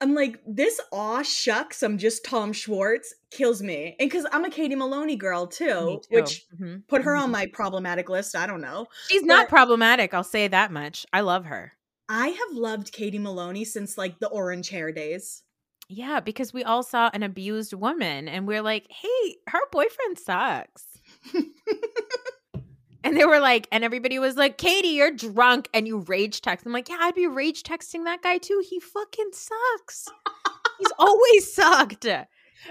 I'm 0.00 0.14
like, 0.14 0.40
this 0.46 0.80
aw 0.92 1.22
shucks, 1.22 1.82
I'm 1.82 1.96
just 1.96 2.24
Tom 2.24 2.52
Schwartz 2.52 3.14
kills 3.30 3.62
me. 3.62 3.94
And 4.00 4.10
because 4.10 4.26
I'm 4.32 4.44
a 4.44 4.50
Katie 4.50 4.74
Maloney 4.74 5.16
girl 5.16 5.46
too, 5.46 5.64
too. 5.64 6.00
which 6.10 6.44
mm-hmm. 6.54 6.78
put 6.88 7.02
her 7.04 7.12
mm-hmm. 7.14 7.24
on 7.24 7.30
my 7.30 7.46
problematic 7.46 8.10
list. 8.10 8.34
I 8.36 8.48
don't 8.48 8.60
know. 8.60 8.88
She's 9.08 9.22
but 9.22 9.28
not 9.28 9.48
problematic, 9.48 10.12
I'll 10.12 10.24
say 10.24 10.48
that 10.48 10.72
much. 10.72 11.06
I 11.12 11.20
love 11.20 11.46
her. 11.46 11.72
I 12.08 12.28
have 12.28 12.56
loved 12.56 12.92
Katie 12.92 13.18
Maloney 13.18 13.64
since 13.64 13.98
like 13.98 14.18
the 14.18 14.28
orange 14.28 14.68
hair 14.68 14.92
days. 14.92 15.42
Yeah, 15.88 16.20
because 16.20 16.52
we 16.52 16.64
all 16.64 16.82
saw 16.82 17.10
an 17.12 17.22
abused 17.22 17.72
woman 17.72 18.28
and 18.28 18.46
we're 18.46 18.62
like, 18.62 18.86
hey, 18.90 19.36
her 19.48 19.60
boyfriend 19.70 20.18
sucks. 20.18 20.98
And 23.06 23.16
they 23.16 23.24
were 23.24 23.38
like, 23.38 23.68
and 23.70 23.84
everybody 23.84 24.18
was 24.18 24.36
like, 24.36 24.58
Katie, 24.58 24.88
you're 24.88 25.12
drunk 25.12 25.68
and 25.72 25.86
you 25.86 25.98
rage 25.98 26.40
text. 26.40 26.66
I'm 26.66 26.72
like, 26.72 26.88
yeah, 26.88 26.96
I'd 26.98 27.14
be 27.14 27.28
rage 27.28 27.62
texting 27.62 28.02
that 28.02 28.20
guy 28.20 28.38
too. 28.38 28.60
He 28.68 28.80
fucking 28.80 29.30
sucks. 29.32 30.08
He's 30.76 30.92
always 30.98 31.54
sucked. 31.54 32.04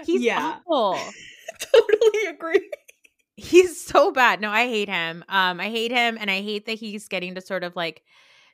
He's 0.04 0.20
yeah. 0.20 0.58
awful. 0.66 1.00
totally 1.72 2.26
agree. 2.28 2.70
He's 3.36 3.82
so 3.82 4.12
bad. 4.12 4.42
No, 4.42 4.50
I 4.50 4.66
hate 4.66 4.90
him. 4.90 5.24
Um, 5.30 5.58
I 5.58 5.70
hate 5.70 5.90
him 5.90 6.18
and 6.20 6.30
I 6.30 6.42
hate 6.42 6.66
that 6.66 6.78
he's 6.78 7.08
getting 7.08 7.34
to 7.36 7.40
sort 7.40 7.64
of 7.64 7.74
like 7.74 8.02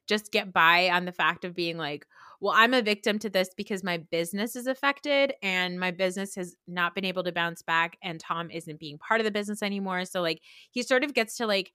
just 0.06 0.32
get 0.32 0.52
by 0.52 0.90
on 0.90 1.04
the 1.04 1.12
fact 1.12 1.44
of 1.44 1.54
being 1.54 1.78
like, 1.78 2.06
well, 2.42 2.52
I'm 2.56 2.74
a 2.74 2.82
victim 2.82 3.20
to 3.20 3.30
this 3.30 3.50
because 3.56 3.84
my 3.84 3.98
business 3.98 4.56
is 4.56 4.66
affected 4.66 5.32
and 5.42 5.78
my 5.78 5.92
business 5.92 6.34
has 6.34 6.56
not 6.66 6.92
been 6.92 7.04
able 7.04 7.22
to 7.22 7.30
bounce 7.30 7.62
back 7.62 7.96
and 8.02 8.18
Tom 8.18 8.50
isn't 8.50 8.80
being 8.80 8.98
part 8.98 9.20
of 9.20 9.24
the 9.24 9.30
business 9.30 9.62
anymore. 9.62 10.04
So 10.04 10.20
like 10.22 10.42
he 10.72 10.82
sort 10.82 11.04
of 11.04 11.14
gets 11.14 11.36
to 11.36 11.46
like 11.46 11.72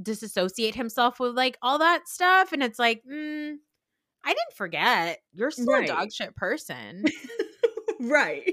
disassociate 0.00 0.76
himself 0.76 1.18
with 1.18 1.34
like 1.34 1.58
all 1.62 1.78
that 1.78 2.08
stuff 2.08 2.52
and 2.52 2.62
it's 2.62 2.78
like, 2.78 3.02
mm, 3.04 3.56
I 4.24 4.28
didn't 4.28 4.54
forget. 4.54 5.18
You're 5.32 5.50
still 5.50 5.66
right. 5.66 5.84
a 5.84 5.92
dog 5.92 6.12
shit 6.12 6.36
person. 6.36 7.04
right. 8.00 8.44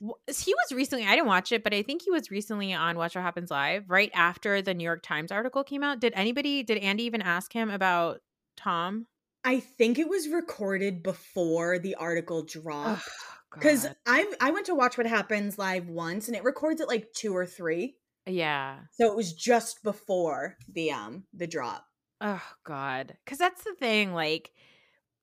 He 0.00 0.54
was 0.54 0.72
recently, 0.72 1.04
I 1.04 1.16
didn't 1.16 1.26
watch 1.26 1.50
it, 1.50 1.64
but 1.64 1.74
I 1.74 1.82
think 1.82 2.02
he 2.02 2.12
was 2.12 2.30
recently 2.30 2.72
on 2.72 2.96
Watch 2.96 3.16
What 3.16 3.22
Happens 3.22 3.50
Live 3.50 3.90
right 3.90 4.10
after 4.14 4.62
the 4.62 4.72
New 4.72 4.84
York 4.84 5.02
Times 5.02 5.32
article 5.32 5.64
came 5.64 5.82
out. 5.82 5.98
Did 6.00 6.12
anybody, 6.14 6.62
did 6.62 6.78
Andy 6.78 7.04
even 7.04 7.22
ask 7.22 7.52
him 7.52 7.70
about 7.70 8.20
Tom? 8.56 9.06
I 9.44 9.60
think 9.60 9.98
it 9.98 10.08
was 10.08 10.28
recorded 10.28 11.02
before 11.02 11.78
the 11.78 11.96
article 11.96 12.44
dropped. 12.44 13.08
Because 13.52 13.86
oh, 13.86 13.92
I 14.06 14.32
I 14.40 14.50
went 14.50 14.66
to 14.66 14.74
watch 14.74 14.96
what 14.96 15.06
happens 15.06 15.58
live 15.58 15.88
once 15.88 16.28
and 16.28 16.36
it 16.36 16.44
records 16.44 16.80
at 16.80 16.88
like 16.88 17.12
two 17.14 17.36
or 17.36 17.44
three. 17.46 17.96
Yeah. 18.26 18.78
So 18.92 19.06
it 19.06 19.16
was 19.16 19.32
just 19.32 19.82
before 19.82 20.56
the 20.72 20.92
um 20.92 21.24
the 21.34 21.46
drop. 21.46 21.84
Oh 22.20 22.42
God. 22.64 23.16
Cause 23.26 23.38
that's 23.38 23.64
the 23.64 23.74
thing, 23.74 24.14
like, 24.14 24.52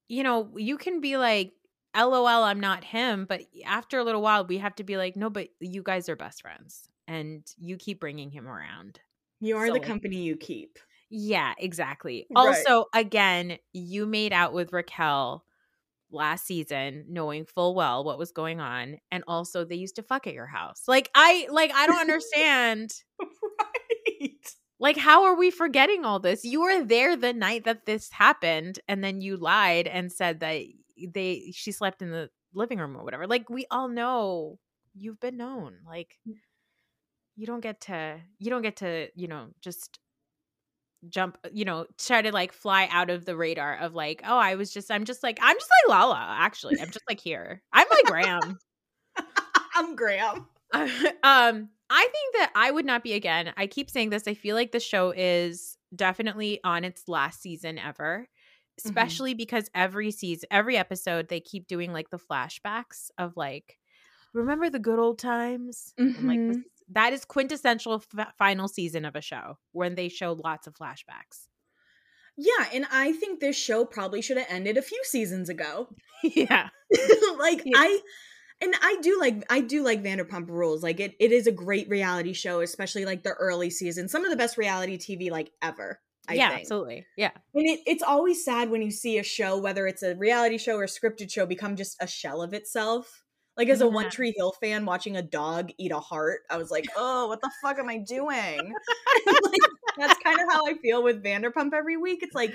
you 0.09 0.23
know, 0.23 0.51
you 0.57 0.77
can 0.77 0.99
be 0.99 1.17
like, 1.17 1.53
LOL, 1.95 2.27
I'm 2.43 2.59
not 2.59 2.83
him, 2.83 3.25
but 3.27 3.41
after 3.65 3.99
a 3.99 4.03
little 4.03 4.21
while, 4.21 4.45
we 4.45 4.57
have 4.57 4.75
to 4.75 4.83
be 4.83 4.97
like, 4.97 5.15
no, 5.15 5.29
but 5.29 5.47
you 5.59 5.81
guys 5.81 6.09
are 6.09 6.15
best 6.15 6.41
friends 6.41 6.89
and 7.07 7.43
you 7.57 7.77
keep 7.77 7.99
bringing 7.99 8.29
him 8.29 8.47
around. 8.47 8.99
You 9.39 9.57
are 9.57 9.67
so, 9.67 9.73
the 9.73 9.79
company 9.79 10.17
you 10.17 10.35
keep. 10.35 10.77
Yeah, 11.09 11.53
exactly. 11.57 12.27
Right. 12.29 12.47
Also, 12.47 12.85
again, 12.93 13.57
you 13.73 14.05
made 14.05 14.33
out 14.33 14.53
with 14.53 14.73
Raquel 14.73 15.43
last 16.11 16.45
season 16.45 17.05
knowing 17.07 17.45
full 17.45 17.75
well 17.75 18.03
what 18.03 18.17
was 18.17 18.31
going 18.31 18.59
on 18.59 18.97
and 19.11 19.23
also 19.27 19.63
they 19.63 19.75
used 19.75 19.95
to 19.95 20.03
fuck 20.03 20.27
at 20.27 20.33
your 20.33 20.47
house. 20.47 20.83
Like 20.87 21.09
I 21.13 21.47
like 21.51 21.71
I 21.73 21.87
don't 21.87 21.99
understand. 21.99 22.93
right. 23.19 24.55
Like 24.79 24.97
how 24.97 25.25
are 25.25 25.35
we 25.35 25.51
forgetting 25.51 26.05
all 26.05 26.19
this? 26.19 26.43
You 26.43 26.61
were 26.61 26.83
there 26.83 27.15
the 27.15 27.33
night 27.33 27.65
that 27.65 27.85
this 27.85 28.09
happened 28.11 28.79
and 28.87 29.03
then 29.03 29.21
you 29.21 29.37
lied 29.37 29.87
and 29.87 30.11
said 30.11 30.39
that 30.39 30.63
they 31.13 31.51
she 31.53 31.71
slept 31.71 32.01
in 32.01 32.11
the 32.11 32.29
living 32.53 32.79
room 32.79 32.97
or 32.97 33.03
whatever. 33.03 33.27
Like 33.27 33.49
we 33.49 33.65
all 33.69 33.87
know 33.87 34.57
you've 34.95 35.19
been 35.19 35.37
known. 35.37 35.75
Like 35.85 36.17
mm. 36.27 36.35
you 37.35 37.45
don't 37.45 37.61
get 37.61 37.81
to 37.81 38.19
you 38.39 38.49
don't 38.49 38.63
get 38.63 38.77
to, 38.77 39.09
you 39.15 39.27
know, 39.27 39.49
just 39.61 39.99
jump 41.07 41.37
you 41.53 41.63
know 41.63 41.85
try 41.97 42.21
to 42.21 42.31
like 42.31 42.51
fly 42.51 42.87
out 42.91 43.09
of 43.09 43.23
the 43.25 43.35
radar 43.35 43.77
of 43.77 43.93
like 43.93 44.21
oh 44.25 44.37
i 44.37 44.55
was 44.55 44.71
just 44.71 44.91
i'm 44.91 45.05
just 45.05 45.23
like 45.23 45.39
i'm 45.41 45.55
just 45.55 45.69
like 45.69 45.97
lala 45.97 46.35
actually 46.39 46.79
i'm 46.79 46.87
just 46.87 47.05
like 47.07 47.21
here 47.21 47.61
i'm 47.71 47.87
like 47.89 48.03
graham 48.05 48.59
i'm 49.75 49.95
graham 49.95 50.47
um 50.73 51.69
i 51.89 52.07
think 52.11 52.33
that 52.33 52.51
i 52.53 52.69
would 52.69 52.85
not 52.85 53.01
be 53.01 53.13
again 53.13 53.53
i 53.55 53.65
keep 53.65 53.89
saying 53.89 54.09
this 54.09 54.27
i 54.27 54.33
feel 54.33 54.55
like 54.55 54.71
the 54.71 54.79
show 54.79 55.11
is 55.15 55.77
definitely 55.95 56.59
on 56.63 56.83
its 56.83 57.07
last 57.07 57.41
season 57.41 57.77
ever 57.79 58.27
mm-hmm. 58.27 58.89
especially 58.89 59.31
mm-hmm. 59.31 59.37
because 59.37 59.69
every 59.73 60.11
season 60.11 60.47
every 60.51 60.75
episode 60.75 61.29
they 61.29 61.39
keep 61.39 61.65
doing 61.67 61.93
like 61.93 62.09
the 62.09 62.19
flashbacks 62.19 63.09
of 63.17 63.37
like 63.37 63.77
remember 64.33 64.69
the 64.69 64.79
good 64.79 64.99
old 64.99 65.17
times 65.17 65.93
mm-hmm. 65.97 66.27
like 66.27 66.57
that 66.91 67.13
is 67.13 67.25
quintessential 67.25 68.01
f- 68.17 68.33
final 68.37 68.67
season 68.67 69.05
of 69.05 69.15
a 69.15 69.21
show 69.21 69.57
when 69.71 69.95
they 69.95 70.09
show 70.09 70.33
lots 70.33 70.67
of 70.67 70.75
flashbacks. 70.75 71.47
Yeah, 72.37 72.67
and 72.73 72.85
I 72.91 73.11
think 73.13 73.39
this 73.39 73.57
show 73.57 73.83
probably 73.85 74.21
should 74.21 74.37
have 74.37 74.47
ended 74.49 74.77
a 74.77 74.81
few 74.81 75.01
seasons 75.03 75.49
ago. 75.49 75.89
yeah. 76.23 76.69
like 77.37 77.61
yeah. 77.65 77.75
I 77.75 77.99
and 78.61 78.73
I 78.81 78.97
do 79.01 79.19
like 79.19 79.43
I 79.49 79.61
do 79.61 79.83
like 79.83 80.03
Vanderpump 80.03 80.49
Rules. 80.49 80.81
Like 80.81 80.99
it 80.99 81.15
it 81.19 81.31
is 81.31 81.47
a 81.47 81.51
great 81.51 81.89
reality 81.89 82.33
show, 82.33 82.61
especially 82.61 83.05
like 83.05 83.23
the 83.23 83.31
early 83.31 83.69
season. 83.69 84.07
Some 84.07 84.23
of 84.23 84.31
the 84.31 84.37
best 84.37 84.57
reality 84.57 84.97
TV 84.97 85.29
like 85.29 85.51
ever. 85.61 85.99
I 86.29 86.33
yeah, 86.33 86.49
think. 86.49 86.61
absolutely. 86.61 87.07
Yeah. 87.17 87.31
And 87.55 87.67
it, 87.67 87.79
it's 87.87 88.03
always 88.03 88.45
sad 88.45 88.69
when 88.69 88.83
you 88.83 88.91
see 88.91 89.17
a 89.17 89.23
show, 89.23 89.57
whether 89.57 89.87
it's 89.87 90.03
a 90.03 90.15
reality 90.15 90.59
show 90.59 90.75
or 90.77 90.83
a 90.83 90.87
scripted 90.87 91.31
show, 91.31 91.45
become 91.45 91.75
just 91.75 91.97
a 91.99 92.07
shell 92.07 92.43
of 92.43 92.53
itself. 92.53 93.23
Like 93.59 93.67
as 93.67 93.81
a. 93.81 93.89
One 93.89 94.05
mm-hmm. 94.05 94.11
Tree 94.11 94.33
Hill 94.37 94.53
fan 94.53 94.85
watching 94.85 95.17
a 95.17 95.21
dog 95.21 95.71
eat 95.77 95.91
a 95.91 95.99
heart, 95.99 96.43
I 96.49 96.55
was 96.55 96.71
like, 96.71 96.85
"Oh, 96.95 97.27
what 97.27 97.41
the 97.41 97.51
fuck 97.61 97.77
am 97.77 97.89
I 97.89 97.97
doing?" 97.97 98.73
like, 99.27 99.61
that's 99.97 100.17
kind 100.23 100.39
of 100.39 100.47
how 100.49 100.65
I 100.65 100.75
feel 100.75 101.03
with 101.03 101.21
Vanderpump 101.21 101.73
every 101.73 101.97
week. 101.97 102.19
It's 102.23 102.33
like 102.33 102.53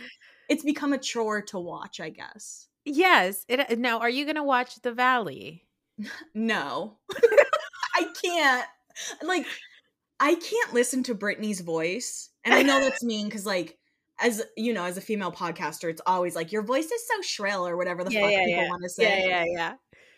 it's 0.49 0.65
become 0.65 0.95
a 0.95 0.99
chore 0.99 1.43
to 1.43 1.59
watch, 1.59 2.01
I 2.01 2.09
guess. 2.09 2.69
Yes. 2.87 3.45
It, 3.49 3.61
uh, 3.61 3.75
now, 3.77 3.99
are 3.99 4.09
you 4.09 4.25
going 4.25 4.37
to 4.37 4.43
watch 4.43 4.81
The 4.81 4.93
Valley? 4.93 5.67
No. 6.35 6.97
I 7.95 8.09
can't. 8.25 8.67
Like 9.23 9.47
I 10.19 10.35
can't 10.35 10.75
listen 10.75 11.05
to 11.05 11.15
Brittany's 11.15 11.61
voice. 11.61 12.31
And 12.45 12.53
I 12.53 12.63
know 12.63 12.81
that's 12.81 13.05
mean 13.05 13.31
cuz 13.31 13.47
like 13.47 13.79
as 14.21 14.43
you 14.57 14.73
know, 14.73 14.85
as 14.85 14.97
a 14.97 15.01
female 15.01 15.33
podcaster, 15.33 15.89
it's 15.89 16.01
always 16.07 16.35
like 16.35 16.53
your 16.53 16.63
voice 16.63 16.91
is 16.91 17.07
so 17.07 17.23
shrill 17.23 17.67
or 17.67 17.77
whatever 17.77 18.05
the 18.05 18.13
yeah, 18.13 18.21
fuck 18.21 18.31
yeah, 18.31 18.45
people 18.45 18.63
yeah. 18.63 18.69
want 18.69 18.83
to 18.83 18.89
say. 18.89 19.29
Yeah, 19.29 19.45
yeah, 19.45 19.53
yeah. 19.57 19.75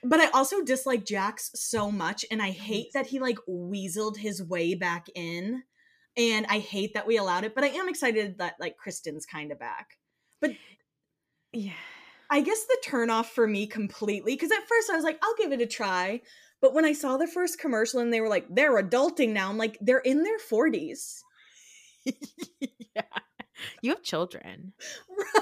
But 0.09 0.21
I 0.21 0.31
also 0.31 0.63
dislike 0.63 1.05
Jax 1.05 1.51
so 1.55 1.91
much, 1.91 2.25
and 2.31 2.41
I 2.43 2.51
mm-hmm. 2.51 2.63
hate 2.63 2.93
that 2.95 3.07
he 3.07 3.19
like 3.19 3.39
weaseled 3.49 4.17
his 4.17 4.43
way 4.43 4.75
back 4.75 5.07
in. 5.15 5.63
And 6.17 6.47
I 6.49 6.61
hate 6.61 6.95
that 6.95 7.07
we 7.07 7.19
allowed 7.19 7.45
it, 7.45 7.55
but 7.55 7.65
I 7.65 7.69
am 7.69 7.89
excited 7.89 8.39
that 8.39 8.55
like 8.59 8.77
Kristen's 8.79 9.27
kind 9.27 9.53
of 9.53 9.59
back. 9.59 9.99
But 10.41 10.53
Yeah. 11.53 11.73
I 12.31 12.41
guess 12.41 12.65
the 12.65 12.79
turnoff 12.85 13.27
for 13.27 13.47
me 13.47 13.67
completely, 13.67 14.35
because 14.35 14.51
at 14.51 14.67
first 14.67 14.91
I 14.91 14.97
was 14.97 15.05
like, 15.05 15.19
I'll 15.23 15.37
give 15.37 15.53
it 15.53 15.61
a 15.61 15.67
try. 15.67 16.23
But 16.61 16.75
when 16.75 16.85
I 16.85 16.93
saw 16.93 17.17
the 17.17 17.27
first 17.27 17.61
commercial 17.61 18.01
and 18.01 18.13
they 18.13 18.21
were 18.21 18.29
like, 18.29 18.47
they're 18.49 18.83
adulting 18.83 19.33
now, 19.33 19.49
I'm 19.49 19.59
like, 19.59 19.79
they're 19.81 19.99
in 19.99 20.23
their 20.23 20.39
40s. 20.39 21.21
yeah. 22.05 23.03
You 23.83 23.91
have 23.91 24.03
children. 24.03 24.73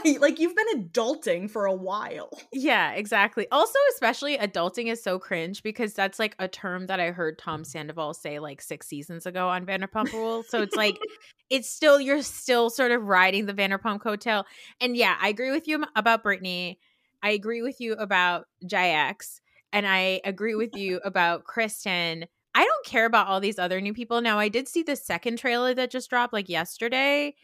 Right. 0.04 0.20
Like 0.20 0.38
you've 0.38 0.54
been 0.56 0.84
adulting 0.84 1.50
for 1.50 1.66
a 1.66 1.74
while. 1.74 2.30
Yeah, 2.56 2.92
exactly. 2.92 3.46
Also, 3.50 3.78
especially 3.92 4.38
adulting 4.38 4.90
is 4.90 5.02
so 5.02 5.18
cringe 5.18 5.62
because 5.62 5.92
that's 5.92 6.18
like 6.18 6.36
a 6.38 6.46
term 6.46 6.86
that 6.86 7.00
I 7.00 7.10
heard 7.10 7.36
Tom 7.36 7.64
Sandoval 7.64 8.14
say 8.14 8.38
like 8.38 8.62
six 8.62 8.86
seasons 8.86 9.26
ago 9.26 9.48
on 9.48 9.66
Vanderpump 9.66 10.12
Rules. 10.12 10.48
So 10.48 10.62
it's 10.62 10.76
like, 10.76 10.98
it's 11.50 11.68
still, 11.68 12.00
you're 12.00 12.22
still 12.22 12.70
sort 12.70 12.92
of 12.92 13.02
riding 13.02 13.46
the 13.46 13.54
Vanderpump 13.54 14.00
coattail. 14.02 14.44
And 14.80 14.96
yeah, 14.96 15.16
I 15.20 15.28
agree 15.28 15.50
with 15.50 15.66
you 15.66 15.84
about 15.96 16.22
Brittany. 16.22 16.78
I 17.22 17.30
agree 17.30 17.62
with 17.62 17.80
you 17.80 17.94
about 17.94 18.46
Jax. 18.64 19.40
And 19.72 19.86
I 19.86 20.20
agree 20.24 20.54
with 20.54 20.76
you 20.76 21.00
about 21.04 21.44
Kristen. 21.44 22.26
I 22.54 22.64
don't 22.64 22.86
care 22.86 23.06
about 23.06 23.26
all 23.26 23.40
these 23.40 23.58
other 23.58 23.80
new 23.80 23.92
people. 23.92 24.20
Now, 24.20 24.38
I 24.38 24.48
did 24.48 24.68
see 24.68 24.84
the 24.84 24.94
second 24.94 25.38
trailer 25.38 25.74
that 25.74 25.90
just 25.90 26.08
dropped 26.08 26.32
like 26.32 26.48
yesterday 26.48 27.34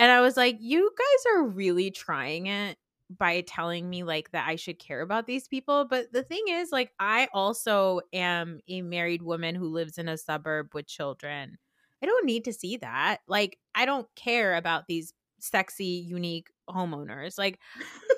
and 0.00 0.10
I 0.10 0.22
was 0.22 0.36
like, 0.36 0.56
you 0.60 0.90
guys 0.98 1.34
are 1.34 1.44
really 1.44 1.90
trying 1.90 2.46
it 2.46 2.78
by 3.10 3.42
telling 3.42 3.90
me 3.90 4.02
like 4.02 4.30
that 4.30 4.48
I 4.48 4.56
should 4.56 4.78
care 4.78 5.02
about 5.02 5.26
these 5.26 5.46
people. 5.46 5.84
But 5.84 6.10
the 6.12 6.22
thing 6.22 6.44
is, 6.48 6.72
like, 6.72 6.92
I 6.98 7.28
also 7.34 8.00
am 8.14 8.60
a 8.66 8.80
married 8.80 9.20
woman 9.22 9.54
who 9.54 9.68
lives 9.68 9.98
in 9.98 10.08
a 10.08 10.16
suburb 10.16 10.74
with 10.74 10.86
children. 10.86 11.58
I 12.02 12.06
don't 12.06 12.24
need 12.24 12.46
to 12.46 12.52
see 12.54 12.78
that. 12.78 13.18
Like, 13.28 13.58
I 13.74 13.84
don't 13.84 14.08
care 14.16 14.56
about 14.56 14.86
these 14.86 15.12
sexy, 15.38 15.84
unique 15.84 16.48
homeowners. 16.68 17.36
Like, 17.36 17.58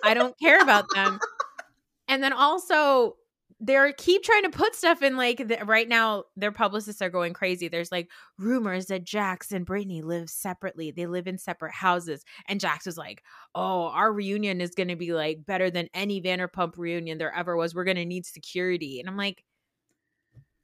I 0.05 0.15
don't 0.15 0.39
care 0.39 0.61
about 0.63 0.87
them. 0.95 1.19
And 2.09 2.23
then 2.23 2.33
also, 2.33 3.17
they're 3.65 3.93
keep 3.93 4.25
trying 4.25 4.43
to 4.43 4.51
put 4.51 4.75
stuff 4.75 5.03
in 5.03 5.17
like 5.17 5.47
the, 5.47 5.57
right 5.65 5.89
now 5.89 6.25
their 6.37 6.51
publicists 6.51 7.01
are 7.01 7.09
going 7.09 7.33
crazy. 7.33 7.69
There's 7.69 7.93
like 7.93 8.11
rumors 8.37 8.87
that 8.87 9.05
jax 9.05 9.53
and 9.53 9.65
brittany 9.65 10.03
live 10.03 10.29
separately. 10.29 10.91
They 10.91 11.07
live 11.07 11.29
in 11.29 11.39
separate 11.39 11.73
houses. 11.73 12.25
And 12.49 12.61
jax 12.61 12.85
was 12.87 12.99
like 12.99 13.23
oh 13.55 13.85
our 13.85 14.13
reunion 14.13 14.61
is 14.61 14.75
going 14.75 14.89
to 14.89 14.97
be 14.97 15.13
like 15.13 15.47
better 15.47 15.71
than 15.71 15.89
any 15.95 16.21
vanderpump 16.21 16.77
reunion 16.77 17.19
there 17.19 17.33
ever 17.33 17.57
was. 17.57 17.73
We're 17.73 17.85
going 17.85 17.97
to 17.97 18.05
need 18.05 18.27
security. 18.27 18.99
And 18.99 19.09
i'm 19.09 19.17
like 19.17 19.45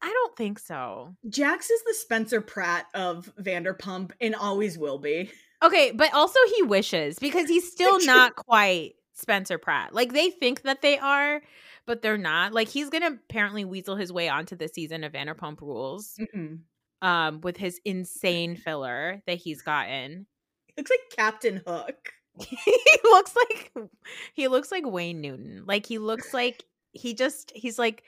i 0.02 0.08
don't 0.08 0.36
think 0.36 0.58
so. 0.58 1.14
Jax 1.28 1.70
is 1.70 1.82
the 1.84 1.94
spencer 1.94 2.40
pratt 2.40 2.86
of 2.94 3.32
vanderpump 3.40 4.10
and 4.20 4.34
always 4.34 4.76
will 4.76 4.98
be. 4.98 5.30
Okay 5.62 5.92
but 5.92 6.12
also 6.12 6.40
he 6.56 6.64
wishes 6.64 7.20
because 7.20 7.48
he's 7.48 7.70
still 7.72 8.04
not 8.04 8.34
quite 8.34 8.94
spencer 9.14 9.58
pratt. 9.58 9.94
Like 9.94 10.12
they 10.12 10.30
think 10.30 10.62
that 10.62 10.82
they 10.82 10.98
are 10.98 11.42
but 11.88 12.02
they're 12.02 12.18
not. 12.18 12.52
Like 12.52 12.68
he's 12.68 12.90
gonna 12.90 13.18
apparently 13.28 13.64
weasel 13.64 13.96
his 13.96 14.12
way 14.12 14.28
onto 14.28 14.54
the 14.54 14.68
season 14.68 15.02
of 15.02 15.12
Vanderpump 15.12 15.62
Rules, 15.62 16.20
mm-hmm. 16.20 16.56
um, 17.08 17.40
with 17.40 17.56
his 17.56 17.80
insane 17.84 18.54
filler 18.64 19.22
that 19.26 19.38
he's 19.38 19.62
gotten. 19.62 20.26
He 20.66 20.74
looks 20.76 20.90
like 20.90 21.16
Captain 21.16 21.62
Hook. 21.66 22.12
he 22.38 22.78
looks 23.02 23.34
like 23.34 23.72
he 24.34 24.46
looks 24.46 24.70
like 24.70 24.86
Wayne 24.86 25.20
Newton. 25.20 25.64
Like 25.66 25.86
he 25.86 25.98
looks 25.98 26.32
like 26.32 26.62
he 26.92 27.14
just 27.14 27.50
he's 27.56 27.78
like 27.78 28.04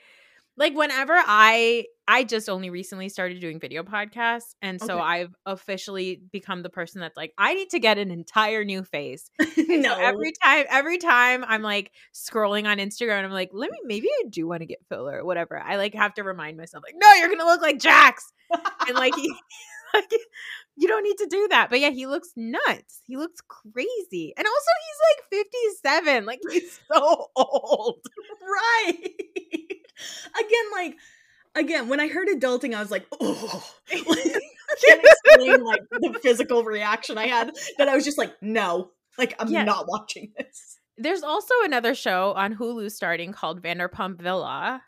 like 0.61 0.75
whenever 0.75 1.13
I 1.15 1.85
I 2.07 2.23
just 2.23 2.47
only 2.47 2.69
recently 2.69 3.09
started 3.09 3.41
doing 3.41 3.59
video 3.59 3.81
podcasts 3.81 4.53
and 4.61 4.79
so 4.79 4.95
okay. 4.95 5.03
I've 5.03 5.35
officially 5.47 6.21
become 6.31 6.61
the 6.61 6.69
person 6.69 7.01
that's 7.01 7.17
like 7.17 7.33
I 7.35 7.55
need 7.55 7.71
to 7.71 7.79
get 7.79 7.97
an 7.97 8.11
entire 8.11 8.63
new 8.63 8.83
face. 8.83 9.31
no. 9.57 9.95
So 9.95 9.99
every 9.99 10.31
time 10.43 10.65
every 10.69 10.99
time 10.99 11.43
I'm 11.47 11.63
like 11.63 11.91
scrolling 12.13 12.67
on 12.67 12.77
Instagram 12.77 13.25
I'm 13.25 13.31
like 13.31 13.49
let 13.53 13.71
me 13.71 13.79
maybe 13.83 14.07
I 14.07 14.29
do 14.29 14.47
want 14.47 14.61
to 14.61 14.67
get 14.67 14.85
filler 14.87 15.17
or 15.17 15.25
whatever. 15.25 15.59
I 15.59 15.77
like 15.77 15.95
have 15.95 16.13
to 16.13 16.23
remind 16.23 16.57
myself 16.57 16.83
like 16.85 16.95
no 16.95 17.11
you're 17.13 17.27
going 17.27 17.39
to 17.39 17.45
look 17.45 17.61
like 17.61 17.79
Jax. 17.79 18.31
and 18.87 18.95
like 18.95 19.15
he 19.15 19.33
like 19.93 20.11
you 20.77 20.87
don't 20.87 21.03
need 21.03 21.17
to 21.17 21.27
do 21.27 21.47
that. 21.49 21.69
But 21.69 21.79
yeah, 21.79 21.89
he 21.89 22.07
looks 22.07 22.29
nuts. 22.35 23.01
He 23.05 23.17
looks 23.17 23.41
crazy. 23.47 24.33
And 24.37 24.47
also 24.47 24.71
he's 24.85 25.39
like 25.39 25.45
57. 25.95 26.25
Like 26.25 26.39
he's 26.49 26.79
so 26.91 27.27
old. 27.35 27.99
right. 28.41 29.09
Again, 30.33 30.71
like 30.73 30.97
again, 31.55 31.89
when 31.89 31.99
I 31.99 32.07
heard 32.07 32.27
adulting, 32.27 32.75
I 32.75 32.79
was 32.79 32.91
like, 32.91 33.05
oh 33.19 33.71
I 33.91 33.95
can't 34.85 35.03
explain 35.03 35.63
like 35.63 35.81
the 35.89 36.19
physical 36.21 36.63
reaction 36.63 37.17
I 37.17 37.27
had 37.27 37.51
that 37.77 37.89
I 37.89 37.95
was 37.95 38.05
just 38.05 38.17
like, 38.17 38.33
no. 38.41 38.91
Like 39.17 39.35
I'm 39.39 39.49
yeah. 39.49 39.63
not 39.63 39.87
watching 39.87 40.31
this. 40.37 40.79
There's 40.97 41.23
also 41.23 41.53
another 41.63 41.95
show 41.95 42.33
on 42.33 42.55
Hulu 42.55 42.91
starting 42.91 43.33
called 43.33 43.61
Vanderpump 43.61 44.21
Villa. 44.21 44.83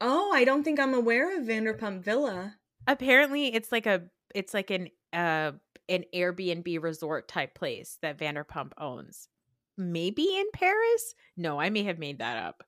Oh, 0.00 0.32
I 0.32 0.44
don't 0.44 0.62
think 0.62 0.80
I'm 0.80 0.94
aware 0.94 1.38
of 1.38 1.46
Vanderpump 1.46 2.02
Villa. 2.02 2.56
Apparently, 2.86 3.52
it's 3.52 3.70
like 3.70 3.86
a 3.86 4.04
it's 4.34 4.54
like 4.54 4.70
an 4.70 4.88
uh 5.12 5.52
an 5.88 6.04
Airbnb 6.14 6.82
resort 6.82 7.28
type 7.28 7.54
place 7.54 7.98
that 8.00 8.18
Vanderpump 8.18 8.72
owns. 8.78 9.28
Maybe 9.76 10.22
in 10.22 10.46
Paris? 10.52 11.14
No, 11.36 11.58
I 11.58 11.70
may 11.70 11.82
have 11.84 11.98
made 11.98 12.18
that 12.18 12.36
up. 12.36 12.62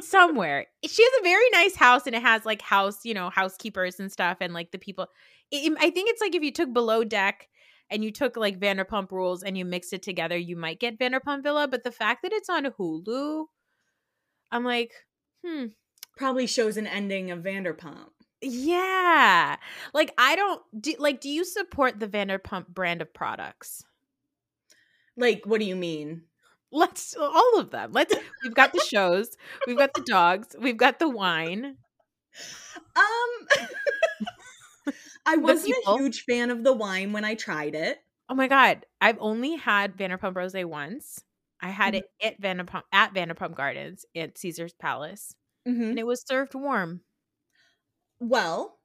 Somewhere. 0.00 0.66
She 0.84 1.02
has 1.02 1.12
a 1.20 1.22
very 1.22 1.50
nice 1.50 1.76
house 1.76 2.06
and 2.06 2.16
it 2.16 2.22
has 2.22 2.46
like 2.46 2.62
house, 2.62 3.04
you 3.04 3.12
know, 3.12 3.28
housekeepers 3.30 4.00
and 4.00 4.10
stuff 4.10 4.38
and 4.40 4.54
like 4.54 4.70
the 4.70 4.78
people. 4.78 5.06
It, 5.50 5.72
I 5.78 5.90
think 5.90 6.08
it's 6.08 6.20
like 6.20 6.34
if 6.34 6.42
you 6.42 6.52
took 6.52 6.72
Below 6.72 7.04
Deck 7.04 7.48
and 7.90 8.02
you 8.02 8.10
took 8.10 8.36
like 8.36 8.58
Vanderpump 8.58 9.12
Rules 9.12 9.42
and 9.42 9.56
you 9.56 9.66
mixed 9.66 9.92
it 9.92 10.02
together, 10.02 10.36
you 10.36 10.56
might 10.56 10.80
get 10.80 10.98
Vanderpump 10.98 11.42
Villa. 11.42 11.68
But 11.68 11.84
the 11.84 11.92
fact 11.92 12.22
that 12.22 12.32
it's 12.32 12.48
on 12.48 12.64
Hulu, 12.64 13.44
I'm 14.50 14.64
like, 14.64 14.92
hmm. 15.44 15.66
Probably 16.16 16.46
shows 16.46 16.78
an 16.78 16.86
ending 16.86 17.30
of 17.30 17.40
Vanderpump. 17.40 18.08
Yeah. 18.40 19.56
Like 19.94 20.12
I 20.18 20.34
don't 20.36 20.62
do 20.78 20.94
like 20.98 21.20
do 21.20 21.28
you 21.28 21.44
support 21.44 22.00
the 22.00 22.08
Vanderpump 22.08 22.68
brand 22.68 23.00
of 23.00 23.14
products? 23.14 23.84
Like 25.16 25.42
what 25.44 25.60
do 25.60 25.66
you 25.66 25.76
mean? 25.76 26.22
Let's 26.72 27.14
all 27.14 27.58
of 27.58 27.70
them. 27.70 27.92
Let's 27.92 28.14
we've 28.42 28.54
got 28.54 28.72
the 28.72 28.80
shows, 28.80 29.36
we've 29.66 29.76
got 29.76 29.92
the 29.94 30.02
dogs, 30.02 30.56
we've 30.58 30.76
got 30.76 30.98
the 30.98 31.08
wine. 31.08 31.76
Um 32.96 33.66
I 35.26 35.36
wasn't 35.36 35.76
a 35.86 35.98
huge 35.98 36.24
fan 36.24 36.50
of 36.50 36.64
the 36.64 36.72
wine 36.72 37.12
when 37.12 37.24
I 37.24 37.34
tried 37.34 37.74
it. 37.74 37.98
Oh 38.28 38.34
my 38.34 38.48
god, 38.48 38.86
I've 39.00 39.18
only 39.20 39.56
had 39.56 39.96
Vanderpump 39.96 40.34
Rosé 40.34 40.64
once. 40.64 41.22
I 41.60 41.68
had 41.68 41.94
mm-hmm. 41.94 42.04
it 42.20 42.26
at 42.26 42.40
Vanderpump 42.40 42.82
at 42.90 43.14
Vanderpump 43.14 43.54
Gardens 43.54 44.04
at 44.16 44.38
Caesar's 44.38 44.72
Palace, 44.72 45.36
mm-hmm. 45.68 45.90
and 45.90 45.98
it 45.98 46.06
was 46.06 46.24
served 46.26 46.54
warm. 46.54 47.02
Well, 48.18 48.78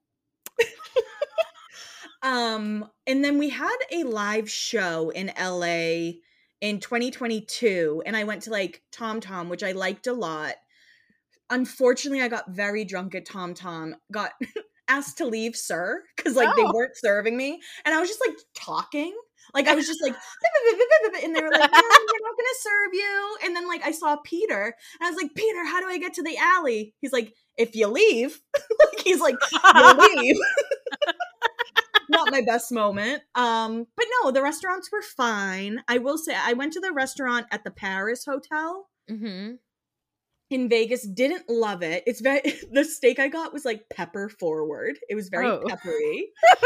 um, 2.22 2.90
and 3.08 3.24
then 3.24 3.38
we 3.38 3.50
had 3.50 3.78
a 3.92 4.04
live 4.04 4.50
show 4.50 5.10
in 5.10 5.32
LA 5.40 6.20
in 6.62 6.80
2022, 6.80 8.04
and 8.06 8.16
I 8.16 8.24
went 8.24 8.44
to 8.44 8.52
like 8.52 8.82
Tom 8.92 9.20
Tom, 9.20 9.50
which 9.50 9.64
I 9.64 9.74
liked 9.74 10.08
a 10.08 10.14
lot. 10.14 10.56
Unfortunately, 11.50 12.22
I 12.22 12.28
got 12.28 12.50
very 12.50 12.84
drunk 12.84 13.16
at 13.16 13.26
Tom 13.26 13.54
Tom, 13.54 13.96
got 14.12 14.32
asked 14.88 15.18
to 15.20 15.26
leave, 15.26 15.56
sir, 15.56 16.04
because 16.16 16.36
like 16.36 16.50
oh. 16.50 16.56
they 16.56 16.64
weren't 16.64 16.96
serving 16.96 17.38
me, 17.38 17.60
and 17.86 17.94
I 17.94 18.00
was 18.00 18.10
just 18.10 18.22
like 18.26 18.38
talking. 18.56 19.16
Like 19.54 19.68
I 19.68 19.76
was 19.76 19.88
just 19.88 20.02
like, 20.02 20.14
and 21.24 21.36
they 21.36 21.42
were 21.42 21.50
like, 21.50 21.72
no, 21.72 21.82
"We're 21.82 22.28
not 22.28 22.38
gonna 22.38 22.60
serve 22.60 22.94
you." 22.94 23.38
And 23.46 23.56
then 23.56 23.68
like 23.68 23.84
I 23.86 23.92
saw 23.92 24.18
Peter, 24.18 24.76
and 25.00 25.08
I 25.08 25.10
was 25.10 25.16
like, 25.16 25.34
"Peter, 25.36 25.66
how 25.66 25.80
do 25.80 25.88
I 25.88 25.98
get 25.98 26.14
to 26.16 26.24
the 26.24 26.38
alley?" 26.38 26.94
He's 27.00 27.14
like, 27.14 27.34
if 27.58 27.76
you 27.76 27.88
leave, 27.88 28.40
like 28.54 29.04
he's 29.04 29.20
like, 29.20 29.36
you 29.52 30.22
leave. 30.22 30.38
Not 32.10 32.32
my 32.32 32.42
best 32.42 32.72
moment. 32.72 33.24
Um, 33.36 33.86
but 33.96 34.06
no, 34.22 34.32
the 34.32 34.42
restaurants 34.42 34.92
were 34.92 35.02
fine. 35.02 35.84
I 35.88 35.98
will 35.98 36.18
say 36.18 36.36
I 36.36 36.54
went 36.54 36.74
to 36.74 36.80
the 36.80 36.92
restaurant 36.92 37.48
at 37.52 37.64
the 37.64 37.72
Paris 37.72 38.26
Hotel. 38.26 38.88
Mm-hmm. 39.10 39.56
In 40.50 40.70
Vegas, 40.70 41.06
didn't 41.06 41.50
love 41.50 41.84
it. 41.84 42.04
It's 42.08 42.22
very 42.22 42.42
the 42.72 42.86
steak 42.86 43.20
I 43.20 43.28
got 43.28 43.54
was 43.54 43.66
like 43.66 43.90
pepper 43.90 44.30
forward. 44.30 44.98
It 45.10 45.16
was 45.16 45.30
very 45.30 45.48
oh. 45.48 45.64
peppery. 45.68 46.30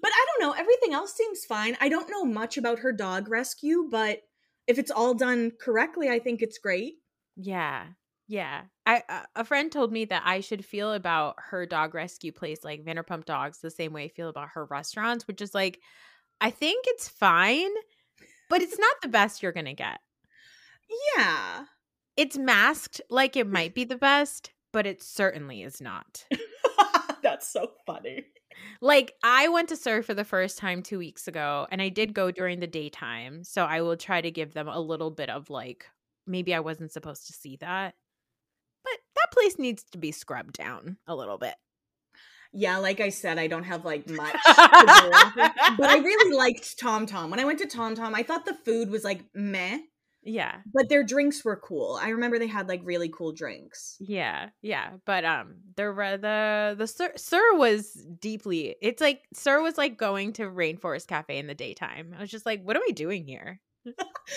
but 0.00 0.10
I 0.12 0.26
don't 0.26 0.48
know. 0.48 0.52
Everything 0.58 0.92
else 0.92 1.14
seems 1.14 1.44
fine. 1.44 1.76
I 1.80 1.88
don't 1.88 2.10
know 2.10 2.24
much 2.24 2.56
about 2.56 2.80
her 2.80 2.92
dog 2.92 3.28
rescue, 3.28 3.88
but 3.90 4.22
if 4.66 4.78
it's 4.78 4.90
all 4.90 5.14
done 5.14 5.52
correctly, 5.60 6.08
I 6.08 6.18
think 6.18 6.42
it's 6.42 6.58
great. 6.58 6.94
Yeah. 7.36 7.86
Yeah. 8.28 8.62
I 8.86 9.02
uh, 9.08 9.22
a 9.36 9.44
friend 9.44 9.70
told 9.70 9.92
me 9.92 10.04
that 10.06 10.22
I 10.24 10.40
should 10.40 10.64
feel 10.64 10.92
about 10.92 11.36
her 11.50 11.66
dog 11.66 11.94
rescue 11.94 12.32
place 12.32 12.64
like 12.64 12.84
Vanderpump 12.84 13.24
Dogs 13.24 13.58
the 13.58 13.70
same 13.70 13.92
way 13.92 14.04
I 14.04 14.08
feel 14.08 14.28
about 14.28 14.50
her 14.54 14.64
restaurants, 14.64 15.26
which 15.26 15.40
is 15.40 15.54
like 15.54 15.78
I 16.40 16.50
think 16.50 16.86
it's 16.88 17.08
fine, 17.08 17.70
but 18.50 18.62
it's 18.62 18.78
not 18.78 18.96
the 19.00 19.08
best 19.08 19.42
you're 19.42 19.52
going 19.52 19.66
to 19.66 19.74
get. 19.74 20.00
Yeah. 21.16 21.64
It's 22.16 22.36
masked 22.36 23.00
like 23.08 23.36
it 23.36 23.46
might 23.46 23.74
be 23.74 23.84
the 23.84 23.96
best, 23.96 24.50
but 24.72 24.86
it 24.86 25.02
certainly 25.02 25.62
is 25.62 25.80
not. 25.80 26.24
That's 27.22 27.46
so 27.48 27.70
funny. 27.86 28.24
like 28.80 29.14
I 29.22 29.48
went 29.48 29.68
to 29.68 29.76
surf 29.76 30.06
for 30.06 30.14
the 30.14 30.24
first 30.24 30.58
time 30.58 30.82
2 30.82 30.98
weeks 30.98 31.28
ago 31.28 31.68
and 31.70 31.80
I 31.80 31.88
did 31.88 32.14
go 32.14 32.32
during 32.32 32.58
the 32.58 32.66
daytime. 32.66 33.44
So 33.44 33.64
I 33.64 33.82
will 33.82 33.96
try 33.96 34.20
to 34.20 34.30
give 34.32 34.52
them 34.54 34.66
a 34.66 34.80
little 34.80 35.12
bit 35.12 35.30
of 35.30 35.48
like 35.48 35.86
maybe 36.26 36.52
I 36.52 36.60
wasn't 36.60 36.92
supposed 36.92 37.28
to 37.28 37.32
see 37.32 37.56
that. 37.60 37.94
Place 39.32 39.58
needs 39.58 39.82
to 39.90 39.98
be 39.98 40.12
scrubbed 40.12 40.52
down 40.54 40.98
a 41.06 41.16
little 41.16 41.38
bit. 41.38 41.54
Yeah, 42.52 42.76
like 42.78 43.00
I 43.00 43.08
said, 43.08 43.38
I 43.38 43.46
don't 43.46 43.64
have 43.64 43.84
like 43.84 44.08
much, 44.08 44.36
but 44.44 44.56
I 44.56 46.00
really 46.04 46.36
liked 46.36 46.78
Tom 46.78 47.06
Tom. 47.06 47.30
When 47.30 47.40
I 47.40 47.44
went 47.44 47.58
to 47.60 47.66
Tom 47.66 47.94
Tom, 47.94 48.14
I 48.14 48.22
thought 48.22 48.44
the 48.44 48.54
food 48.54 48.90
was 48.90 49.04
like 49.04 49.24
meh. 49.34 49.78
Yeah. 50.22 50.56
But 50.72 50.88
their 50.88 51.02
drinks 51.02 51.44
were 51.44 51.56
cool. 51.56 51.98
I 52.00 52.10
remember 52.10 52.38
they 52.38 52.46
had 52.46 52.68
like 52.68 52.82
really 52.84 53.08
cool 53.08 53.32
drinks. 53.32 53.96
Yeah, 53.98 54.50
yeah, 54.60 54.90
but 55.04 55.24
um, 55.24 55.56
the 55.76 55.92
the 56.20 56.74
the 56.78 56.86
SUR, 56.86 57.12
SUR 57.16 57.56
was 57.56 57.92
deeply. 58.20 58.76
It's 58.82 59.00
like 59.00 59.22
SUR 59.32 59.62
was 59.62 59.78
like 59.78 59.96
going 59.96 60.34
to 60.34 60.42
Rainforest 60.42 61.08
Cafe 61.08 61.36
in 61.36 61.46
the 61.46 61.54
daytime. 61.54 62.14
I 62.16 62.20
was 62.20 62.30
just 62.30 62.46
like, 62.46 62.62
what 62.62 62.76
are 62.76 62.82
we 62.86 62.92
doing 62.92 63.26
here? 63.26 63.60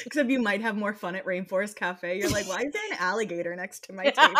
Except 0.06 0.30
you 0.30 0.42
might 0.42 0.62
have 0.62 0.76
more 0.76 0.94
fun 0.94 1.16
at 1.16 1.26
Rainforest 1.26 1.76
Cafe. 1.76 2.18
You're 2.18 2.30
like, 2.30 2.48
why 2.48 2.62
is 2.62 2.74
there 2.74 2.92
an 2.92 2.98
alligator 3.00 3.56
next 3.56 3.86
to 3.86 3.94
my 3.94 4.06
table? 4.06 4.34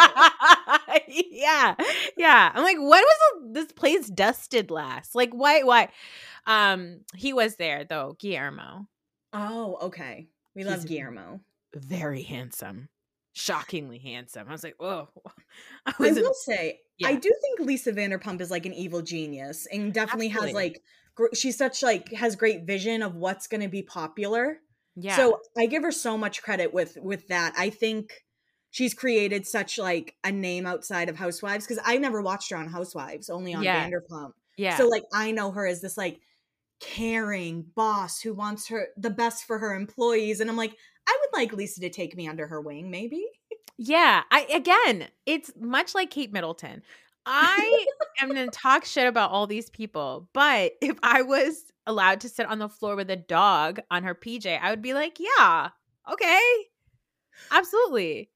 yeah, 1.32 1.76
yeah. 2.18 2.52
I'm 2.54 2.64
like, 2.64 2.78
when 2.78 3.04
was 3.04 3.54
this 3.54 3.72
place 3.72 4.08
dusted 4.08 4.72
last? 4.72 5.16
Like, 5.16 5.32
why? 5.32 5.64
Why? 5.64 5.90
Um, 6.48 7.02
he 7.16 7.34
was 7.34 7.56
there 7.56 7.84
though, 7.84 8.16
Guillermo. 8.20 8.88
Oh, 9.34 9.78
okay. 9.84 10.28
We 10.56 10.64
He's 10.64 10.72
love 10.72 10.88
Guillermo. 10.88 11.42
Very 11.76 12.24
handsome, 12.24 12.90
shockingly 13.34 14.00
handsome. 14.00 14.48
I 14.48 14.52
was 14.52 14.64
like, 14.64 14.76
whoa. 14.80 15.10
I, 15.86 15.94
I 16.00 16.12
will 16.12 16.34
say, 16.34 16.80
I 17.04 17.16
do 17.16 17.32
think 17.42 17.60
Lisa 17.60 17.92
Vanderpump 17.92 18.42
is 18.42 18.50
like 18.50 18.66
an 18.66 18.74
evil 18.74 19.02
genius 19.02 19.68
and 19.72 19.94
definitely 19.94 20.30
has 20.30 20.54
like 20.54 20.82
gr- 21.16 21.34
she's 21.34 21.58
such 21.58 21.84
like 21.84 22.12
has 22.14 22.36
great 22.36 22.64
vision 22.66 23.02
of 23.02 23.16
what's 23.16 23.48
going 23.48 23.62
to 23.62 23.68
be 23.68 23.82
popular. 23.82 24.60
Yeah. 24.96 25.16
So 25.18 25.40
I 25.58 25.66
give 25.66 25.84
her 25.84 25.92
so 25.92 26.18
much 26.18 26.42
credit 26.42 26.74
with 26.74 26.98
with 27.02 27.28
that. 27.28 27.54
I 27.58 27.70
think 27.70 28.12
she's 28.72 28.94
created 28.94 29.46
such 29.48 29.78
like 29.78 30.16
a 30.24 30.32
name 30.32 30.66
outside 30.66 31.10
of 31.10 31.16
Housewives 31.16 31.66
because 31.66 31.82
I 31.86 31.98
never 31.98 32.22
watched 32.22 32.50
her 32.52 32.58
on 32.58 32.68
Housewives, 32.68 33.30
only 33.30 33.54
on 33.54 33.64
Yeah. 33.64 33.90
Vanderpump. 33.90 34.32
yeah. 34.58 34.78
So 34.78 34.88
like 34.88 35.04
I 35.14 35.32
know 35.32 35.52
her 35.52 35.66
as 35.66 35.82
this 35.82 35.98
like 35.98 36.20
caring 36.80 37.66
boss 37.76 38.20
who 38.20 38.34
wants 38.34 38.68
her 38.68 38.88
the 38.98 39.10
best 39.10 39.46
for 39.46 39.60
her 39.60 39.74
employees 39.76 40.40
and 40.42 40.50
I'm 40.50 40.58
like 40.58 40.76
I 41.08 41.18
would 41.22 41.40
like 41.40 41.54
Lisa 41.54 41.80
to 41.82 41.90
take 41.90 42.16
me 42.18 42.28
under 42.28 42.48
her 42.48 42.60
wing 42.60 42.90
maybe. 42.92 43.26
Yeah, 43.78 44.24
I 44.32 44.42
again, 44.54 45.08
it's 45.26 45.52
much 45.60 45.94
like 45.96 46.10
Kate 46.10 46.32
Middleton. 46.32 46.82
I 47.26 47.86
am 48.22 48.34
going 48.34 48.50
to 48.50 48.58
talk 48.58 48.86
shit 48.86 49.08
about 49.08 49.32
all 49.32 49.48
these 49.48 49.70
people, 49.70 50.30
but 50.34 50.74
if 50.82 50.98
I 51.04 51.22
was 51.22 51.72
allowed 51.88 52.22
to 52.22 52.30
sit 52.30 52.46
on 52.46 52.60
the 52.60 52.70
floor 52.70 52.96
with 52.96 53.10
a 53.10 53.16
dog 53.16 53.80
on 53.92 54.04
her 54.04 54.16
PJ, 54.16 54.60
I 54.62 54.70
would 54.70 54.82
be 54.82 54.94
like, 54.94 55.20
yeah, 55.20 55.70
okay, 56.12 56.42
absolutely, 57.52 58.30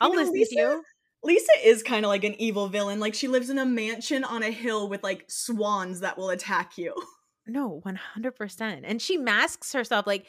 I'll 0.00 0.10
know, 0.12 0.16
listen 0.16 0.34
Lisa- 0.34 0.54
to 0.54 0.60
you. 0.60 0.84
Lisa 1.22 1.52
is 1.64 1.82
kind 1.82 2.04
of 2.04 2.10
like 2.10 2.24
an 2.24 2.34
evil 2.38 2.68
villain. 2.68 3.00
Like 3.00 3.14
she 3.14 3.28
lives 3.28 3.48
in 3.48 3.58
a 3.58 3.64
mansion 3.64 4.24
on 4.24 4.42
a 4.42 4.50
hill 4.50 4.90
with 4.90 5.02
like 5.02 5.24
swans 5.28 6.00
that 6.00 6.18
will 6.18 6.30
attack 6.30 6.76
you. 6.78 6.94
No, 7.46 7.80
one 7.82 7.96
hundred 7.96 8.36
percent, 8.36 8.86
and 8.86 9.02
she 9.02 9.18
masks 9.18 9.72
herself 9.74 10.06
like. 10.06 10.26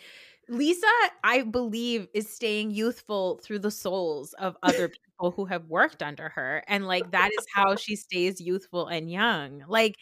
Lisa, 0.47 0.85
I 1.23 1.41
believe, 1.41 2.07
is 2.13 2.29
staying 2.29 2.69
youthful 2.69 3.39
through 3.43 3.59
the 3.59 3.71
souls 3.71 4.33
of 4.33 4.55
other 4.61 4.91
people 5.15 5.31
who 5.31 5.45
have 5.45 5.65
worked 5.65 6.03
under 6.03 6.29
her. 6.29 6.63
And 6.67 6.87
like 6.87 7.11
that 7.11 7.31
is 7.37 7.45
how 7.53 7.75
she 7.75 7.95
stays 7.95 8.41
youthful 8.41 8.87
and 8.87 9.09
young. 9.09 9.63
Like 9.67 9.95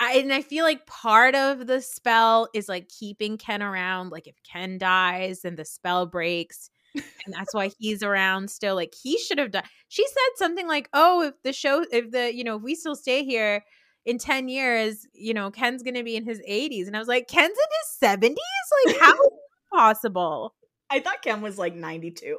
I, 0.00 0.14
and 0.18 0.32
I 0.32 0.42
feel 0.42 0.64
like 0.64 0.86
part 0.86 1.34
of 1.34 1.66
the 1.66 1.80
spell 1.80 2.48
is 2.54 2.68
like 2.68 2.88
keeping 2.88 3.38
Ken 3.38 3.62
around. 3.62 4.10
Like 4.10 4.26
if 4.26 4.36
Ken 4.50 4.78
dies, 4.78 5.42
then 5.42 5.56
the 5.56 5.64
spell 5.64 6.06
breaks. 6.06 6.70
and 6.94 7.34
that's 7.34 7.54
why 7.54 7.70
he's 7.78 8.02
around 8.02 8.50
still. 8.50 8.74
Like 8.74 8.94
he 9.00 9.18
should 9.18 9.38
have 9.38 9.50
done. 9.50 9.64
She 9.88 10.06
said 10.06 10.36
something 10.36 10.68
like, 10.68 10.88
"Oh, 10.92 11.22
if 11.22 11.34
the 11.42 11.52
show, 11.52 11.84
if 11.90 12.10
the, 12.12 12.32
you 12.34 12.44
know, 12.44 12.56
if 12.56 12.62
we 12.62 12.74
still 12.76 12.94
stay 12.94 13.24
here 13.24 13.64
in 14.04 14.18
ten 14.18 14.48
years, 14.48 15.06
you 15.12 15.34
know, 15.34 15.50
Ken's 15.50 15.82
gonna 15.82 16.04
be 16.04 16.14
in 16.14 16.24
his 16.24 16.40
80s." 16.48 16.86
And 16.86 16.94
I 16.96 17.00
was 17.00 17.08
like, 17.08 17.26
"Ken's 17.26 17.50
in 17.50 17.56
his 17.56 18.10
70s? 18.10 18.36
Like 18.86 19.00
how 19.00 19.12
is 19.12 19.18
that 19.72 19.76
possible?" 19.76 20.54
I 20.90 21.00
thought 21.00 21.22
Ken 21.22 21.40
was 21.40 21.58
like 21.58 21.74
92. 21.74 22.38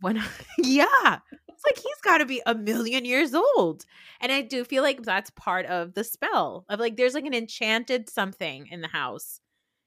When 0.00 0.16
yeah, 0.58 1.18
it's 1.48 1.64
like 1.64 1.78
he's 1.78 2.00
got 2.02 2.18
to 2.18 2.26
be 2.26 2.42
a 2.46 2.54
million 2.54 3.04
years 3.04 3.34
old. 3.34 3.84
And 4.20 4.32
I 4.32 4.42
do 4.42 4.64
feel 4.64 4.82
like 4.82 5.02
that's 5.02 5.30
part 5.30 5.66
of 5.66 5.94
the 5.94 6.04
spell 6.04 6.64
of 6.68 6.80
like 6.80 6.96
there's 6.96 7.14
like 7.14 7.26
an 7.26 7.34
enchanted 7.34 8.08
something 8.10 8.66
in 8.70 8.80
the 8.80 8.88
house, 8.88 9.40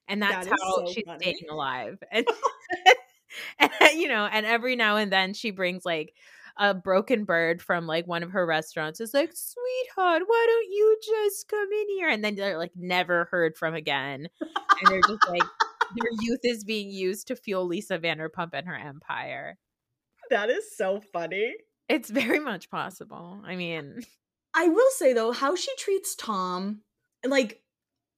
and 0.07 0.21
that's 0.21 0.47
That 0.47 0.53
is 0.55 0.61
how 0.61 0.85
so 0.85 0.91
she's 0.93 1.03
funny. 1.05 1.19
staying 1.21 1.49
alive. 1.49 1.99
And, 2.11 2.25
and 3.59 3.99
you 3.99 4.07
know, 4.07 4.25
and 4.25 4.45
every 4.45 4.75
now 4.75 4.95
and 4.97 5.11
then 5.11 5.33
she 5.33 5.51
brings 5.51 5.85
like 5.85 6.13
a 6.57 6.73
broken 6.73 7.25
bird 7.25 7.61
from 7.61 7.85
like 7.85 8.07
one 8.07 8.23
of 8.23 8.31
her 8.31 8.45
restaurants. 8.45 8.99
It's 8.99 9.13
like, 9.13 9.31
sweetheart, 9.33 10.23
why 10.25 10.45
don't 10.49 10.71
you 10.71 10.97
just 11.05 11.47
come 11.47 11.67
in 11.71 11.89
here? 11.89 12.09
And 12.09 12.23
then 12.23 12.35
they're 12.35 12.57
like 12.57 12.71
never 12.75 13.25
heard 13.25 13.55
from 13.57 13.75
again, 13.75 14.29
and 14.41 14.87
they're 14.91 15.01
just 15.01 15.27
like. 15.29 15.43
Their 15.95 16.11
youth 16.21 16.41
is 16.43 16.63
being 16.65 16.91
used 16.91 17.27
to 17.27 17.35
fuel 17.35 17.65
Lisa 17.65 17.97
Vanderpump 17.97 18.49
and 18.53 18.67
her 18.67 18.75
empire. 18.75 19.57
That 20.29 20.49
is 20.49 20.75
so 20.75 20.99
funny. 21.13 21.53
It's 21.89 22.09
very 22.09 22.39
much 22.39 22.69
possible. 22.69 23.39
I 23.45 23.55
mean, 23.55 24.03
I 24.53 24.67
will 24.67 24.89
say 24.91 25.13
though, 25.13 25.31
how 25.31 25.55
she 25.55 25.71
treats 25.77 26.15
Tom, 26.15 26.81
like 27.25 27.61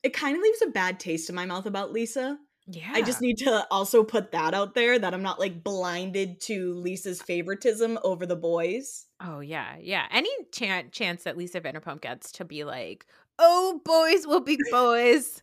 it 0.03 0.13
kind 0.13 0.35
of 0.35 0.41
leaves 0.41 0.61
a 0.61 0.67
bad 0.67 0.99
taste 0.99 1.29
in 1.29 1.35
my 1.35 1.45
mouth 1.45 1.65
about 1.65 1.91
Lisa. 1.91 2.37
yeah. 2.67 2.91
I 2.93 3.01
just 3.01 3.21
need 3.21 3.37
to 3.39 3.67
also 3.69 4.03
put 4.03 4.31
that 4.31 4.53
out 4.53 4.73
there 4.73 4.97
that 4.97 5.13
I'm 5.13 5.21
not 5.23 5.39
like 5.39 5.63
blinded 5.63 6.39
to 6.41 6.73
Lisa's 6.75 7.21
favoritism 7.21 7.99
over 8.03 8.25
the 8.25 8.35
boys. 8.35 9.05
Oh 9.21 9.39
yeah, 9.41 9.75
yeah. 9.81 10.05
Any 10.11 10.29
chan- 10.53 10.91
chance 10.91 11.23
that 11.23 11.37
Lisa 11.37 11.59
Vanderpump 11.59 12.01
gets 12.01 12.31
to 12.33 12.45
be 12.45 12.63
like, 12.63 13.05
"Oh, 13.37 13.81
boys 13.83 14.25
will 14.25 14.39
be 14.41 14.57
boys," 14.71 15.41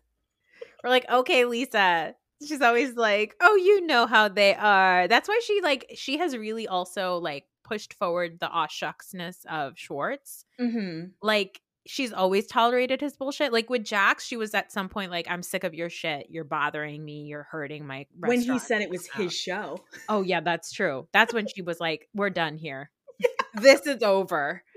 we're 0.82 0.90
like, 0.90 1.08
"Okay, 1.10 1.44
Lisa." 1.44 2.14
She's 2.44 2.60
always 2.60 2.96
like, 2.96 3.34
"Oh, 3.40 3.56
you 3.56 3.86
know 3.86 4.06
how 4.06 4.28
they 4.28 4.54
are." 4.54 5.08
That's 5.08 5.28
why 5.28 5.40
she 5.44 5.60
like 5.62 5.92
she 5.94 6.18
has 6.18 6.36
really 6.36 6.68
also 6.68 7.18
like 7.18 7.44
pushed 7.64 7.94
forward 7.94 8.38
the 8.40 8.48
aw 8.48 8.66
shucksness 8.66 9.44
of 9.46 9.78
Schwartz. 9.78 10.44
Mm-hmm. 10.60 11.06
Like 11.22 11.60
she's 11.86 12.12
always 12.12 12.46
tolerated 12.46 13.00
his 13.00 13.16
bullshit. 13.16 13.52
Like 13.52 13.70
with 13.70 13.84
Jax, 13.84 14.26
she 14.26 14.36
was 14.36 14.54
at 14.54 14.72
some 14.72 14.88
point 14.88 15.10
like, 15.10 15.26
"I'm 15.30 15.42
sick 15.42 15.64
of 15.64 15.74
your 15.74 15.88
shit. 15.88 16.26
You're 16.30 16.44
bothering 16.44 17.04
me. 17.04 17.22
You're 17.22 17.48
hurting 17.50 17.86
my." 17.86 18.06
When 18.18 18.40
he 18.40 18.58
said 18.58 18.82
it 18.82 18.90
was 18.90 19.06
his 19.06 19.32
show. 19.46 19.78
Oh 20.08 20.22
yeah, 20.22 20.40
that's 20.40 20.72
true. 20.72 21.08
That's 21.12 21.32
when 21.32 21.46
she 21.46 21.62
was 21.62 21.80
like, 21.80 22.08
"We're 22.14 22.30
done 22.30 22.58
here. 22.58 22.90
This 23.54 23.86
is 23.86 24.02
over." 24.02 24.62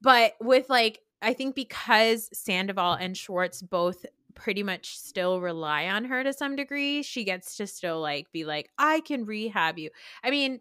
But 0.00 0.34
with 0.40 0.70
like, 0.70 1.00
I 1.20 1.32
think 1.32 1.56
because 1.56 2.28
Sandoval 2.32 2.92
and 2.92 3.16
Schwartz 3.16 3.62
both 3.62 4.06
pretty 4.38 4.62
much 4.62 4.96
still 4.98 5.40
rely 5.40 5.86
on 5.88 6.04
her 6.06 6.24
to 6.24 6.32
some 6.32 6.56
degree, 6.56 7.02
she 7.02 7.24
gets 7.24 7.56
to 7.56 7.66
still 7.66 8.00
like 8.00 8.32
be 8.32 8.44
like, 8.44 8.70
"I 8.78 9.00
can 9.00 9.26
rehab 9.26 9.78
you." 9.78 9.90
I 10.22 10.30
mean, 10.30 10.60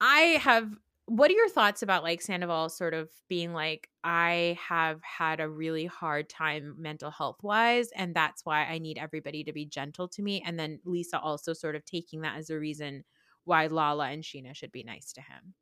I 0.00 0.38
have. 0.40 0.70
What 1.06 1.30
are 1.30 1.34
your 1.34 1.50
thoughts 1.50 1.82
about 1.82 2.02
like 2.02 2.22
Sandoval 2.22 2.70
sort 2.70 2.94
of 2.94 3.10
being 3.28 3.52
like, 3.52 3.90
I 4.02 4.58
have 4.58 5.02
had 5.02 5.38
a 5.38 5.48
really 5.48 5.84
hard 5.84 6.30
time 6.30 6.76
mental 6.78 7.10
health 7.10 7.42
wise, 7.42 7.90
and 7.94 8.14
that's 8.14 8.46
why 8.46 8.64
I 8.64 8.78
need 8.78 8.96
everybody 8.96 9.44
to 9.44 9.52
be 9.52 9.66
gentle 9.66 10.08
to 10.08 10.22
me. 10.22 10.42
And 10.46 10.58
then 10.58 10.80
Lisa 10.86 11.20
also 11.20 11.52
sort 11.52 11.76
of 11.76 11.84
taking 11.84 12.22
that 12.22 12.38
as 12.38 12.48
a 12.48 12.58
reason 12.58 13.04
why 13.44 13.66
Lala 13.66 14.08
and 14.08 14.22
Scheana 14.22 14.54
should 14.54 14.72
be 14.72 14.82
nice 14.82 15.12
to 15.12 15.20
him. 15.20 15.54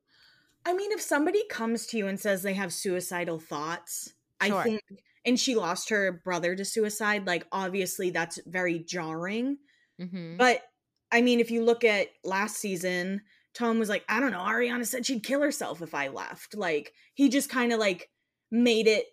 I 0.64 0.74
mean, 0.74 0.92
if 0.92 1.00
somebody 1.00 1.44
comes 1.48 1.86
to 1.88 1.98
you 1.98 2.06
and 2.06 2.20
says 2.20 2.42
they 2.42 2.54
have 2.54 2.72
suicidal 2.72 3.40
thoughts, 3.40 4.14
Sure. 4.48 4.58
I 4.60 4.62
think, 4.62 4.82
and 5.24 5.38
she 5.38 5.54
lost 5.54 5.90
her 5.90 6.20
brother 6.24 6.54
to 6.56 6.64
suicide, 6.64 7.26
like 7.26 7.46
obviously 7.52 8.10
that's 8.10 8.40
very 8.46 8.78
jarring. 8.80 9.58
Mm-hmm. 10.00 10.36
But 10.36 10.62
I 11.10 11.20
mean, 11.20 11.40
if 11.40 11.50
you 11.50 11.64
look 11.64 11.84
at 11.84 12.08
last 12.24 12.56
season, 12.56 13.22
Tom 13.54 13.78
was 13.78 13.88
like, 13.88 14.04
I 14.08 14.18
don't 14.20 14.32
know, 14.32 14.40
Ariana 14.40 14.86
said 14.86 15.04
she'd 15.04 15.22
kill 15.24 15.42
herself 15.42 15.82
if 15.82 15.94
I 15.94 16.08
left. 16.08 16.54
Like, 16.54 16.92
he 17.14 17.28
just 17.28 17.50
kind 17.50 17.72
of 17.72 17.78
like 17.78 18.08
made 18.50 18.86
it 18.86 19.06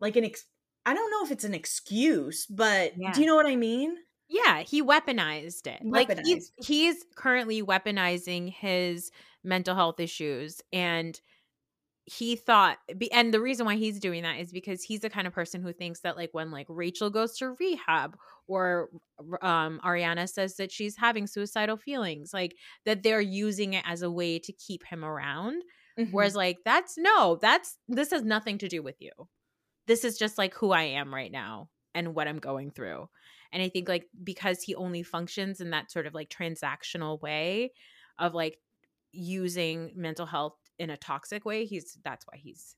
like 0.00 0.16
an 0.16 0.24
ex- 0.24 0.46
I 0.84 0.94
don't 0.94 1.10
know 1.10 1.24
if 1.24 1.32
it's 1.32 1.44
an 1.44 1.54
excuse, 1.54 2.46
but 2.46 2.92
Yeah. 2.96 3.12
do 3.12 3.20
you 3.20 3.26
know 3.26 3.34
what 3.34 3.46
I 3.46 3.56
mean? 3.56 3.96
Yeah, 4.28 4.60
he 4.62 4.82
weaponized 4.82 5.66
it. 5.66 5.80
Like 5.84 6.24
he's 6.24 6.52
he's 6.58 7.04
currently 7.16 7.62
weaponizing 7.62 8.52
his 8.52 9.10
mental 9.44 9.74
health 9.74 10.00
issues 10.00 10.60
and 10.72 11.20
he 12.08 12.36
thought 12.36 12.78
and 13.10 13.34
the 13.34 13.40
reason 13.40 13.66
why 13.66 13.74
he's 13.74 13.98
doing 13.98 14.22
that 14.22 14.38
is 14.38 14.52
because 14.52 14.82
he's 14.82 15.00
the 15.00 15.10
kind 15.10 15.26
of 15.26 15.32
person 15.32 15.60
who 15.60 15.72
thinks 15.72 16.00
that 16.00 16.16
like 16.16 16.30
when 16.32 16.52
like 16.52 16.66
Rachel 16.68 17.10
goes 17.10 17.36
to 17.38 17.56
rehab 17.58 18.16
or 18.46 18.88
um 19.42 19.80
Ariana 19.84 20.28
says 20.28 20.54
that 20.56 20.70
she's 20.70 20.96
having 20.96 21.26
suicidal 21.26 21.76
feelings 21.76 22.32
like 22.32 22.54
that 22.84 23.02
they're 23.02 23.20
using 23.20 23.74
it 23.74 23.84
as 23.86 24.02
a 24.02 24.10
way 24.10 24.38
to 24.38 24.52
keep 24.52 24.84
him 24.84 25.04
around 25.04 25.62
Mhm. 25.98 26.12
whereas 26.12 26.36
like 26.36 26.58
that's 26.64 26.96
no 26.96 27.38
that's 27.42 27.78
this 27.88 28.10
has 28.10 28.22
nothing 28.22 28.58
to 28.58 28.68
do 28.68 28.82
with 28.82 28.96
you 29.00 29.10
this 29.86 30.04
is 30.04 30.18
just 30.18 30.38
like 30.38 30.54
who 30.54 30.70
I 30.72 30.82
am 30.82 31.12
right 31.12 31.32
now 31.32 31.70
and 31.94 32.14
what 32.14 32.28
I'm 32.28 32.38
going 32.38 32.70
through. 32.70 33.08
And 33.52 33.62
I 33.62 33.68
think 33.68 33.88
like 33.88 34.06
because 34.22 34.62
he 34.62 34.74
only 34.74 35.02
functions 35.02 35.60
in 35.60 35.70
that 35.70 35.90
sort 35.90 36.06
of 36.06 36.12
like 36.12 36.28
transactional 36.28 37.20
way 37.22 37.72
of 38.18 38.34
like 38.34 38.58
using 39.12 39.92
mental 39.96 40.26
health 40.26 40.56
in 40.78 40.90
a 40.90 40.96
toxic 40.96 41.44
way, 41.44 41.64
he's 41.64 41.98
that's 42.04 42.26
why 42.26 42.38
he's 42.38 42.74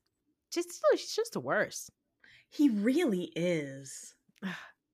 just 0.51 0.81
he's 0.91 1.15
just 1.15 1.33
the 1.33 1.39
worst. 1.39 1.91
He 2.49 2.69
really 2.69 3.31
is. 3.35 4.15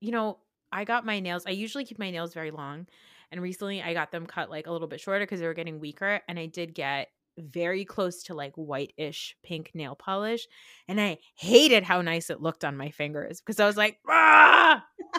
You 0.00 0.12
know, 0.12 0.38
I 0.70 0.84
got 0.84 1.06
my 1.06 1.20
nails. 1.20 1.44
I 1.46 1.50
usually 1.50 1.84
keep 1.86 1.98
my 1.98 2.10
nails 2.10 2.34
very 2.34 2.50
long, 2.50 2.86
and 3.32 3.40
recently 3.40 3.82
I 3.82 3.94
got 3.94 4.12
them 4.12 4.26
cut 4.26 4.50
like 4.50 4.66
a 4.66 4.72
little 4.72 4.88
bit 4.88 5.00
shorter 5.00 5.24
because 5.24 5.40
they 5.40 5.46
were 5.46 5.54
getting 5.54 5.80
weaker, 5.80 6.20
and 6.28 6.38
I 6.38 6.46
did 6.46 6.74
get 6.74 7.08
very 7.38 7.84
close 7.84 8.22
to 8.24 8.34
like 8.34 8.54
white-ish 8.54 9.36
pink 9.42 9.70
nail 9.74 9.94
polish 9.94 10.46
and 10.88 10.98
i 11.00 11.18
hated 11.34 11.82
how 11.82 12.00
nice 12.00 12.30
it 12.30 12.40
looked 12.40 12.64
on 12.64 12.76
my 12.76 12.90
fingers 12.90 13.40
because 13.40 13.60
i 13.60 13.66
was 13.66 13.76
like 13.76 13.98
ah! 14.08 14.82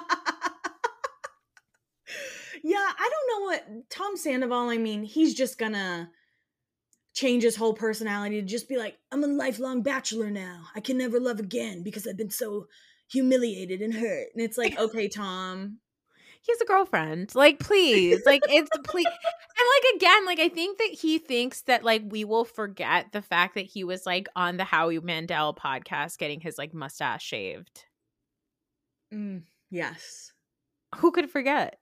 yeah 2.64 2.76
i 3.00 3.10
don't 3.12 3.30
know 3.30 3.46
what 3.46 3.90
tom 3.90 4.18
sandoval 4.18 4.70
i 4.70 4.78
mean 4.78 5.04
he's 5.04 5.36
just 5.36 5.60
gonna 5.60 6.10
change 7.18 7.42
his 7.42 7.56
whole 7.56 7.74
personality 7.74 8.40
to 8.40 8.46
just 8.46 8.70
be 8.70 8.78
like 8.78 8.96
i'm 9.12 9.24
a 9.24 9.28
lifelong 9.28 9.82
bachelor 9.82 10.30
now 10.30 10.62
i 10.76 10.80
can 10.80 10.98
never 11.00 11.20
love 11.20 11.40
again 11.40 11.82
because 11.82 12.06
i've 12.06 12.16
been 12.16 12.30
so 12.30 12.68
humiliated 13.10 13.82
and 13.82 13.94
hurt 13.94 14.28
and 14.36 14.44
it's 14.44 14.58
like 14.58 14.78
okay 14.80 15.08
tom 15.08 15.80
he 16.44 16.54
has 16.54 16.62
a 16.62 16.66
girlfriend. 16.66 17.36
Like, 17.36 17.60
please. 17.60 18.22
Like, 18.26 18.42
it's 18.48 18.70
please. 18.86 19.06
And 19.06 19.66
like 19.76 19.96
again, 19.96 20.26
like 20.26 20.40
I 20.40 20.48
think 20.48 20.78
that 20.78 20.92
he 20.92 21.18
thinks 21.18 21.64
that 21.64 21.84
like 21.84 22.04
we 22.06 22.24
will 22.24 22.46
forget 22.46 23.12
the 23.12 23.22
fact 23.22 23.56
that 23.56 23.66
he 23.66 23.84
was 23.84 24.06
like 24.06 24.28
on 24.34 24.56
the 24.56 24.64
Howie 24.64 25.00
Mandel 25.00 25.54
podcast 25.54 26.18
getting 26.20 26.40
his 26.40 26.58
like 26.58 26.74
mustache 26.74 27.26
shaved. 27.26 27.84
Mm, 29.14 29.44
yes. 29.72 30.32
Who 30.98 31.12
could 31.12 31.30
forget? 31.30 31.80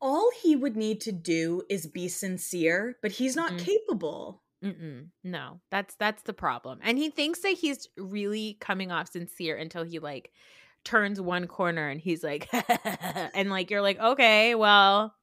All 0.00 0.30
he 0.40 0.54
would 0.54 0.76
need 0.76 1.00
to 1.02 1.12
do 1.12 1.62
is 1.68 1.86
be 1.86 2.06
sincere, 2.06 2.96
but 3.02 3.10
he's 3.10 3.34
not 3.34 3.52
Mhm. 3.52 3.58
capable. 3.64 4.42
Mm-mm. 4.64 5.08
No, 5.24 5.60
that's 5.70 5.94
that's 5.96 6.22
the 6.22 6.34
problem. 6.34 6.80
And 6.82 6.98
he 6.98 7.10
thinks 7.10 7.40
that 7.40 7.52
he's 7.52 7.88
really 7.96 8.58
coming 8.60 8.92
off 8.92 9.10
sincere 9.10 9.56
until 9.56 9.84
he 9.84 9.98
like 9.98 10.32
turns 10.84 11.20
one 11.20 11.46
corner 11.46 11.88
and 11.88 12.00
he's 12.00 12.22
like, 12.22 12.48
and 13.34 13.50
like 13.50 13.70
you're 13.70 13.82
like, 13.82 13.98
okay, 13.98 14.54
well, 14.54 15.14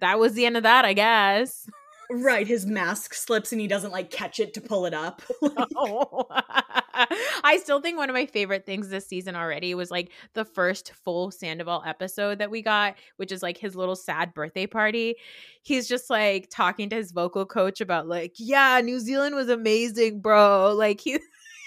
that 0.00 0.18
was 0.18 0.34
the 0.34 0.46
end 0.46 0.56
of 0.56 0.64
that, 0.64 0.84
I 0.84 0.92
guess. 0.92 1.68
Right, 2.10 2.46
his 2.46 2.66
mask 2.66 3.14
slips 3.14 3.52
and 3.52 3.60
he 3.60 3.66
doesn't 3.66 3.90
like 3.90 4.10
catch 4.10 4.38
it 4.38 4.54
to 4.54 4.60
pull 4.60 4.86
it 4.86 4.94
up. 4.94 5.22
I 5.44 7.58
still 7.62 7.80
think 7.80 7.98
one 7.98 8.08
of 8.08 8.14
my 8.14 8.26
favorite 8.26 8.64
things 8.64 8.88
this 8.88 9.06
season 9.06 9.36
already 9.36 9.74
was 9.74 9.90
like 9.90 10.10
the 10.34 10.44
first 10.44 10.92
full 11.04 11.30
Sandoval 11.30 11.82
episode 11.84 12.38
that 12.38 12.50
we 12.50 12.62
got, 12.62 12.94
which 13.16 13.32
is 13.32 13.42
like 13.42 13.58
his 13.58 13.76
little 13.76 13.96
sad 13.96 14.34
birthday 14.34 14.66
party. 14.66 15.16
He's 15.62 15.88
just 15.88 16.08
like 16.08 16.48
talking 16.50 16.88
to 16.90 16.96
his 16.96 17.12
vocal 17.12 17.44
coach 17.44 17.80
about 17.80 18.06
like, 18.06 18.34
yeah, 18.38 18.80
New 18.82 19.00
Zealand 19.00 19.34
was 19.34 19.48
amazing, 19.48 20.20
bro. 20.20 20.74
Like 20.74 21.00
he 21.00 21.18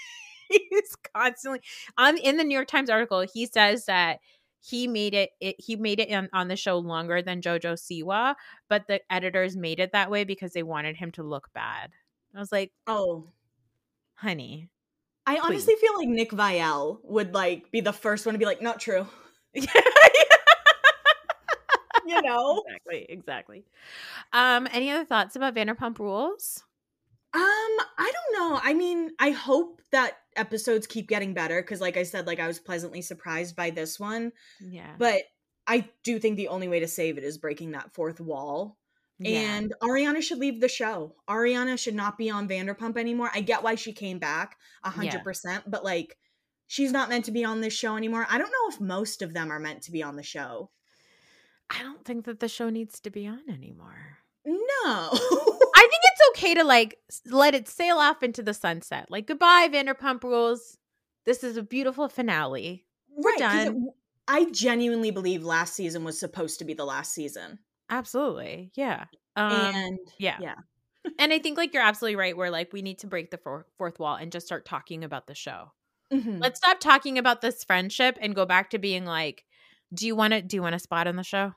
he's 0.50 0.96
constantly 1.14 1.60
on 1.96 2.18
in 2.18 2.36
the 2.36 2.44
New 2.44 2.54
York 2.54 2.68
Times 2.68 2.90
article, 2.90 3.24
he 3.32 3.46
says 3.46 3.86
that 3.86 4.18
he 4.60 4.86
made 4.86 5.14
it, 5.14 5.30
it 5.40 5.56
he 5.58 5.76
made 5.76 6.00
it 6.00 6.12
on, 6.12 6.28
on 6.32 6.48
the 6.48 6.56
show 6.56 6.78
longer 6.78 7.22
than 7.22 7.42
Jojo 7.42 7.74
Siwa, 7.74 8.34
but 8.68 8.86
the 8.86 9.00
editors 9.10 9.56
made 9.56 9.80
it 9.80 9.92
that 9.92 10.10
way 10.10 10.24
because 10.24 10.52
they 10.52 10.62
wanted 10.62 10.96
him 10.96 11.10
to 11.12 11.22
look 11.22 11.48
bad. 11.54 11.90
I 12.34 12.38
was 12.38 12.52
like, 12.52 12.72
oh, 12.86 13.28
honey. 14.14 14.68
I 15.26 15.38
honestly 15.38 15.74
feel 15.80 15.96
like 15.96 16.08
Nick 16.08 16.30
Viall 16.30 16.98
would 17.04 17.34
like 17.34 17.70
be 17.70 17.80
the 17.80 17.92
first 17.92 18.26
one 18.26 18.34
to 18.34 18.38
be 18.38 18.46
like, 18.46 18.62
not 18.62 18.80
true. 18.80 19.06
You 22.06 22.22
know? 22.22 22.62
exactly, 22.66 23.06
exactly. 23.08 23.64
Um, 24.32 24.68
any 24.72 24.90
other 24.90 25.04
thoughts 25.04 25.36
about 25.36 25.54
Vanderpump 25.54 25.98
Rules? 25.98 26.64
Um, 27.32 27.40
I 27.42 28.12
don't 28.12 28.38
know. 28.38 28.60
I 28.62 28.74
mean, 28.74 29.10
I 29.18 29.30
hope 29.30 29.80
that 29.92 30.14
episodes 30.36 30.86
keep 30.86 31.08
getting 31.08 31.34
better 31.34 31.60
because, 31.62 31.80
like 31.80 31.96
I 31.96 32.02
said, 32.04 32.26
like 32.26 32.40
I 32.40 32.46
was 32.46 32.58
pleasantly 32.58 33.02
surprised 33.02 33.56
by 33.56 33.70
this 33.70 33.98
one. 34.00 34.32
Yeah, 34.60 34.94
But 34.98 35.22
I 35.66 35.88
do 36.04 36.18
think 36.18 36.36
the 36.36 36.48
only 36.48 36.68
way 36.68 36.80
to 36.80 36.88
save 36.88 37.18
it 37.18 37.24
is 37.24 37.38
breaking 37.38 37.72
that 37.72 37.92
fourth 37.94 38.20
wall. 38.20 38.76
yeah. 39.18 39.40
And 39.56 39.74
Ariana 39.82 40.22
should 40.22 40.38
leave 40.38 40.60
the 40.60 40.68
show. 40.68 41.14
Ariana 41.28 41.78
should 41.78 41.94
not 41.94 42.16
be 42.18 42.30
on 42.30 42.48
Vanderpump 42.48 42.96
anymore. 42.96 43.30
I 43.34 43.40
get 43.40 43.62
why 43.62 43.74
she 43.74 43.92
came 43.92 44.18
back 44.18 44.56
a 44.84 44.90
hundred 44.90 45.14
Yeah. 45.14 45.22
percent, 45.22 45.64
but 45.70 45.84
like 45.84 46.16
she's 46.66 46.92
not 46.92 47.08
meant 47.08 47.26
to 47.26 47.32
be 47.32 47.44
on 47.44 47.60
this 47.60 47.74
show 47.74 47.96
anymore. 47.96 48.26
I 48.30 48.38
don't 48.38 48.50
know 48.50 48.68
if 48.74 48.80
most 48.80 49.22
of 49.22 49.34
them 49.34 49.50
are 49.52 49.60
meant 49.60 49.82
to 49.82 49.92
be 49.92 50.02
on 50.02 50.16
the 50.16 50.22
show. 50.22 50.70
I 51.68 51.82
don't 51.82 52.04
think 52.04 52.24
that 52.24 52.40
the 52.40 52.48
show 52.48 52.70
needs 52.70 52.98
to 53.00 53.10
be 53.10 53.26
on 53.28 53.42
anymore. 53.48 54.18
No. 54.44 55.10
I 55.90 55.98
think 55.98 56.02
it's 56.04 56.38
okay 56.38 56.54
to 56.54 56.64
like 56.64 56.98
let 57.26 57.54
it 57.54 57.68
sail 57.68 57.96
off 57.98 58.22
into 58.22 58.42
the 58.42 58.54
sunset. 58.54 59.06
Like 59.10 59.26
goodbye, 59.26 59.68
Vanderpump 59.72 60.22
Rules. 60.22 60.76
This 61.26 61.42
is 61.44 61.56
a 61.56 61.62
beautiful 61.62 62.08
finale. 62.08 62.86
right. 63.16 63.38
'cause 63.38 63.54
it- 63.66 63.72
done. 63.72 63.88
I 64.28 64.44
genuinely 64.50 65.10
believe 65.10 65.42
last 65.42 65.74
season 65.74 66.04
was 66.04 66.18
supposed 66.18 66.60
to 66.60 66.64
be 66.64 66.72
the 66.74 66.84
last 66.84 67.12
season. 67.12 67.58
Absolutely, 67.88 68.70
yeah. 68.76 69.06
Um, 69.34 69.52
and 69.74 69.98
yeah, 70.18 70.36
yeah. 70.40 70.54
and 71.18 71.32
I 71.32 71.40
think 71.40 71.58
like 71.58 71.74
you're 71.74 71.82
absolutely 71.82 72.14
right. 72.16 72.36
Where 72.36 72.50
like 72.50 72.72
we 72.72 72.80
need 72.82 72.98
to 73.00 73.08
break 73.08 73.30
the 73.32 73.38
four- 73.38 73.66
fourth 73.76 73.98
wall 73.98 74.14
and 74.14 74.30
just 74.30 74.46
start 74.46 74.64
talking 74.64 75.02
about 75.02 75.26
the 75.26 75.34
show. 75.34 75.72
Mhm. 76.12 76.40
Let's 76.40 76.58
stop 76.58 76.78
talking 76.78 77.18
about 77.18 77.40
this 77.40 77.64
friendship 77.64 78.18
and 78.20 78.34
go 78.34 78.46
back 78.46 78.70
to 78.70 78.78
being 78.78 79.04
like, 79.04 79.44
do 79.92 80.06
you 80.06 80.14
want 80.14 80.32
to 80.32 80.42
do 80.42 80.56
you 80.56 80.62
want 80.62 80.76
a 80.76 80.78
spot 80.78 81.08
on 81.08 81.16
the 81.16 81.24
show? 81.24 81.54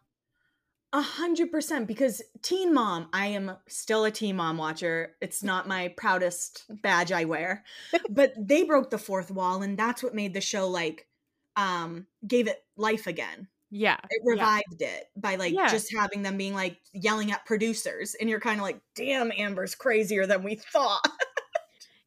A 0.95 1.01
hundred 1.01 1.51
percent 1.51 1.87
because 1.87 2.21
Teen 2.43 2.71
Mom, 2.73 3.09
I 3.11 3.25
am 3.27 3.57
still 3.67 4.05
a 4.05 4.11
Teen 4.11 4.35
Mom 4.35 4.57
watcher. 4.57 5.15
It's 5.21 5.41
not 5.43 5.67
my 5.67 5.87
proudest 5.97 6.65
badge 6.69 7.11
I 7.11 7.25
wear. 7.25 7.63
but 8.11 8.33
they 8.37 8.63
broke 8.63 8.91
the 8.91 8.99
fourth 8.99 9.31
wall 9.31 9.63
and 9.63 9.75
that's 9.77 10.03
what 10.03 10.13
made 10.13 10.33
the 10.35 10.41
show 10.41 10.69
like 10.69 11.07
um 11.55 12.05
gave 12.27 12.47
it 12.47 12.63
life 12.77 13.07
again. 13.07 13.47
Yeah, 13.75 13.97
It 14.07 14.21
yeah. 14.23 14.31
revived 14.33 14.81
it 14.81 15.05
by 15.15 15.35
like 15.35 15.51
Yeah. 15.51 15.67
just 15.67 15.91
having 15.97 16.21
them 16.21 16.37
being 16.37 16.53
like 16.53 16.77
yelling 16.93 17.31
at 17.31 17.43
producers 17.47 18.15
and 18.19 18.29
you're 18.29 18.39
kind 18.39 18.59
of 18.59 18.63
like, 18.63 18.79
"Damn, 18.93 19.31
Amber's 19.31 19.73
crazier 19.73 20.27
than 20.27 20.43
we 20.43 20.55
thought." 20.55 21.01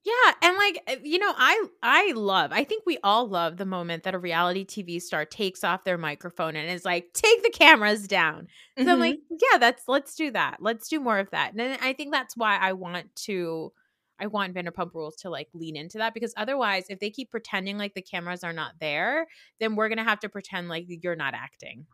Yeah, 0.06 0.34
and 0.40 0.56
like 0.56 0.78
uh, 0.86 0.96
you 1.02 1.18
know, 1.18 1.32
I 1.36 1.66
I 1.82 2.12
love. 2.12 2.52
I 2.52 2.62
think 2.62 2.84
we 2.86 2.96
all 3.02 3.26
love 3.28 3.56
the 3.56 3.66
moment 3.66 4.04
that 4.04 4.14
a 4.14 4.18
reality 4.20 4.64
TV 4.64 5.00
star 5.00 5.24
takes 5.24 5.64
off 5.64 5.82
their 5.82 5.98
microphone 5.98 6.54
and 6.54 6.70
is 6.70 6.84
like, 6.84 7.12
"Take 7.12 7.42
the 7.42 7.50
cameras 7.50 8.06
down." 8.06 8.46
So 8.78 8.92
I'm 8.92 9.00
Mhm. 9.00 9.00
like, 9.00 9.18
"Yeah, 9.30 9.58
that's 9.58 9.88
let's 9.88 10.14
do 10.14 10.30
that. 10.30 10.58
Let's 10.60 10.88
do 10.88 11.00
more 11.00 11.18
of 11.18 11.30
that." 11.30 11.54
And 11.56 11.78
I 11.82 11.92
think 11.92 12.12
that's 12.12 12.36
why 12.36 12.56
I 12.56 12.72
want 12.74 13.16
to 13.26 13.72
I 14.20 14.28
want 14.28 14.54
Vanderpump 14.54 14.94
Rules 14.94 15.16
to 15.16 15.30
like 15.30 15.48
lean 15.54 15.74
into 15.76 15.98
that 15.98 16.14
because 16.14 16.32
otherwise, 16.36 16.86
if 16.88 17.00
they 17.00 17.10
keep 17.10 17.30
pretending 17.32 17.76
like 17.76 17.94
the 17.94 18.02
cameras 18.02 18.44
are 18.44 18.52
not 18.52 18.74
there, 18.78 19.26
then 19.58 19.74
we're 19.74 19.88
gonna 19.88 20.04
have 20.04 20.20
to 20.20 20.28
pretend 20.28 20.68
like 20.68 20.84
you're 20.88 21.16
not 21.16 21.34
acting. 21.34 21.86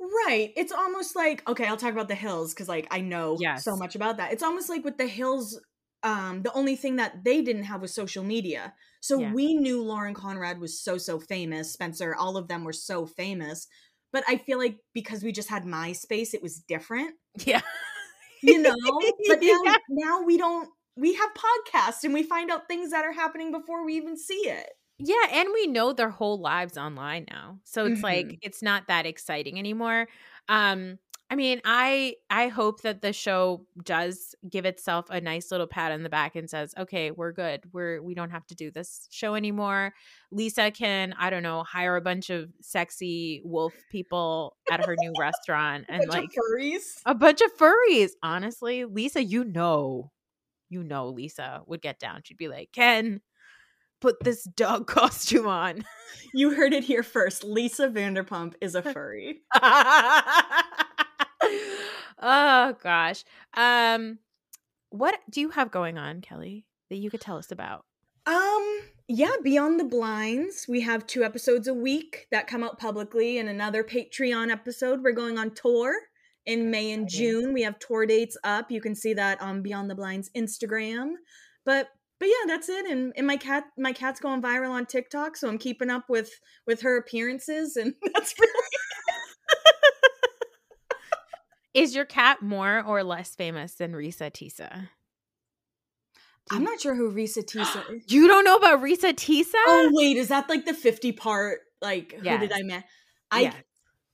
Right. 0.00 0.52
It's 0.56 0.72
almost 0.72 1.14
like 1.16 1.46
okay, 1.48 1.66
I'll 1.66 1.76
talk 1.76 1.92
about 1.92 2.08
the 2.08 2.14
hills 2.14 2.52
because 2.52 2.68
like 2.68 2.86
I 2.90 3.00
know 3.00 3.38
Yes. 3.38 3.64
so 3.64 3.76
much 3.76 3.94
about 3.94 4.16
that. 4.18 4.32
It's 4.32 4.42
almost 4.42 4.68
like 4.68 4.84
with 4.84 4.98
the 4.98 5.06
hills, 5.06 5.60
um, 6.04 6.42
the 6.42 6.52
only 6.52 6.76
thing 6.76 6.96
that 6.96 7.24
they 7.24 7.42
didn't 7.42 7.64
have 7.64 7.80
was 7.82 7.94
social 7.94 8.24
media. 8.24 8.74
So 9.00 9.18
Yeah. 9.18 9.34
we 9.34 9.54
knew 9.54 9.82
Lauren 9.82 10.14
Conrad 10.14 10.60
was 10.60 10.80
so 10.82 10.98
so 10.98 11.18
famous, 11.20 11.72
Spencer, 11.72 12.14
all 12.14 12.36
of 12.36 12.48
them 12.48 12.64
were 12.64 12.72
so 12.74 13.06
famous. 13.06 13.66
But 14.12 14.24
I 14.28 14.36
feel 14.38 14.58
like 14.58 14.78
because 14.94 15.24
we 15.24 15.32
just 15.32 15.48
had 15.50 15.64
MySpace, 15.64 16.34
it 16.34 16.42
was 16.42 16.60
different, 16.60 17.16
Yeah, 17.46 17.62
you 18.42 18.58
know. 18.58 18.74
but 19.26 19.38
now, 19.42 19.60
Yeah. 19.64 19.74
now 19.88 20.22
we 20.22 20.36
don't. 20.36 20.68
We 20.96 21.14
have 21.14 21.30
podcasts 21.34 22.04
and 22.04 22.14
we 22.14 22.22
find 22.22 22.50
out 22.52 22.68
things 22.68 22.92
that 22.92 23.04
are 23.04 23.12
happening 23.12 23.50
before 23.50 23.84
we 23.84 23.96
even 23.96 24.16
see 24.16 24.48
it. 24.48 24.70
Yeah, 24.98 25.26
and 25.32 25.48
we 25.52 25.66
know 25.66 25.92
their 25.92 26.10
whole 26.10 26.38
lives 26.38 26.78
online 26.78 27.26
now. 27.28 27.58
So 27.64 27.84
it's 27.86 28.02
like 28.02 28.28
Mhm. 28.28 28.40
it's 28.40 28.62
not 28.62 28.86
that 28.86 29.06
exciting 29.06 29.58
anymore. 29.58 30.08
Um 30.48 30.98
I 31.30 31.36
mean, 31.36 31.60
I 31.64 32.16
I 32.30 32.48
hope 32.48 32.82
that 32.82 33.00
the 33.00 33.12
show 33.12 33.66
does 33.82 34.34
give 34.48 34.66
itself 34.66 35.06
a 35.08 35.20
nice 35.20 35.50
little 35.50 35.66
pat 35.66 35.90
on 35.90 36.02
the 36.02 36.08
back 36.10 36.36
and 36.36 36.48
says, 36.48 36.74
"Okay, 36.78 37.10
we're 37.10 37.32
good. 37.32 37.62
We're 37.72 38.00
we 38.02 38.14
don't 38.14 38.30
have 38.30 38.46
to 38.48 38.54
do 38.54 38.70
this 38.70 39.08
show 39.10 39.34
anymore." 39.34 39.94
Lisa 40.30 40.70
can, 40.70 41.14
I 41.18 41.30
don't 41.30 41.42
know, 41.42 41.62
hire 41.64 41.96
a 41.96 42.00
bunch 42.02 42.28
of 42.30 42.50
sexy 42.60 43.40
wolf 43.44 43.72
people 43.90 44.56
at 44.70 44.84
her 44.84 44.96
new 44.98 45.12
restaurant 45.18 45.86
and 45.88 46.02
Bunch 46.06 46.08
of 46.08 46.14
like 46.14 46.30
furries. 46.30 47.00
a 47.06 47.14
bunch 47.14 47.40
of 47.40 47.56
furries. 47.56 48.10
Honestly, 48.22 48.84
Lisa, 48.84 49.24
you 49.24 49.44
know, 49.44 50.12
you 50.68 50.84
know, 50.84 51.08
Lisa 51.08 51.62
would 51.66 51.80
get 51.82 51.98
down. 51.98 52.20
She'd 52.22 52.36
be 52.36 52.48
like, 52.48 52.70
"Ken, 52.72 53.22
put 54.00 54.16
this 54.22 54.44
dog 54.44 54.86
costume 54.88 55.48
on." 55.48 55.84
You 56.34 56.54
heard 56.54 56.72
it 56.74 56.84
here 56.84 57.02
first. 57.02 57.44
Lisa 57.44 57.88
Vanderpump 57.88 58.54
is 58.60 58.74
a 58.74 58.82
furry. 58.82 59.42
oh 62.18 62.76
gosh. 62.82 63.24
Um, 63.54 64.18
what 64.90 65.18
do 65.30 65.40
you 65.40 65.50
have 65.50 65.70
going 65.70 65.98
on, 65.98 66.20
Kelli, 66.20 66.64
that 66.90 66.96
you 66.96 67.10
could 67.10 67.20
tell 67.20 67.36
us 67.36 67.50
about? 67.50 67.84
Um, 68.26 68.80
yeah, 69.08 69.32
Beyond 69.42 69.78
the 69.78 69.84
Blinds. 69.84 70.66
We 70.68 70.80
have 70.82 71.06
two 71.06 71.24
episodes 71.24 71.68
a 71.68 71.74
week 71.74 72.26
that 72.30 72.46
come 72.46 72.64
out 72.64 72.78
publicly 72.78 73.38
and 73.38 73.48
another 73.48 73.84
Patreon 73.84 74.50
episode. 74.50 75.02
We're 75.02 75.12
going 75.12 75.36
on 75.36 75.50
tour 75.50 75.94
in 76.46 76.70
May 76.70 76.92
and 76.92 77.08
June. 77.08 77.52
We 77.52 77.62
have 77.62 77.78
tour 77.78 78.06
dates 78.06 78.36
up. 78.44 78.70
You 78.70 78.80
can 78.80 78.94
see 78.94 79.14
that 79.14 79.40
on 79.40 79.62
Beyond 79.62 79.90
the 79.90 79.94
Blinds 79.94 80.30
Instagram. 80.36 81.14
But 81.64 81.88
but 82.20 82.28
yeah, 82.28 82.46
that's 82.46 82.68
it. 82.68 82.86
And, 82.86 83.12
and 83.16 83.26
my 83.26 83.36
cat 83.36 83.64
my 83.76 83.92
cat's 83.92 84.20
going 84.20 84.40
viral 84.40 84.70
on 84.70 84.86
TikTok, 84.86 85.36
so 85.36 85.48
I'm 85.48 85.58
keeping 85.58 85.90
up 85.90 86.08
with 86.08 86.30
with 86.66 86.80
her 86.82 86.96
appearances 86.96 87.76
and 87.76 87.94
that's 88.14 88.34
really 88.38 88.68
Is 91.74 91.94
your 91.94 92.04
cat 92.04 92.40
more 92.40 92.82
or 92.86 93.02
less 93.02 93.34
famous 93.34 93.74
than 93.74 93.92
Reesa 93.92 94.30
Teesa? 94.30 94.88
I'm 96.50 96.62
not 96.62 96.80
sure 96.80 96.94
who 96.94 97.12
Reesa 97.12 97.42
Teesa 97.42 97.82
is. 97.96 98.04
You 98.12 98.28
don't 98.28 98.44
know 98.44 98.56
about 98.56 98.80
Reesa 98.80 99.12
Teesa? 99.12 99.52
Oh 99.66 99.90
wait, 99.92 100.16
is 100.16 100.28
that 100.28 100.48
like 100.48 100.64
the 100.66 100.74
50 100.74 101.12
part 101.12 101.60
like 101.82 102.12
who 102.12 102.24
Yes. 102.24 102.40
did 102.40 102.52
I 102.52 102.62
met? 102.62 102.84
I 103.30 103.40
Yes. 103.42 103.62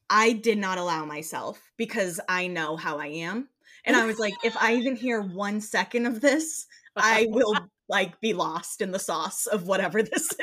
I 0.09 0.33
did 0.33 0.59
not 0.59 0.79
allow 0.79 1.05
myself 1.05 1.61
because 1.77 2.19
I 2.29 2.47
know 2.49 2.77
how 2.77 2.99
I 2.99 3.07
am. 3.07 3.49
And 3.85 3.95
I 3.97 4.07
was 4.07 4.19
like, 4.19 4.35
if 4.45 4.57
I 4.57 4.75
even 4.75 4.97
hear 4.97 5.21
one 5.21 5.61
second 5.61 6.07
of 6.07 6.21
this, 6.21 6.67
I 6.97 7.27
will 7.29 7.57
like 7.89 8.21
be 8.21 8.33
lost 8.33 8.81
in 8.81 8.91
the 8.91 8.99
sauce 8.99 9.47
of 9.47 9.67
whatever 9.67 10.03
this 10.03 10.33
is. 10.33 10.39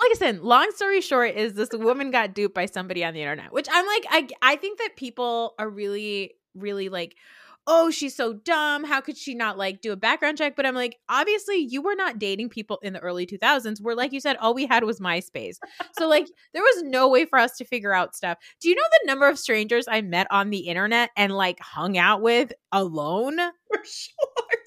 Like 0.00 0.10
I 0.12 0.14
said, 0.16 0.40
long 0.40 0.70
story 0.74 1.00
short 1.00 1.34
is 1.34 1.54
this 1.54 1.70
woman 1.72 2.10
got 2.12 2.32
duped 2.34 2.54
by 2.54 2.66
somebody 2.66 3.04
on 3.04 3.14
the 3.14 3.20
internet, 3.22 3.52
which 3.52 3.66
I'm 3.70 3.86
like, 3.86 4.04
I 4.10 4.28
I 4.42 4.56
think 4.56 4.78
that 4.78 4.96
people 4.96 5.54
are 5.58 5.68
really, 5.68 6.34
really 6.60 6.88
like, 6.88 7.16
oh, 7.70 7.90
she's 7.90 8.16
so 8.16 8.32
dumb. 8.32 8.82
How 8.82 9.02
could 9.02 9.16
she 9.18 9.34
not 9.34 9.58
like 9.58 9.82
do 9.82 9.92
a 9.92 9.96
background 9.96 10.38
check? 10.38 10.56
But 10.56 10.64
I'm 10.64 10.74
like, 10.74 10.96
obviously, 11.10 11.56
you 11.56 11.82
were 11.82 11.94
not 11.94 12.18
dating 12.18 12.48
people 12.48 12.78
in 12.82 12.94
the 12.94 13.00
early 13.00 13.26
2000s 13.26 13.80
where, 13.82 13.94
like 13.94 14.12
you 14.12 14.20
said, 14.20 14.36
all 14.38 14.54
we 14.54 14.66
had 14.66 14.84
was 14.84 15.00
MySpace. 15.00 15.56
So 15.98 16.08
like, 16.08 16.26
there 16.54 16.62
was 16.62 16.82
no 16.84 17.08
way 17.08 17.26
for 17.26 17.38
us 17.38 17.56
to 17.58 17.64
figure 17.66 17.92
out 17.92 18.16
stuff. 18.16 18.38
Do 18.60 18.70
you 18.70 18.74
know 18.74 18.82
the 19.02 19.06
number 19.06 19.28
of 19.28 19.38
strangers 19.38 19.86
I 19.86 20.00
met 20.00 20.26
on 20.30 20.48
the 20.48 20.60
internet 20.60 21.10
and 21.14 21.32
like 21.32 21.60
hung 21.60 21.98
out 21.98 22.22
with 22.22 22.52
alone? 22.72 23.36
For 23.68 23.84
sure. 23.84 24.58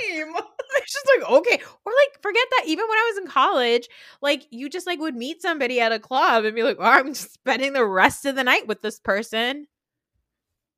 Same. 0.00 0.32
It's 0.76 0.92
just 0.92 1.06
like, 1.16 1.30
okay. 1.30 1.62
Or 1.86 1.92
like, 1.92 2.20
forget 2.20 2.46
that. 2.50 2.64
Even 2.66 2.84
when 2.88 2.98
I 2.98 3.12
was 3.14 3.22
in 3.22 3.30
college, 3.30 3.88
like, 4.20 4.44
you 4.50 4.68
just 4.68 4.88
like 4.88 4.98
would 4.98 5.14
meet 5.14 5.40
somebody 5.40 5.80
at 5.80 5.92
a 5.92 6.00
club 6.00 6.44
and 6.44 6.54
be 6.54 6.64
like, 6.64 6.76
oh, 6.80 6.82
I'm 6.82 7.14
just 7.14 7.32
spending 7.32 7.72
the 7.72 7.86
rest 7.86 8.26
of 8.26 8.34
the 8.34 8.44
night 8.44 8.66
with 8.66 8.82
this 8.82 8.98
person. 8.98 9.66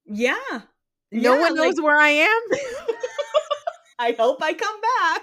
Yeah. 0.07 0.35
No 1.13 1.35
Yeah, 1.35 1.41
one 1.41 1.55
knows 1.55 1.77
like- 1.77 1.85
where 1.85 1.99
I 1.99 2.09
am. 2.11 2.41
I 3.99 4.13
hope 4.19 4.43
I 4.43 4.53
come 4.53 4.77
back. 4.81 5.23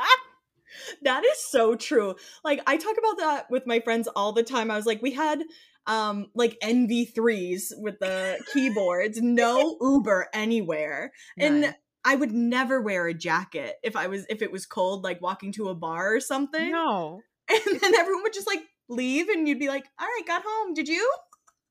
that 1.02 1.24
is 1.24 1.38
so 1.50 1.74
true. 1.74 2.14
Like 2.44 2.60
I 2.66 2.76
talk 2.76 2.94
about 2.98 3.18
that 3.18 3.50
with 3.50 3.66
my 3.66 3.80
friends 3.80 4.08
all 4.08 4.32
the 4.32 4.42
time. 4.42 4.70
I 4.70 4.76
was 4.76 4.86
like, 4.86 5.02
we 5.02 5.12
had 5.12 5.42
um 5.86 6.26
like 6.34 6.56
enV3s 6.62 7.72
with 7.78 7.98
the 8.00 8.38
keyboards, 8.54 9.20
no 9.20 9.76
Uber 9.80 10.28
anywhere. 10.32 11.12
And 11.36 11.74
I 12.04 12.14
would 12.14 12.32
never 12.32 12.80
wear 12.80 13.06
a 13.08 13.14
jacket 13.14 13.74
if 13.82 13.96
I 13.96 14.06
was 14.06 14.24
if 14.28 14.40
it 14.40 14.52
was 14.52 14.64
cold, 14.66 15.02
like 15.02 15.20
walking 15.20 15.52
to 15.52 15.68
a 15.68 15.74
bar 15.74 16.14
or 16.14 16.20
something. 16.20 16.70
no. 16.70 17.20
And 17.50 17.80
then 17.80 17.94
everyone 17.94 18.22
would 18.24 18.34
just 18.34 18.46
like 18.46 18.62
leave 18.90 19.28
and 19.30 19.48
you'd 19.48 19.58
be 19.58 19.68
like, 19.68 19.86
all 19.98 20.06
right, 20.06 20.26
got 20.26 20.42
home. 20.46 20.74
Did 20.74 20.86
you? 20.86 21.10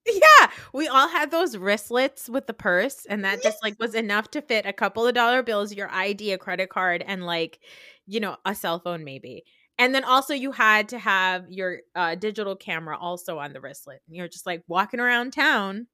Yeah, 0.08 0.52
we 0.74 0.88
all 0.88 1.10
had 1.10 1.32
those 1.32 1.58
wristlets 1.58 2.30
with 2.30 2.48
the 2.48 2.54
purse, 2.54 3.06
and 3.10 3.26
that 3.26 3.44
just 3.44 3.62
like 3.62 3.78
was 3.80 3.94
enough 3.94 4.32
to 4.32 4.42
fit 4.42 4.66
a 4.66 4.74
couple 4.74 5.06
of 5.06 5.14
dollar 5.14 5.44
bills, 5.44 5.74
your 5.74 5.92
ID, 5.92 6.32
a 6.32 6.38
credit 6.38 6.70
card, 6.70 7.04
and 7.06 7.26
like, 7.26 7.60
you 8.06 8.20
know, 8.20 8.38
a 8.46 8.56
cell 8.56 8.80
phone 8.80 9.04
maybe. 9.04 9.44
And 9.80 9.94
then 9.94 10.04
also 10.04 10.34
you 10.34 10.52
had 10.52 10.90
to 10.90 11.00
have 11.00 11.46
your 11.50 11.80
uh, 11.96 12.16
digital 12.16 12.56
camera 12.56 12.98
also 12.98 13.38
on 13.38 13.54
the 13.54 13.62
wristlet. 13.62 14.02
And 14.08 14.16
you're 14.16 14.28
just 14.28 14.46
like 14.46 14.64
walking 14.68 15.00
around 15.00 15.34
town. 15.34 15.88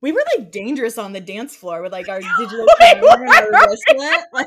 We 0.00 0.12
were 0.12 0.24
like 0.36 0.50
dangerous 0.50 0.98
on 0.98 1.12
the 1.12 1.20
dance 1.20 1.54
floor 1.54 1.82
with 1.82 1.92
like 1.92 2.08
our 2.08 2.20
digital 2.20 2.66
camera 2.80 3.12
and 3.12 3.28
our 3.30 3.68
wristlet. 3.68 4.24
Like, 4.32 4.46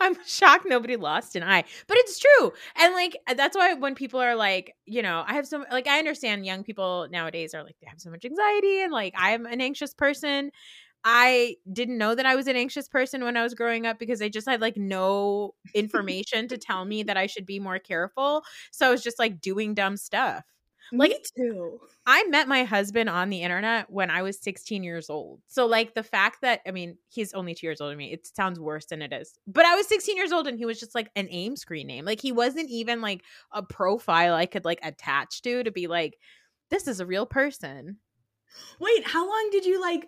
I'm 0.00 0.16
shocked 0.26 0.66
nobody 0.66 0.96
lost 0.96 1.36
an 1.36 1.42
eye, 1.42 1.64
but 1.86 1.96
it's 1.98 2.18
true. 2.18 2.52
And 2.76 2.94
like 2.94 3.16
that's 3.36 3.56
why 3.56 3.74
when 3.74 3.94
people 3.94 4.20
are 4.20 4.34
like, 4.34 4.74
you 4.86 5.02
know, 5.02 5.24
I 5.26 5.34
have 5.34 5.46
some 5.46 5.64
like 5.70 5.86
I 5.86 5.98
understand 5.98 6.46
young 6.46 6.64
people 6.64 7.08
nowadays 7.10 7.54
are 7.54 7.62
like 7.64 7.76
they 7.80 7.86
have 7.88 8.00
so 8.00 8.10
much 8.10 8.24
anxiety 8.24 8.82
and 8.82 8.92
like 8.92 9.14
I'm 9.16 9.46
an 9.46 9.60
anxious 9.60 9.94
person. 9.94 10.50
I 11.06 11.56
didn't 11.72 11.98
know 11.98 12.14
that 12.14 12.24
I 12.26 12.34
was 12.34 12.46
an 12.46 12.56
anxious 12.56 12.88
person 12.88 13.24
when 13.24 13.36
I 13.36 13.42
was 13.42 13.54
growing 13.54 13.86
up 13.86 13.98
because 13.98 14.22
I 14.22 14.28
just 14.30 14.48
had 14.48 14.60
like 14.62 14.76
no 14.76 15.54
information 15.74 16.48
to 16.48 16.58
tell 16.58 16.84
me 16.84 17.02
that 17.04 17.16
I 17.18 17.26
should 17.26 17.46
be 17.46 17.60
more 17.60 17.78
careful. 17.78 18.42
So 18.72 18.88
I 18.88 18.90
was 18.90 19.02
just 19.02 19.18
like 19.18 19.40
doing 19.40 19.74
dumb 19.74 19.96
stuff. 19.98 20.44
Like- 20.92 21.10
me 21.10 21.18
too. 21.36 21.80
I 22.06 22.24
met 22.24 22.48
my 22.48 22.64
husband 22.64 23.08
on 23.08 23.30
the 23.30 23.42
internet 23.42 23.90
when 23.90 24.10
I 24.10 24.22
was 24.22 24.38
16 24.42 24.84
years 24.84 25.08
old. 25.08 25.40
So, 25.48 25.66
like, 25.66 25.94
the 25.94 26.02
fact 26.02 26.42
that, 26.42 26.60
I 26.66 26.70
mean, 26.70 26.98
he's 27.08 27.32
only 27.32 27.54
two 27.54 27.66
years 27.66 27.80
older 27.80 27.92
than 27.92 27.98
me, 27.98 28.12
it 28.12 28.26
sounds 28.26 28.60
worse 28.60 28.86
than 28.86 29.00
it 29.00 29.12
is. 29.12 29.38
But 29.46 29.64
I 29.64 29.74
was 29.74 29.86
16 29.88 30.16
years 30.16 30.32
old 30.32 30.46
and 30.46 30.58
he 30.58 30.66
was 30.66 30.78
just 30.78 30.94
like 30.94 31.10
an 31.16 31.28
AIM 31.30 31.56
screen 31.56 31.86
name. 31.86 32.04
Like, 32.04 32.20
he 32.20 32.32
wasn't 32.32 32.68
even 32.70 33.00
like 33.00 33.22
a 33.52 33.62
profile 33.62 34.34
I 34.34 34.46
could 34.46 34.64
like 34.64 34.80
attach 34.82 35.42
to 35.42 35.62
to 35.62 35.70
be 35.70 35.86
like, 35.86 36.18
this 36.70 36.88
is 36.88 37.00
a 37.00 37.06
real 37.06 37.26
person. 37.26 37.98
Wait, 38.80 39.06
how 39.06 39.26
long 39.26 39.48
did 39.50 39.64
you 39.64 39.80
like 39.80 40.06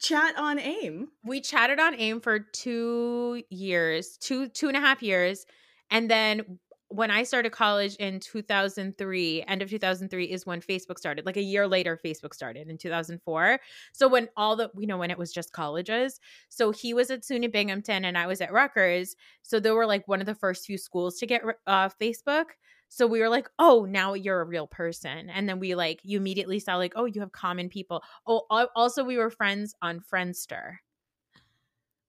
chat 0.00 0.36
on 0.38 0.58
AIM? 0.58 1.08
We 1.24 1.40
chatted 1.40 1.78
on 1.78 1.94
AIM 1.94 2.20
for 2.20 2.38
two 2.38 3.42
years, 3.50 4.16
two, 4.18 4.48
two 4.48 4.68
and 4.68 4.76
a 4.76 4.80
half 4.80 5.02
years. 5.02 5.44
And 5.90 6.10
then 6.10 6.58
when 6.94 7.10
I 7.10 7.24
started 7.24 7.50
college 7.50 7.96
in 7.96 8.20
2003, 8.20 9.44
end 9.48 9.62
of 9.62 9.70
2003 9.70 10.24
is 10.26 10.46
when 10.46 10.60
Facebook 10.60 10.98
started. 10.98 11.26
Like 11.26 11.36
a 11.36 11.42
year 11.42 11.66
later, 11.66 11.98
Facebook 12.02 12.32
started 12.32 12.68
in 12.68 12.78
2004. 12.78 13.58
So 13.92 14.06
when 14.06 14.28
all 14.36 14.54
the, 14.54 14.70
you 14.78 14.86
know, 14.86 14.96
when 14.96 15.10
it 15.10 15.18
was 15.18 15.32
just 15.32 15.52
colleges. 15.52 16.20
So 16.50 16.70
he 16.70 16.94
was 16.94 17.10
at 17.10 17.22
SUNY 17.22 17.50
Binghamton 17.50 18.04
and 18.04 18.16
I 18.16 18.28
was 18.28 18.40
at 18.40 18.52
Rutgers. 18.52 19.16
So 19.42 19.58
they 19.58 19.72
were 19.72 19.86
like 19.86 20.06
one 20.06 20.20
of 20.20 20.26
the 20.26 20.36
first 20.36 20.66
few 20.66 20.78
schools 20.78 21.18
to 21.18 21.26
get 21.26 21.42
uh, 21.66 21.88
Facebook. 22.00 22.46
So 22.90 23.08
we 23.08 23.18
were 23.18 23.28
like, 23.28 23.48
oh, 23.58 23.86
now 23.88 24.14
you're 24.14 24.40
a 24.40 24.46
real 24.46 24.68
person. 24.68 25.30
And 25.30 25.48
then 25.48 25.58
we 25.58 25.74
like, 25.74 25.98
you 26.04 26.18
immediately 26.18 26.60
saw 26.60 26.76
like, 26.76 26.92
oh, 26.94 27.06
you 27.06 27.20
have 27.22 27.32
common 27.32 27.68
people. 27.68 28.04
Oh, 28.24 28.46
also 28.76 29.02
we 29.02 29.16
were 29.16 29.30
friends 29.30 29.74
on 29.82 29.98
Friendster. 29.98 30.76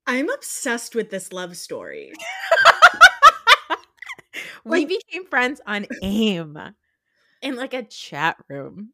I'm 0.05 0.29
obsessed 0.29 0.93
with 0.93 1.09
this 1.09 1.33
love 1.33 1.57
story. 1.57 2.13
we 4.63 4.85
became 4.85 5.25
friends 5.25 5.61
on 5.65 5.85
AIM 6.01 6.57
in 7.41 7.55
like 7.55 7.73
a 7.73 7.83
chat 7.83 8.37
room. 8.49 8.91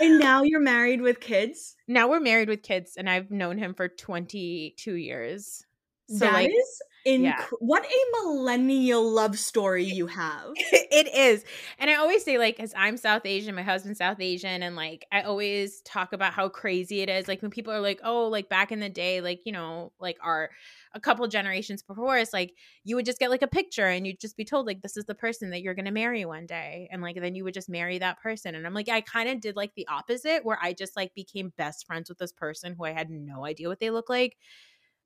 and 0.00 0.18
now 0.18 0.42
you're 0.42 0.60
married 0.60 1.00
with 1.00 1.20
kids? 1.20 1.76
Now 1.86 2.08
we're 2.08 2.20
married 2.20 2.48
with 2.48 2.62
kids, 2.62 2.96
and 2.96 3.08
I've 3.08 3.30
known 3.30 3.58
him 3.58 3.74
for 3.74 3.88
22 3.88 4.94
years. 4.94 5.64
So, 6.08 6.18
That 6.18 6.32
like, 6.32 6.50
is 6.50 6.82
inc- 7.06 7.22
yeah. 7.22 7.44
what 7.60 7.84
a 7.84 8.24
millennial 8.24 9.08
love 9.08 9.38
story 9.38 9.84
you 9.84 10.06
have. 10.06 10.50
it 10.56 11.14
is. 11.14 11.44
And 11.78 11.90
I 11.90 11.94
always 11.94 12.24
say, 12.24 12.38
like, 12.38 12.56
because 12.56 12.74
I'm 12.76 12.96
South 12.96 13.22
Asian, 13.24 13.54
my 13.54 13.62
husband's 13.62 13.98
South 13.98 14.20
Asian, 14.20 14.62
and 14.62 14.76
like, 14.76 15.06
I 15.12 15.22
always 15.22 15.80
talk 15.82 16.12
about 16.12 16.32
how 16.32 16.48
crazy 16.48 17.00
it 17.00 17.08
is. 17.08 17.28
Like, 17.28 17.42
when 17.42 17.50
people 17.50 17.72
are 17.72 17.80
like, 17.80 18.00
oh, 18.04 18.28
like 18.28 18.48
back 18.48 18.72
in 18.72 18.80
the 18.80 18.88
day, 18.88 19.20
like, 19.20 19.40
you 19.44 19.52
know, 19.52 19.92
like 20.00 20.18
our 20.22 20.50
a 20.94 21.00
couple 21.00 21.26
generations 21.28 21.82
before 21.82 22.16
us, 22.16 22.32
like, 22.32 22.54
you 22.82 22.96
would 22.96 23.04
just 23.04 23.18
get 23.18 23.30
like 23.30 23.42
a 23.42 23.46
picture 23.46 23.86
and 23.86 24.06
you'd 24.06 24.20
just 24.20 24.36
be 24.36 24.44
told, 24.44 24.66
like, 24.66 24.82
this 24.82 24.96
is 24.96 25.04
the 25.04 25.14
person 25.14 25.50
that 25.50 25.60
you're 25.60 25.74
going 25.74 25.84
to 25.84 25.90
marry 25.90 26.24
one 26.24 26.46
day. 26.46 26.88
And 26.90 27.02
like, 27.02 27.20
then 27.20 27.34
you 27.34 27.44
would 27.44 27.54
just 27.54 27.68
marry 27.68 27.98
that 27.98 28.20
person. 28.20 28.54
And 28.54 28.66
I'm 28.66 28.74
like, 28.74 28.88
I 28.88 29.02
kind 29.02 29.28
of 29.28 29.40
did 29.40 29.56
like 29.56 29.74
the 29.74 29.86
opposite, 29.88 30.44
where 30.44 30.58
I 30.60 30.72
just 30.72 30.96
like 30.96 31.14
became 31.14 31.52
best 31.56 31.86
friends 31.86 32.08
with 32.08 32.18
this 32.18 32.32
person 32.32 32.74
who 32.76 32.84
I 32.84 32.92
had 32.92 33.10
no 33.10 33.44
idea 33.44 33.68
what 33.68 33.80
they 33.80 33.90
look 33.90 34.08
like 34.08 34.36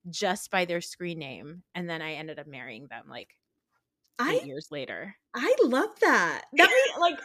just 0.08 0.50
by 0.50 0.64
their 0.64 0.80
screen 0.80 1.18
name. 1.18 1.62
And 1.74 1.88
then 1.88 2.02
I 2.02 2.14
ended 2.14 2.38
up 2.38 2.46
marrying 2.46 2.86
them 2.88 3.04
like 3.08 3.28
eight 4.20 4.42
I 4.42 4.46
years 4.46 4.68
later. 4.70 5.16
I 5.34 5.54
love 5.62 5.90
that. 6.00 6.44
That 6.56 6.68
mean, 6.96 7.00
like 7.00 7.18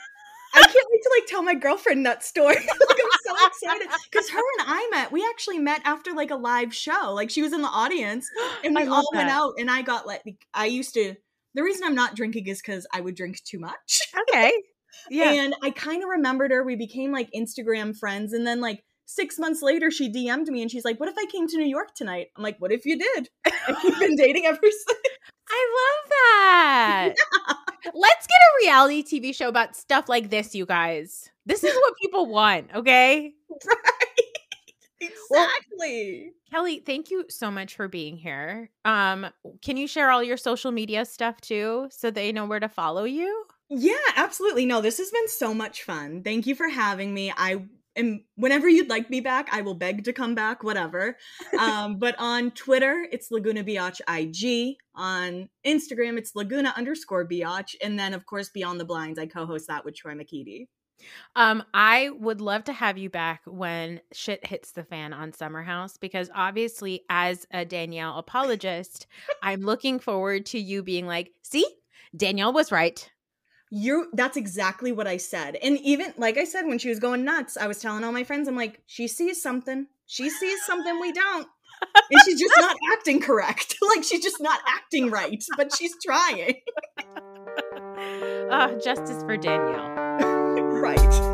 I 0.56 0.62
can't 0.62 0.88
wait 0.90 1.02
to 1.02 1.12
like 1.20 1.28
tell 1.28 1.44
my 1.44 1.54
girlfriend 1.54 2.06
that 2.06 2.24
story. 2.24 2.56
like 2.56 2.68
I'm 2.68 3.20
so 3.24 3.48
excited 3.48 3.88
because 4.10 4.30
her 4.30 4.40
and 4.60 4.68
I 4.68 4.88
met. 4.92 5.12
We 5.12 5.26
actually 5.30 5.60
met 5.60 5.82
after 5.84 6.14
like 6.14 6.32
a 6.32 6.36
live 6.36 6.74
show. 6.74 7.14
Like 7.14 7.30
she 7.30 7.42
was 7.42 7.54
in 7.54 7.62
the 7.62 7.68
audience, 7.68 8.30
and 8.64 8.76
we 8.80 8.88
all 8.88 9.10
went 9.14 9.30
out. 9.30 9.54
And 9.60 9.70
I 9.70 9.82
got 9.82 10.08
like 10.08 10.46
I 10.54 10.66
used 10.66 10.94
to. 10.94 11.16
The 11.56 11.64
reason 11.64 11.84
I'm 11.86 11.96
not 11.96 12.16
drinking 12.16 12.48
is 12.48 12.62
because 12.62 12.86
I 12.94 13.00
would 13.00 13.16
drink 13.16 13.42
too 13.44 13.60
much. 13.60 14.00
Okay. 14.30 14.52
Yeah. 15.10 15.32
And 15.32 15.54
I 15.62 15.72
kind 15.72 16.02
of 16.04 16.10
remembered 16.10 16.52
her. 16.52 16.64
We 16.64 16.78
became 16.78 17.12
like 17.12 17.30
Instagram 17.36 17.98
friends, 17.98 18.32
and 18.32 18.48
then 18.48 18.62
like 18.62 18.85
six 19.06 19.38
months 19.40 19.62
later, 19.62 19.92
she 19.92 20.12
DM'd 20.12 20.48
me 20.48 20.62
and 20.62 20.70
she's 20.72 20.86
like, 20.86 21.00
"What 21.00 21.10
if 21.10 21.16
I 21.18 21.26
came 21.32 21.48
to 21.48 21.58
New 21.58 21.68
York 21.68 21.96
tonight?" 21.96 22.28
I'm 22.36 22.44
like, 22.44 22.60
"What 22.60 22.72
if 22.72 22.86
you 22.86 22.98
did?" 22.98 23.30
And 23.68 23.78
we've 23.84 24.00
been 24.00 24.16
dating 24.16 24.46
ever 24.46 24.60
since. 24.62 25.00
I 25.50 25.68
love 25.80 26.10
that. 26.10 27.14
Let's 27.94 28.28
get 28.28 28.38
a 28.38 28.66
reality 28.66 29.04
TV 29.04 29.34
show 29.34 29.48
about 29.48 29.76
stuff 29.76 30.10
like 30.10 30.30
this, 30.30 30.56
you 30.56 30.66
guys. 30.66 31.30
This 31.46 31.64
is 31.64 31.74
what 31.76 31.94
people 32.02 32.26
want, 32.26 32.70
okay? 32.76 33.34
Right. 35.02 35.12
Exactly. 35.30 36.32
Well, 36.52 36.64
Kelli, 36.66 36.86
thank 36.86 37.12
you 37.12 37.26
so 37.30 37.52
much 37.52 37.76
for 37.76 37.88
being 37.88 38.18
here. 38.18 38.70
Um, 38.86 39.28
can 39.62 39.78
you 39.78 39.88
share 39.88 40.10
all 40.10 40.24
your 40.24 40.38
social 40.38 40.72
media 40.72 41.06
stuff 41.06 41.42
too 41.42 41.88
so 41.92 42.10
they 42.10 42.32
know 42.32 42.46
where 42.46 42.60
to 42.60 42.70
follow 42.70 43.04
you? 43.04 43.46
Yeah, 43.70 43.98
absolutely. 44.16 44.66
No, 44.66 44.82
this 44.82 44.98
has 44.98 45.12
been 45.12 45.28
so 45.28 45.54
much 45.54 45.84
fun. 45.84 46.24
Thank 46.24 46.48
you 46.48 46.56
for 46.56 46.70
having 46.70 47.14
me. 47.14 47.32
I 47.36 47.66
am 47.96 48.24
whenever 48.36 48.68
you'd 48.68 48.90
like 48.90 49.10
me 49.10 49.22
back, 49.22 49.50
I 49.52 49.62
will 49.62 49.76
beg 49.76 50.04
to 50.06 50.14
come 50.14 50.36
back, 50.36 50.64
whatever. 50.64 51.18
Um, 51.60 51.98
but 52.00 52.16
on 52.20 52.52
Twitter, 52.52 53.08
it's 53.12 53.32
Laguna 53.32 53.64
Biotch 53.64 54.02
IG. 54.08 54.78
On 54.96 55.50
Instagram, 55.66 56.18
it's 56.18 56.36
Laguna 56.36 56.74
underscore 56.78 57.28
Biotch. 57.28 57.76
And 57.84 58.00
then, 58.00 58.14
of 58.14 58.26
course, 58.26 58.50
Beyond 58.50 58.80
the 58.80 58.86
Blinds, 58.86 59.20
I 59.20 59.26
co-host 59.26 59.68
that 59.68 59.84
with 59.84 59.96
Troy 59.96 60.14
McKeedy. 60.14 60.68
Um, 61.36 61.64
I 61.74 62.10
would 62.10 62.42
love 62.42 62.64
to 62.66 62.74
have 62.74 62.98
you 62.98 63.10
back 63.10 63.42
when 63.46 64.02
shit 64.14 64.46
hits 64.46 64.72
the 64.72 64.84
fan 64.84 65.14
on 65.14 65.34
Summer 65.34 65.62
House 65.62 65.98
because 65.98 66.30
obviously, 66.34 67.04
as 67.10 67.46
a 67.52 67.66
Danielle 67.66 68.18
apologist, 68.18 69.08
I'm 69.44 69.62
looking 69.62 70.00
forward 70.00 70.46
to 70.48 70.60
you 70.60 70.84
being 70.84 71.06
like, 71.06 71.34
see, 71.42 71.66
Danielle 72.16 72.54
was 72.54 72.72
right. 72.72 73.10
You 73.72 74.10
that's 74.14 74.38
exactly 74.38 74.92
what 74.92 75.08
I 75.08 75.18
said. 75.18 75.56
And 75.58 75.78
even 75.80 76.14
like 76.18 76.38
I 76.38 76.44
said 76.44 76.66
when 76.66 76.78
she 76.78 76.90
was 76.90 77.00
going 77.00 77.26
nuts, 77.26 77.58
I 77.58 77.68
was 77.68 77.80
telling 77.80 78.04
all 78.04 78.12
my 78.12 78.24
friends, 78.24 78.48
I'm 78.48 78.56
like, 78.56 78.82
she 78.86 79.08
sees 79.08 79.42
something. 79.42 79.88
She 80.06 80.30
sees 80.30 80.64
something 80.66 81.00
we 81.00 81.12
don't. 81.12 81.48
And 82.12 82.22
she's 82.24 82.40
just 82.40 82.54
not 82.58 82.76
acting 82.94 83.22
correct. 83.22 83.76
like 83.96 84.04
she's 84.04 84.24
just 84.24 84.40
not 84.42 84.60
acting 84.68 85.10
right, 85.10 85.44
but 85.58 85.76
she's 85.76 85.94
trying. 86.04 86.56
uh, 88.52 88.74
justice 88.84 89.24
for 89.24 89.38
Danielle. 89.38 89.90
right. 90.80 91.25